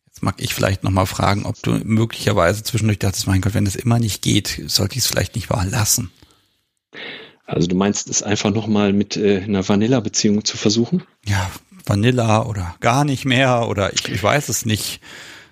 [0.07, 3.77] Jetzt mag ich vielleicht nochmal fragen, ob du möglicherweise zwischendurch dachtest, mein Gott, wenn das
[3.77, 6.11] immer nicht geht, sollte ich es vielleicht nicht wahr lassen.
[7.47, 11.03] Also du meinst es einfach nochmal mit äh, einer Vanilla-Beziehung zu versuchen?
[11.27, 11.51] Ja,
[11.85, 15.01] Vanilla oder gar nicht mehr oder ich, ich weiß es nicht.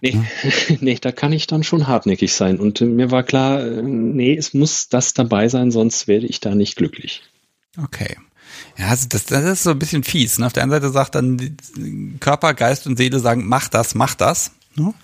[0.01, 0.77] Nee, ja.
[0.81, 2.59] nee, da kann ich dann schon hartnäckig sein.
[2.59, 6.41] Und äh, mir war klar, äh, nee, es muss das dabei sein, sonst werde ich
[6.41, 7.23] da nicht glücklich.
[7.83, 8.17] Okay.
[8.77, 10.39] Ja, also das, das ist so ein bisschen fies.
[10.39, 10.47] Ne?
[10.47, 11.57] Auf der einen Seite sagt dann
[12.21, 14.53] Körper, Geist und Seele sagen, mach das, mach das.
[14.75, 14.95] Ne?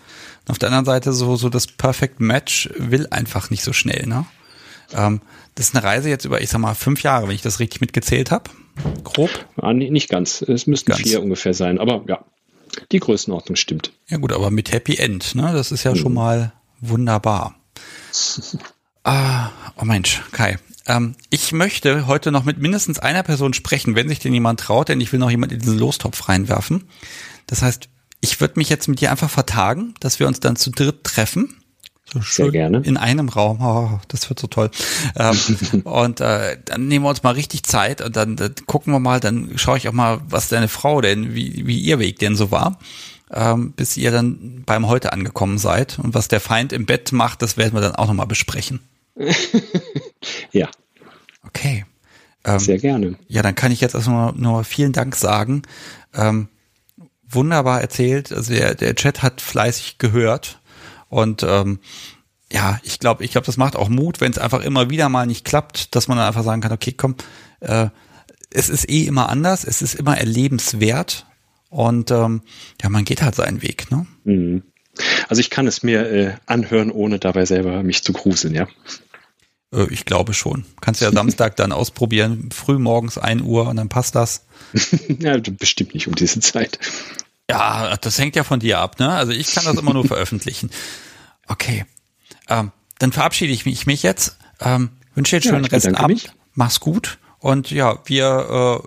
[0.46, 4.06] auf der anderen Seite so, so das Perfect Match will einfach nicht so schnell.
[4.06, 4.26] Ne?
[4.94, 5.20] Ähm,
[5.54, 7.80] das ist eine Reise jetzt über, ich sag mal, fünf Jahre, wenn ich das richtig
[7.80, 8.50] mitgezählt habe.
[9.04, 9.30] Grob.
[9.60, 10.42] Ja, nicht ganz.
[10.42, 12.24] Es müssten vier ungefähr sein, aber ja,
[12.92, 13.92] die Größenordnung stimmt.
[14.08, 15.52] Ja gut, aber mit Happy End, ne?
[15.52, 15.96] Das ist ja mhm.
[15.96, 17.56] schon mal wunderbar.
[19.04, 20.58] ah, oh Mensch, Kai.
[20.86, 24.88] Ähm, ich möchte heute noch mit mindestens einer Person sprechen, wenn sich denn jemand traut,
[24.88, 26.88] denn ich will noch jemand in diesen Lostopf reinwerfen.
[27.46, 27.88] Das heißt,
[28.20, 31.62] ich würde mich jetzt mit dir einfach vertagen, dass wir uns dann zu dritt treffen.
[32.12, 32.82] So schön Sehr gerne.
[32.84, 33.60] In einem Raum.
[33.60, 34.70] Oh, das wird so toll.
[35.16, 35.36] Ähm,
[35.84, 39.20] und äh, dann nehmen wir uns mal richtig Zeit und dann, dann gucken wir mal,
[39.20, 42.50] dann schaue ich auch mal, was deine Frau denn, wie, wie ihr Weg denn so
[42.50, 42.78] war,
[43.32, 45.98] ähm, bis ihr dann beim Heute angekommen seid.
[45.98, 48.80] Und was der Feind im Bett macht, das werden wir dann auch nochmal besprechen.
[50.52, 50.68] ja.
[51.46, 51.84] Okay.
[52.44, 53.16] Ähm, Sehr gerne.
[53.28, 55.62] Ja, dann kann ich jetzt erstmal nur vielen Dank sagen.
[56.14, 56.48] Ähm,
[57.28, 58.32] wunderbar erzählt.
[58.32, 60.60] Also der, der Chat hat fleißig gehört.
[61.08, 61.80] Und ähm,
[62.52, 65.26] ja, ich glaube, ich glaube, das macht auch Mut, wenn es einfach immer wieder mal
[65.26, 67.16] nicht klappt, dass man dann einfach sagen kann, okay, komm,
[67.60, 67.88] äh,
[68.50, 71.26] es ist eh immer anders, es ist immer erlebenswert
[71.68, 72.42] und ähm,
[72.80, 74.06] ja, man geht halt seinen Weg, ne?
[74.24, 74.62] Mhm.
[75.28, 78.68] Also ich kann es mir äh, anhören, ohne dabei selber mich zu gruseln, ja.
[79.72, 80.64] Äh, ich glaube schon.
[80.80, 84.46] Kannst ja Samstag dann ausprobieren, früh morgens 1 Uhr und dann passt das.
[85.18, 86.78] ja, bestimmt nicht um diese Zeit.
[87.50, 89.10] Ja, das hängt ja von dir ab, ne?
[89.10, 90.70] Also ich kann das immer nur veröffentlichen.
[91.46, 91.84] Okay.
[92.48, 94.36] Ähm, dann verabschiede ich mich, jetzt.
[94.60, 96.32] Ähm, wünsche dir einen schönen ja, Restabend.
[96.54, 97.18] Mach's gut.
[97.44, 98.24] Und ja, wir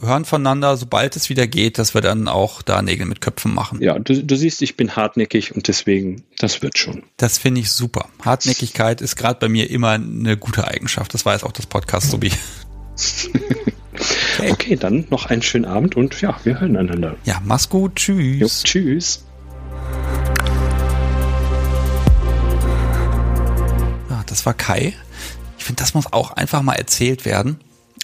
[0.01, 3.53] äh, hören voneinander, sobald es wieder geht, dass wir dann auch da Nägel mit Köpfen
[3.53, 3.79] machen.
[3.83, 7.03] Ja, du, du siehst, ich bin hartnäckig und deswegen, das wird schon.
[7.17, 8.09] Das finde ich super.
[8.25, 11.13] Hartnäckigkeit ist gerade bei mir immer eine gute Eigenschaft.
[11.13, 12.31] Das weiß auch das Podcast Sobi.
[12.97, 14.51] okay.
[14.51, 17.15] okay, dann noch einen schönen Abend und ja, wir hören einander.
[17.23, 17.95] Ja, mach's gut.
[17.95, 18.39] Tschüss.
[18.39, 19.25] Jo, tschüss.
[24.09, 24.93] Ja, das war Kai.
[25.57, 27.59] Ich finde, das muss auch einfach mal erzählt werden.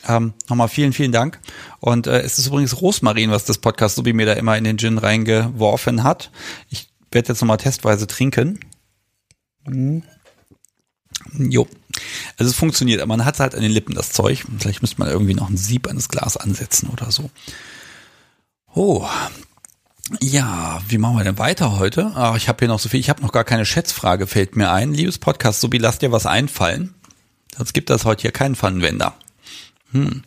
[0.08, 1.40] Ähm, nochmal vielen, vielen Dank.
[1.80, 4.78] Und äh, es ist übrigens Rosmarin, was das Podcast Subi mir da immer in den
[4.78, 6.32] Gin reingeworfen hat.
[6.70, 8.60] Ich werde jetzt nochmal testweise trinken.
[9.66, 10.04] Mhm.
[11.38, 11.68] Jo.
[12.38, 14.46] Also es funktioniert, aber man hat halt an den Lippen das Zeug.
[14.60, 17.30] Vielleicht müsste man irgendwie noch ein Sieb an das Glas ansetzen oder so.
[18.74, 19.08] Oh.
[20.20, 22.12] Ja, wie machen wir denn weiter heute?
[22.16, 23.00] Ach, ich habe hier noch so viel.
[23.00, 24.94] Ich habe noch gar keine Schätzfrage, fällt mir ein.
[24.94, 26.94] Liebes Podcast, Subi, lass dir was einfallen.
[27.56, 29.14] Sonst gibt das heute hier keinen Pfannenwender.
[29.92, 30.24] Hm.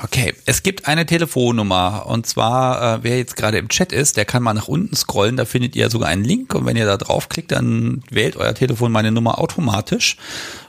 [0.00, 4.24] Okay, es gibt eine Telefonnummer und zwar, äh, wer jetzt gerade im Chat ist, der
[4.24, 6.96] kann mal nach unten scrollen, da findet ihr sogar einen Link und wenn ihr da
[6.96, 10.16] draufklickt, dann wählt euer Telefon meine Nummer automatisch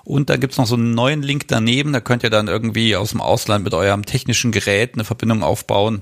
[0.03, 3.11] und da gibt's noch so einen neuen Link daneben, da könnt ihr dann irgendwie aus
[3.11, 6.01] dem Ausland mit eurem technischen Gerät eine Verbindung aufbauen.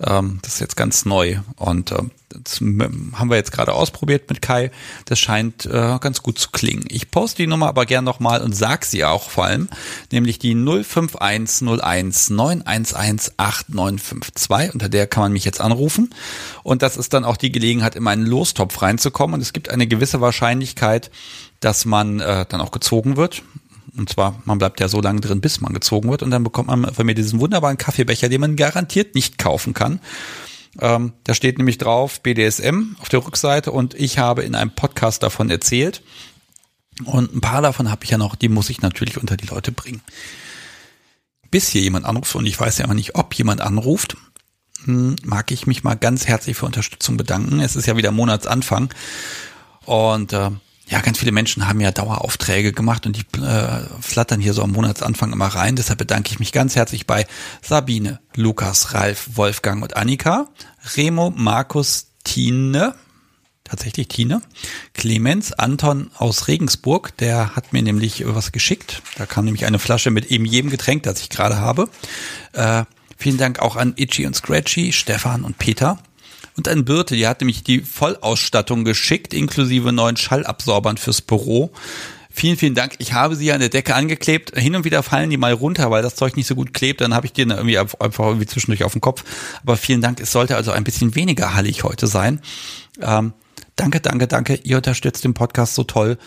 [0.00, 4.42] Ähm, das ist jetzt ganz neu und äh, das haben wir jetzt gerade ausprobiert mit
[4.42, 4.70] Kai.
[5.06, 6.84] Das scheint äh, ganz gut zu klingen.
[6.88, 9.68] Ich poste die Nummer aber gern nochmal und sag sie auch vor allem,
[10.12, 12.94] nämlich die 05101 911
[13.38, 14.74] 8952.
[14.74, 16.14] Unter der kann man mich jetzt anrufen.
[16.62, 19.34] Und das ist dann auch die Gelegenheit, in meinen Lostopf reinzukommen.
[19.34, 21.10] Und es gibt eine gewisse Wahrscheinlichkeit,
[21.60, 23.42] dass man äh, dann auch gezogen wird.
[23.98, 26.22] Und zwar, man bleibt ja so lange drin, bis man gezogen wird.
[26.22, 30.00] Und dann bekommt man von mir diesen wunderbaren Kaffeebecher, den man garantiert nicht kaufen kann.
[30.80, 35.22] Ähm, da steht nämlich drauf BDSM auf der Rückseite und ich habe in einem Podcast
[35.22, 36.02] davon erzählt.
[37.04, 39.72] Und ein paar davon habe ich ja noch, die muss ich natürlich unter die Leute
[39.72, 40.02] bringen.
[41.50, 44.16] Bis hier jemand anruft und ich weiß ja immer nicht, ob jemand anruft,
[44.84, 47.60] hm, mag ich mich mal ganz herzlich für Unterstützung bedanken.
[47.60, 48.90] Es ist ja wieder Monatsanfang
[49.84, 50.50] und äh,
[50.88, 54.72] ja, ganz viele Menschen haben ja Daueraufträge gemacht und die äh, flattern hier so am
[54.72, 55.76] Monatsanfang immer rein.
[55.76, 57.26] Deshalb bedanke ich mich ganz herzlich bei
[57.62, 60.48] Sabine, Lukas, Ralf, Wolfgang und Annika,
[60.96, 62.94] Remo, Markus, Tine,
[63.64, 64.40] tatsächlich Tine,
[64.94, 69.02] Clemens, Anton aus Regensburg, der hat mir nämlich was geschickt.
[69.16, 71.90] Da kam nämlich eine Flasche mit eben jedem Getränk, das ich gerade habe.
[72.52, 72.84] Äh,
[73.18, 75.98] vielen Dank auch an Itchy und Scratchy, Stefan und Peter.
[76.58, 81.70] Und an Birte, die hat nämlich die Vollausstattung geschickt, inklusive neuen Schallabsorbern fürs Büro.
[82.30, 82.96] Vielen, vielen Dank.
[82.98, 84.58] Ich habe sie an der Decke angeklebt.
[84.58, 87.00] Hin und wieder fallen die mal runter, weil das Zeug nicht so gut klebt.
[87.00, 89.22] Dann habe ich die irgendwie einfach irgendwie zwischendurch auf den Kopf.
[89.62, 90.18] Aber vielen Dank.
[90.18, 92.40] Es sollte also ein bisschen weniger hallig heute sein.
[93.00, 93.34] Ähm,
[93.76, 94.56] danke, danke, danke.
[94.56, 96.18] Ihr unterstützt den Podcast so toll.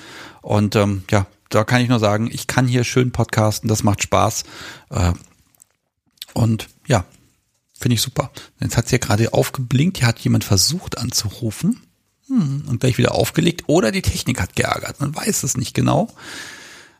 [0.42, 3.68] Und ähm, ja, da kann ich nur sagen, ich kann hier schön podcasten.
[3.68, 4.46] Das macht Spaß.
[4.92, 5.12] Äh,
[6.34, 7.04] und ja,
[7.82, 8.32] Finde ich super.
[8.60, 11.82] Jetzt hat sie ja gerade aufgeblinkt, hier hat jemand versucht anzurufen.
[12.28, 15.00] hm, und gleich wieder aufgelegt oder die Technik hat geärgert.
[15.00, 16.08] Man weiß es nicht genau.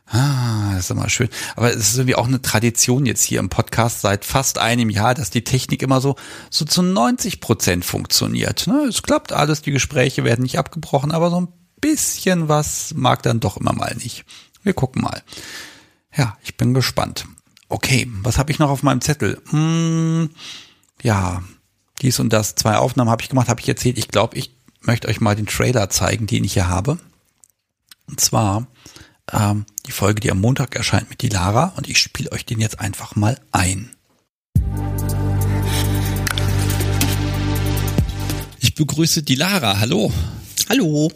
[0.06, 1.30] Ah, das ist immer schön.
[1.56, 5.14] Aber es ist irgendwie auch eine Tradition jetzt hier im Podcast seit fast einem Jahr,
[5.14, 6.16] dass die Technik immer so,
[6.50, 8.66] so zu 90 Prozent funktioniert.
[8.66, 8.86] Ne?
[8.88, 11.48] Es klappt alles, die Gespräche werden nicht abgebrochen, aber so ein
[11.80, 14.24] bisschen was mag dann doch immer mal nicht.
[14.62, 15.22] Wir gucken mal.
[16.14, 17.26] Ja, ich bin gespannt.
[17.68, 19.40] Okay, was habe ich noch auf meinem Zettel?
[19.48, 20.28] Hm,
[21.02, 21.42] ja,
[22.00, 23.98] dies und das, zwei Aufnahmen habe ich gemacht, habe ich erzählt.
[23.98, 26.98] Ich glaube, ich möchte euch mal den Trailer zeigen, den ich hier habe.
[28.08, 28.66] Und zwar
[29.32, 31.72] ähm, die Folge, die am Montag erscheint mit die Lara.
[31.76, 33.94] Und ich spiele euch den jetzt einfach mal ein.
[38.60, 39.80] Ich begrüße die Lara.
[39.80, 40.12] Hallo.
[40.68, 41.10] Hallo.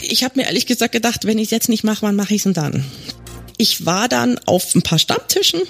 [0.00, 2.40] Ich habe mir ehrlich gesagt gedacht, wenn ich es jetzt nicht mache, wann mache ich
[2.40, 2.84] es denn dann?
[3.58, 5.60] Ich war dann auf ein paar Stammtischen,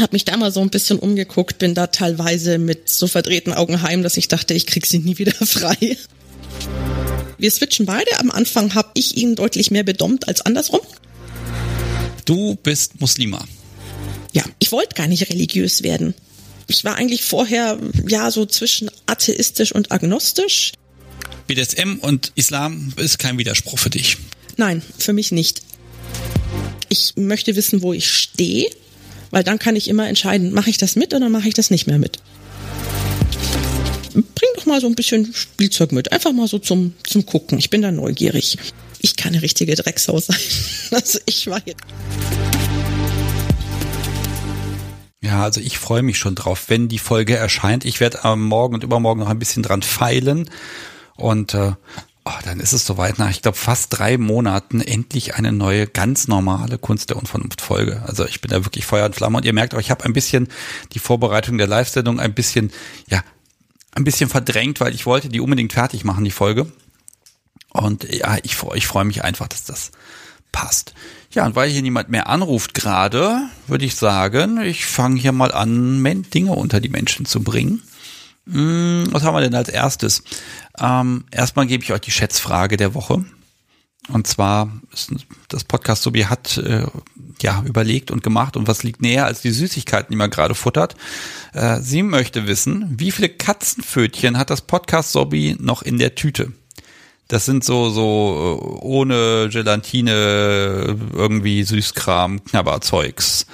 [0.00, 3.82] habe mich da mal so ein bisschen umgeguckt, bin da teilweise mit so verdrehten Augen
[3.82, 5.96] heim, dass ich dachte, ich krieg sie nie wieder frei.
[7.38, 8.18] Wir switchen beide.
[8.18, 10.80] Am Anfang habe ich ihn deutlich mehr bedommt als andersrum.
[12.24, 13.44] Du bist Muslima.
[14.32, 16.14] Ja, ich wollte gar nicht religiös werden.
[16.66, 20.72] Ich war eigentlich vorher ja so zwischen atheistisch und agnostisch.
[21.46, 24.18] BDSM und Islam ist kein Widerspruch für dich.
[24.56, 25.62] Nein, für mich nicht.
[26.90, 28.68] Ich möchte wissen, wo ich stehe,
[29.30, 31.86] weil dann kann ich immer entscheiden, mache ich das mit oder mache ich das nicht
[31.86, 32.18] mehr mit.
[34.12, 37.58] Bring doch mal so ein bisschen Spielzeug mit, einfach mal so zum, zum Gucken.
[37.58, 38.58] Ich bin da neugierig.
[39.00, 40.36] Ich kann eine richtige Drecksau sein.
[40.90, 41.82] Also ich war jetzt.
[45.22, 47.84] Ja, also ich freue mich schon drauf, wenn die Folge erscheint.
[47.84, 50.48] Ich werde am Morgen und übermorgen noch ein bisschen dran feilen
[51.16, 51.72] und äh,
[52.28, 56.28] oh, dann ist es soweit nach, ich glaube, fast drei Monaten endlich eine neue, ganz
[56.28, 58.02] normale Kunst der Unvernunft Folge.
[58.06, 60.12] Also ich bin da wirklich Feuer und Flamme und ihr merkt auch, ich habe ein
[60.12, 60.48] bisschen
[60.92, 62.70] die Vorbereitung der Live-Sendung ein bisschen,
[63.08, 63.22] ja,
[63.92, 66.70] ein bisschen verdrängt, weil ich wollte die unbedingt fertig machen, die Folge.
[67.70, 69.90] Und ja, ich, ich freue mich einfach, dass das
[70.52, 70.94] passt.
[71.32, 75.52] Ja, und weil hier niemand mehr anruft gerade, würde ich sagen, ich fange hier mal
[75.52, 76.02] an,
[76.32, 77.82] Dinge unter die Menschen zu bringen.
[78.50, 80.22] Hm, was haben wir denn als erstes?
[80.80, 83.24] Ähm, erstmal gebe ich euch die Schätzfrage der Woche.
[84.08, 84.72] Und zwar,
[85.48, 86.86] das Podcast Sobi hat äh,
[87.42, 90.96] ja überlegt und gemacht und was liegt näher als die Süßigkeiten, die man gerade futtert.
[91.52, 96.52] Äh, sie möchte wissen, wie viele Katzenpfötchen hat das Podcast Sobi noch in der Tüte?
[97.28, 103.46] Das sind so so äh, ohne Gelatine irgendwie Süßkram, Knabberzeugs.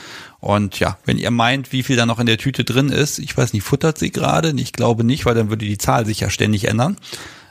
[0.44, 3.34] Und ja, wenn ihr meint, wie viel da noch in der Tüte drin ist, ich
[3.34, 4.52] weiß nicht, futtert sie gerade?
[4.58, 6.98] Ich glaube nicht, weil dann würde die Zahl sich ja ständig ändern.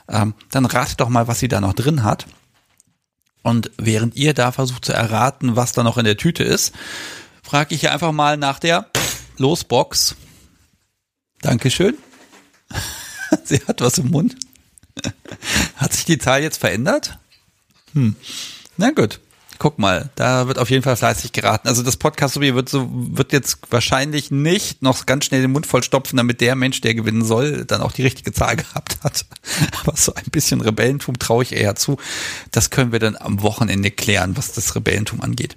[0.08, 2.26] Ähm, dann ratet doch mal, was sie da noch drin hat.
[3.42, 6.72] Und während ihr da versucht zu erraten, was da noch in der Tüte ist,
[7.42, 8.88] frage ich hier einfach mal nach der
[9.38, 10.14] Losbox.
[11.40, 11.98] Dankeschön.
[13.42, 14.36] sie hat was im Mund.
[15.74, 17.18] hat sich die Zahl jetzt verändert?
[17.92, 18.14] Hm.
[18.76, 19.18] Na gut
[19.58, 21.68] guck mal, da wird auf jeden Fall fleißig geraten.
[21.68, 25.82] Also das Podcast wird so wird jetzt wahrscheinlich nicht noch ganz schnell den Mund voll
[25.82, 29.26] stopfen, damit der Mensch, der gewinnen soll, dann auch die richtige Zahl gehabt hat.
[29.80, 31.96] Aber so ein bisschen Rebellentum traue ich eher zu.
[32.50, 35.56] Das können wir dann am Wochenende klären, was das Rebellentum angeht.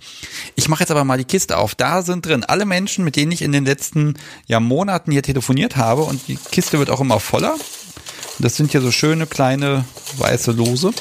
[0.55, 1.75] Ich mache jetzt aber mal die Kiste auf.
[1.75, 4.15] Da sind drin alle Menschen, mit denen ich in den letzten
[4.47, 7.55] ja, Monaten hier telefoniert habe und die Kiste wird auch immer voller.
[8.39, 9.85] Das sind hier so schöne kleine
[10.17, 10.93] weiße Lose.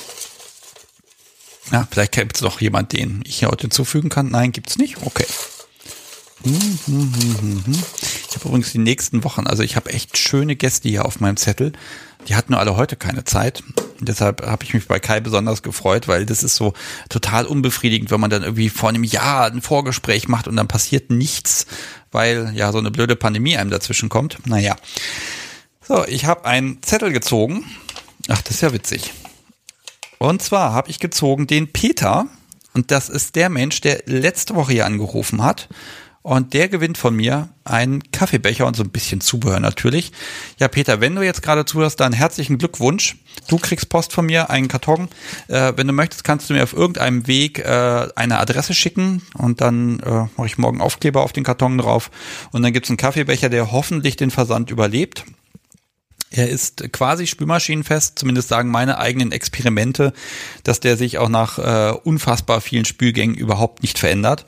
[1.73, 4.31] Ja, vielleicht gibt es noch jemand, den ich hier heute hinzufügen kann.
[4.31, 4.99] Nein, gibt's nicht.
[5.05, 5.27] Okay.
[6.45, 6.53] Ich
[8.37, 11.73] habe übrigens die nächsten Wochen, also ich habe echt schöne Gäste hier auf meinem Zettel.
[12.29, 13.63] Die hatten nur alle heute keine Zeit.
[14.01, 16.75] Deshalb habe ich mich bei Kai besonders gefreut, weil das ist so
[17.09, 21.11] total unbefriedigend, wenn man dann irgendwie vor einem Jahr ein Vorgespräch macht und dann passiert
[21.11, 21.67] nichts,
[22.13, 24.39] weil ja so eine blöde Pandemie einem dazwischen kommt.
[24.47, 24.77] Naja.
[25.87, 27.65] So, ich habe einen Zettel gezogen.
[28.29, 29.13] Ach, das ist ja witzig.
[30.19, 32.27] Und zwar habe ich gezogen den Peter.
[32.75, 35.69] Und das ist der Mensch, der letzte Woche hier angerufen hat.
[36.27, 40.11] Und der gewinnt von mir einen Kaffeebecher und so ein bisschen Zubehör natürlich.
[40.59, 43.15] Ja, Peter, wenn du jetzt gerade zuhörst, dann herzlichen Glückwunsch.
[43.47, 45.09] Du kriegst Post von mir, einen Karton.
[45.47, 49.61] Äh, wenn du möchtest, kannst du mir auf irgendeinem Weg äh, eine Adresse schicken und
[49.61, 52.11] dann äh, mache ich morgen Aufkleber auf den Karton drauf.
[52.51, 55.25] Und dann gibt's einen Kaffeebecher, der hoffentlich den Versand überlebt.
[56.31, 60.13] Er ist quasi spülmaschinenfest, zumindest sagen meine eigenen Experimente,
[60.65, 64.45] dass der sich auch nach äh, unfassbar vielen Spülgängen überhaupt nicht verändert.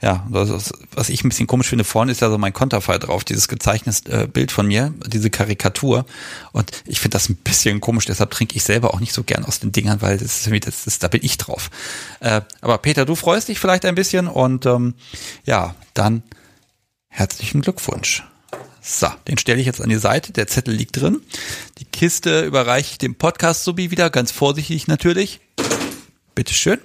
[0.00, 3.24] Ja, das, was ich ein bisschen komisch finde, vorne ist ja so mein Konterfei drauf,
[3.24, 6.06] dieses gezeichnete äh, Bild von mir, diese Karikatur.
[6.52, 9.44] Und ich finde das ein bisschen komisch, deshalb trinke ich selber auch nicht so gern
[9.44, 11.70] aus den Dingern, weil das ist das, das, da bin ich drauf.
[12.20, 14.94] Äh, aber Peter, du freust dich vielleicht ein bisschen und ähm,
[15.44, 16.22] ja, dann
[17.08, 18.22] herzlichen Glückwunsch.
[18.90, 20.32] So, den stelle ich jetzt an die Seite.
[20.32, 21.20] Der Zettel liegt drin.
[21.76, 25.40] Die Kiste überreiche ich dem Podcast-Subi wieder, ganz vorsichtig natürlich.
[26.34, 26.78] Bitteschön.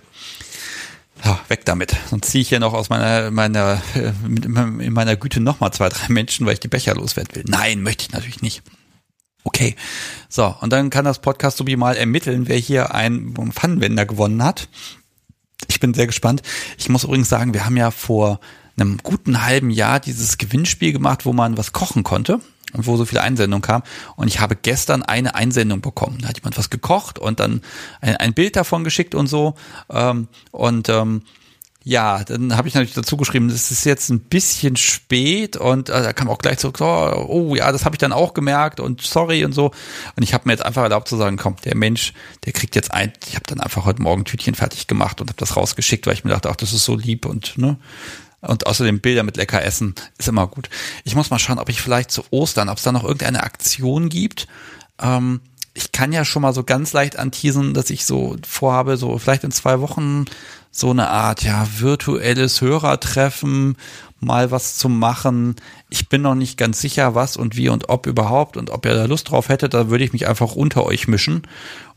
[1.23, 1.95] Ja, weg damit.
[2.09, 6.09] Sonst ziehe ich ja noch aus meiner, meiner, äh, in meiner Güte nochmal zwei, drei
[6.09, 7.45] Menschen, weil ich die Becher loswerden will.
[7.47, 8.63] Nein, möchte ich natürlich nicht.
[9.45, 9.77] Okay.
[10.27, 14.67] So, und dann kann das Podcast Subi mal ermitteln, wer hier einen Pfannenwender gewonnen hat.
[15.69, 16.41] Ich bin sehr gespannt.
[16.77, 18.41] Ich muss übrigens sagen, wir haben ja vor
[18.77, 22.39] einem guten halben Jahr dieses Gewinnspiel gemacht, wo man was kochen konnte
[22.73, 23.83] und wo so viele Einsendungen kamen.
[24.15, 26.19] Und ich habe gestern eine Einsendung bekommen.
[26.21, 27.61] Da hat jemand was gekocht und dann
[28.01, 29.55] ein, ein Bild davon geschickt und so.
[29.89, 31.21] Ähm, und ähm,
[31.85, 36.01] ja, dann habe ich natürlich dazu geschrieben, es ist jetzt ein bisschen spät und äh,
[36.01, 39.01] da kam auch gleich zurück, so, oh ja, das habe ich dann auch gemerkt und
[39.01, 39.71] sorry und so.
[40.15, 42.13] Und ich habe mir jetzt einfach erlaubt zu sagen, komm, der Mensch,
[42.45, 45.37] der kriegt jetzt ein, ich habe dann einfach heute Morgen Tütchen fertig gemacht und habe
[45.37, 47.77] das rausgeschickt, weil ich mir dachte, ach, das ist so lieb und ne,
[48.47, 50.69] und außerdem Bilder mit lecker Essen ist immer gut.
[51.03, 54.09] Ich muss mal schauen, ob ich vielleicht zu Ostern, ob es da noch irgendeine Aktion
[54.09, 54.47] gibt.
[55.01, 55.41] Ähm,
[55.73, 59.43] ich kann ja schon mal so ganz leicht anteasen, dass ich so vorhabe, so vielleicht
[59.43, 60.25] in zwei Wochen
[60.71, 63.77] so eine Art, ja, virtuelles Hörertreffen,
[64.19, 65.55] mal was zu machen.
[65.89, 68.93] Ich bin noch nicht ganz sicher, was und wie und ob überhaupt und ob ihr
[68.93, 71.43] da Lust drauf hättet, da würde ich mich einfach unter euch mischen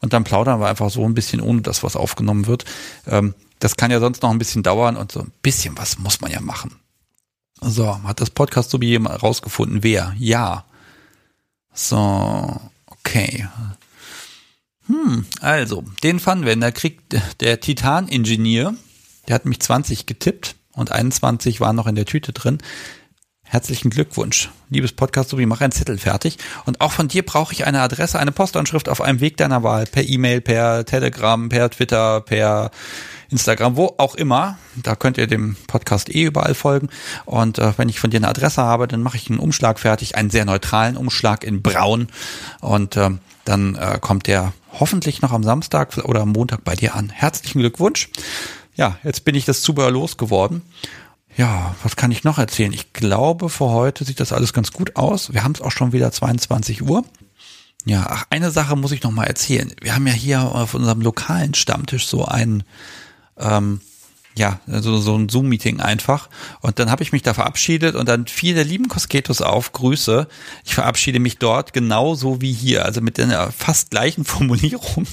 [0.01, 2.65] und dann plaudern wir einfach so ein bisschen, ohne dass was aufgenommen wird.
[3.07, 6.21] Ähm, das kann ja sonst noch ein bisschen dauern und so ein bisschen was muss
[6.21, 6.77] man ja machen.
[7.61, 9.83] So, hat das Podcast so jemand rausgefunden?
[9.83, 10.15] Wer?
[10.19, 10.67] Ja.
[11.73, 13.49] So, okay.
[14.87, 18.75] Hm, also, den Funwender kriegt der Titan-Ingenieur,
[19.27, 22.59] der hat mich 20 getippt und 21 waren noch in der Tüte drin.
[23.43, 24.51] Herzlichen Glückwunsch.
[24.71, 26.39] Liebes Podcast, wie mach einen Zettel fertig.
[26.67, 29.87] Und auch von dir brauche ich eine Adresse, eine Postanschrift auf einem Weg deiner Wahl.
[29.87, 32.71] Per E-Mail, per Telegram, per Twitter, per
[33.31, 34.59] Instagram, wo auch immer.
[34.77, 36.89] Da könnt ihr dem Podcast eh überall folgen.
[37.25, 40.17] Und äh, wenn ich von dir eine Adresse habe, dann mache ich einen Umschlag fertig,
[40.17, 42.09] einen sehr neutralen Umschlag in Braun.
[42.61, 46.95] Und ähm, dann äh, kommt der hoffentlich noch am Samstag oder am Montag bei dir
[46.95, 47.11] an.
[47.11, 48.11] Herzlichen Glückwunsch.
[48.75, 50.63] Ja, jetzt bin ich das Zubehör losgeworden.
[51.37, 52.73] Ja, was kann ich noch erzählen?
[52.73, 55.33] Ich glaube, für heute sieht das alles ganz gut aus.
[55.33, 57.05] Wir haben es auch schon wieder 22 Uhr.
[57.85, 59.73] Ja, ach, eine Sache muss ich noch mal erzählen.
[59.81, 62.65] Wir haben ja hier auf unserem lokalen Stammtisch so einen
[63.39, 63.81] ähm,
[64.37, 66.29] ja, also so ein Zoom-Meeting einfach.
[66.61, 70.29] Und dann habe ich mich da verabschiedet und dann fiel der lieben Kosketus auf, Grüße.
[70.65, 75.07] Ich verabschiede mich dort genauso wie hier, also mit einer fast gleichen Formulierung.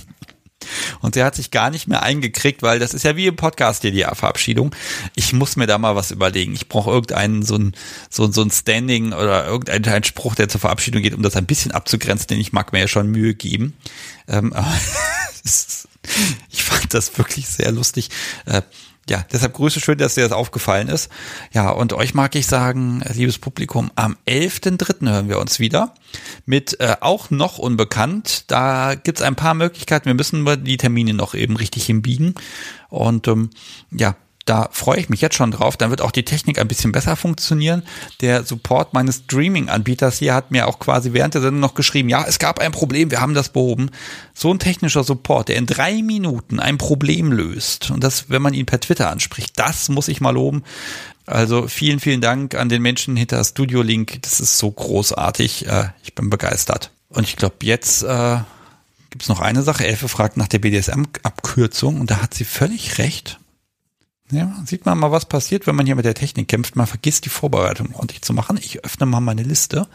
[1.02, 3.82] Und der hat sich gar nicht mehr eingekriegt, weil das ist ja wie im Podcast
[3.82, 4.74] hier die Verabschiedung.
[5.16, 6.54] Ich muss mir da mal was überlegen.
[6.54, 7.74] Ich brauche irgendeinen so ein,
[8.10, 11.72] so, so ein Standing oder irgendeinen Spruch, der zur Verabschiedung geht, um das ein bisschen
[11.72, 13.74] abzugrenzen, denn ich mag mir ja schon Mühe geben.
[14.28, 14.54] Ähm,
[16.50, 18.10] ich fand das wirklich sehr lustig.
[18.46, 18.62] Äh,
[19.10, 21.10] ja, deshalb Grüße schön, dass dir das aufgefallen ist.
[21.52, 25.10] Ja, und euch mag ich sagen, liebes Publikum, am 11.3.
[25.10, 25.94] hören wir uns wieder
[26.46, 28.46] mit äh, auch noch unbekannt.
[28.48, 30.06] Da gibt's ein paar Möglichkeiten.
[30.06, 32.36] Wir müssen die Termine noch eben richtig hinbiegen.
[32.90, 33.50] Und ähm,
[33.92, 35.78] ja, da freue ich mich jetzt schon drauf.
[35.78, 37.84] Dann wird auch die Technik ein bisschen besser funktionieren.
[38.22, 42.26] Der Support meines Streaming-Anbieters hier hat mir auch quasi während der Sendung noch geschrieben, ja,
[42.28, 43.90] es gab ein Problem, wir haben das behoben.
[44.34, 47.92] So ein technischer Support, der in drei Minuten ein Problem löst.
[47.92, 50.64] Und das, wenn man ihn per Twitter anspricht, das muss ich mal loben.
[51.26, 54.22] Also vielen, vielen Dank an den Menschen hinter Studio Link.
[54.24, 55.68] Das ist so großartig.
[55.68, 56.92] Äh, ich bin begeistert.
[57.08, 58.40] Und ich glaube, jetzt äh,
[59.10, 59.88] gibt es noch eine Sache.
[59.88, 63.40] Elfe fragt nach der BDSM-Abkürzung und da hat sie völlig recht.
[64.34, 66.76] Ja, sieht man mal, was passiert, wenn man hier mit der Technik kämpft.
[66.76, 68.58] Man vergisst die Vorbereitung ordentlich zu machen.
[68.60, 69.88] Ich öffne mal meine Liste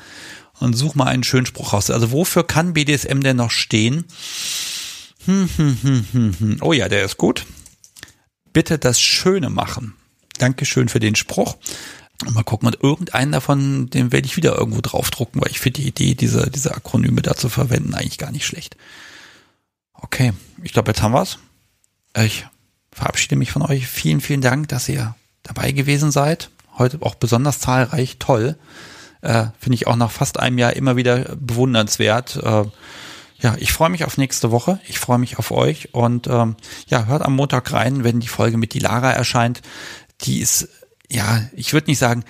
[0.60, 1.90] und suche mal einen schönen Spruch raus.
[1.90, 4.04] Also wofür kann BDSM denn noch stehen?
[5.24, 6.56] Hm, hm, hm, hm, hm.
[6.60, 7.46] Oh ja, der ist gut.
[8.52, 9.94] Bitte das Schöne machen.
[10.38, 11.56] Dankeschön für den Spruch.
[12.30, 15.88] Mal gucken, und irgendeinen davon, den werde ich wieder irgendwo draufdrucken, weil ich finde die
[15.88, 18.76] Idee, diese, diese Akronyme da zu verwenden, eigentlich gar nicht schlecht.
[19.94, 20.32] Okay,
[20.62, 21.38] ich glaube, jetzt haben wir's.
[22.16, 22.46] Ich
[22.98, 23.86] verabschiede mich von euch.
[23.86, 25.14] Vielen, vielen Dank, dass ihr
[25.44, 26.50] dabei gewesen seid.
[26.76, 28.16] Heute auch besonders zahlreich.
[28.18, 28.56] Toll.
[29.22, 32.36] Äh, Finde ich auch nach fast einem Jahr immer wieder bewundernswert.
[32.36, 32.64] Äh,
[33.40, 34.80] ja, ich freue mich auf nächste Woche.
[34.88, 36.56] Ich freue mich auf euch und ähm,
[36.88, 39.62] ja, hört am Montag rein, wenn die Folge mit die Lara erscheint.
[40.22, 40.68] Die ist,
[41.08, 42.24] ja, ich würde nicht sagen,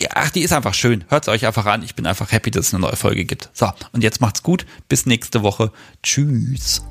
[0.00, 1.04] ja, ach, die ist einfach schön.
[1.08, 1.82] Hört euch einfach an.
[1.82, 3.50] Ich bin einfach happy, dass es eine neue Folge gibt.
[3.52, 4.64] So, und jetzt macht's gut.
[4.88, 5.72] Bis nächste Woche.
[6.02, 6.82] Tschüss.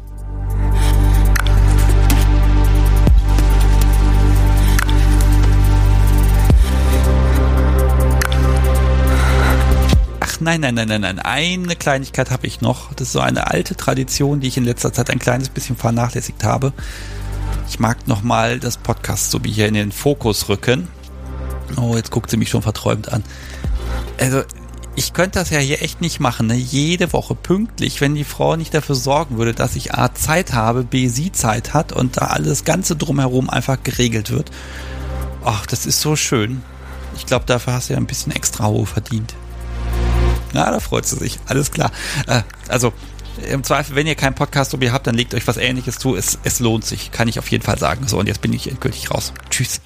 [10.41, 11.19] Nein, nein, nein, nein, nein.
[11.19, 12.93] Eine Kleinigkeit habe ich noch.
[12.93, 16.43] Das ist so eine alte Tradition, die ich in letzter Zeit ein kleines bisschen vernachlässigt
[16.43, 16.73] habe.
[17.67, 20.87] Ich mag nochmal das Podcast so wie hier in den Fokus rücken.
[21.77, 23.23] Oh, jetzt guckt sie mich schon verträumt an.
[24.19, 24.43] also
[24.97, 26.55] ich könnte das ja hier echt nicht machen, ne?
[26.55, 30.83] jede Woche pünktlich, wenn die Frau nicht dafür sorgen würde, dass ich A Zeit habe,
[30.83, 34.51] B sie Zeit hat und da alles Ganze drumherum einfach geregelt wird.
[35.43, 36.63] Ach, das ist so schön.
[37.17, 39.35] Ich glaube, dafür hast du ja ein bisschen extra Ruhe verdient.
[40.55, 41.37] Na, da freut sie sich.
[41.47, 41.91] Alles klar.
[42.27, 42.93] Äh, also
[43.51, 46.15] im Zweifel, wenn ihr keinen Podcast-Hobby habt, dann legt euch was Ähnliches zu.
[46.15, 48.07] Es, es lohnt sich, kann ich auf jeden Fall sagen.
[48.07, 49.33] So, und jetzt bin ich endgültig raus.
[49.49, 49.81] Tschüss.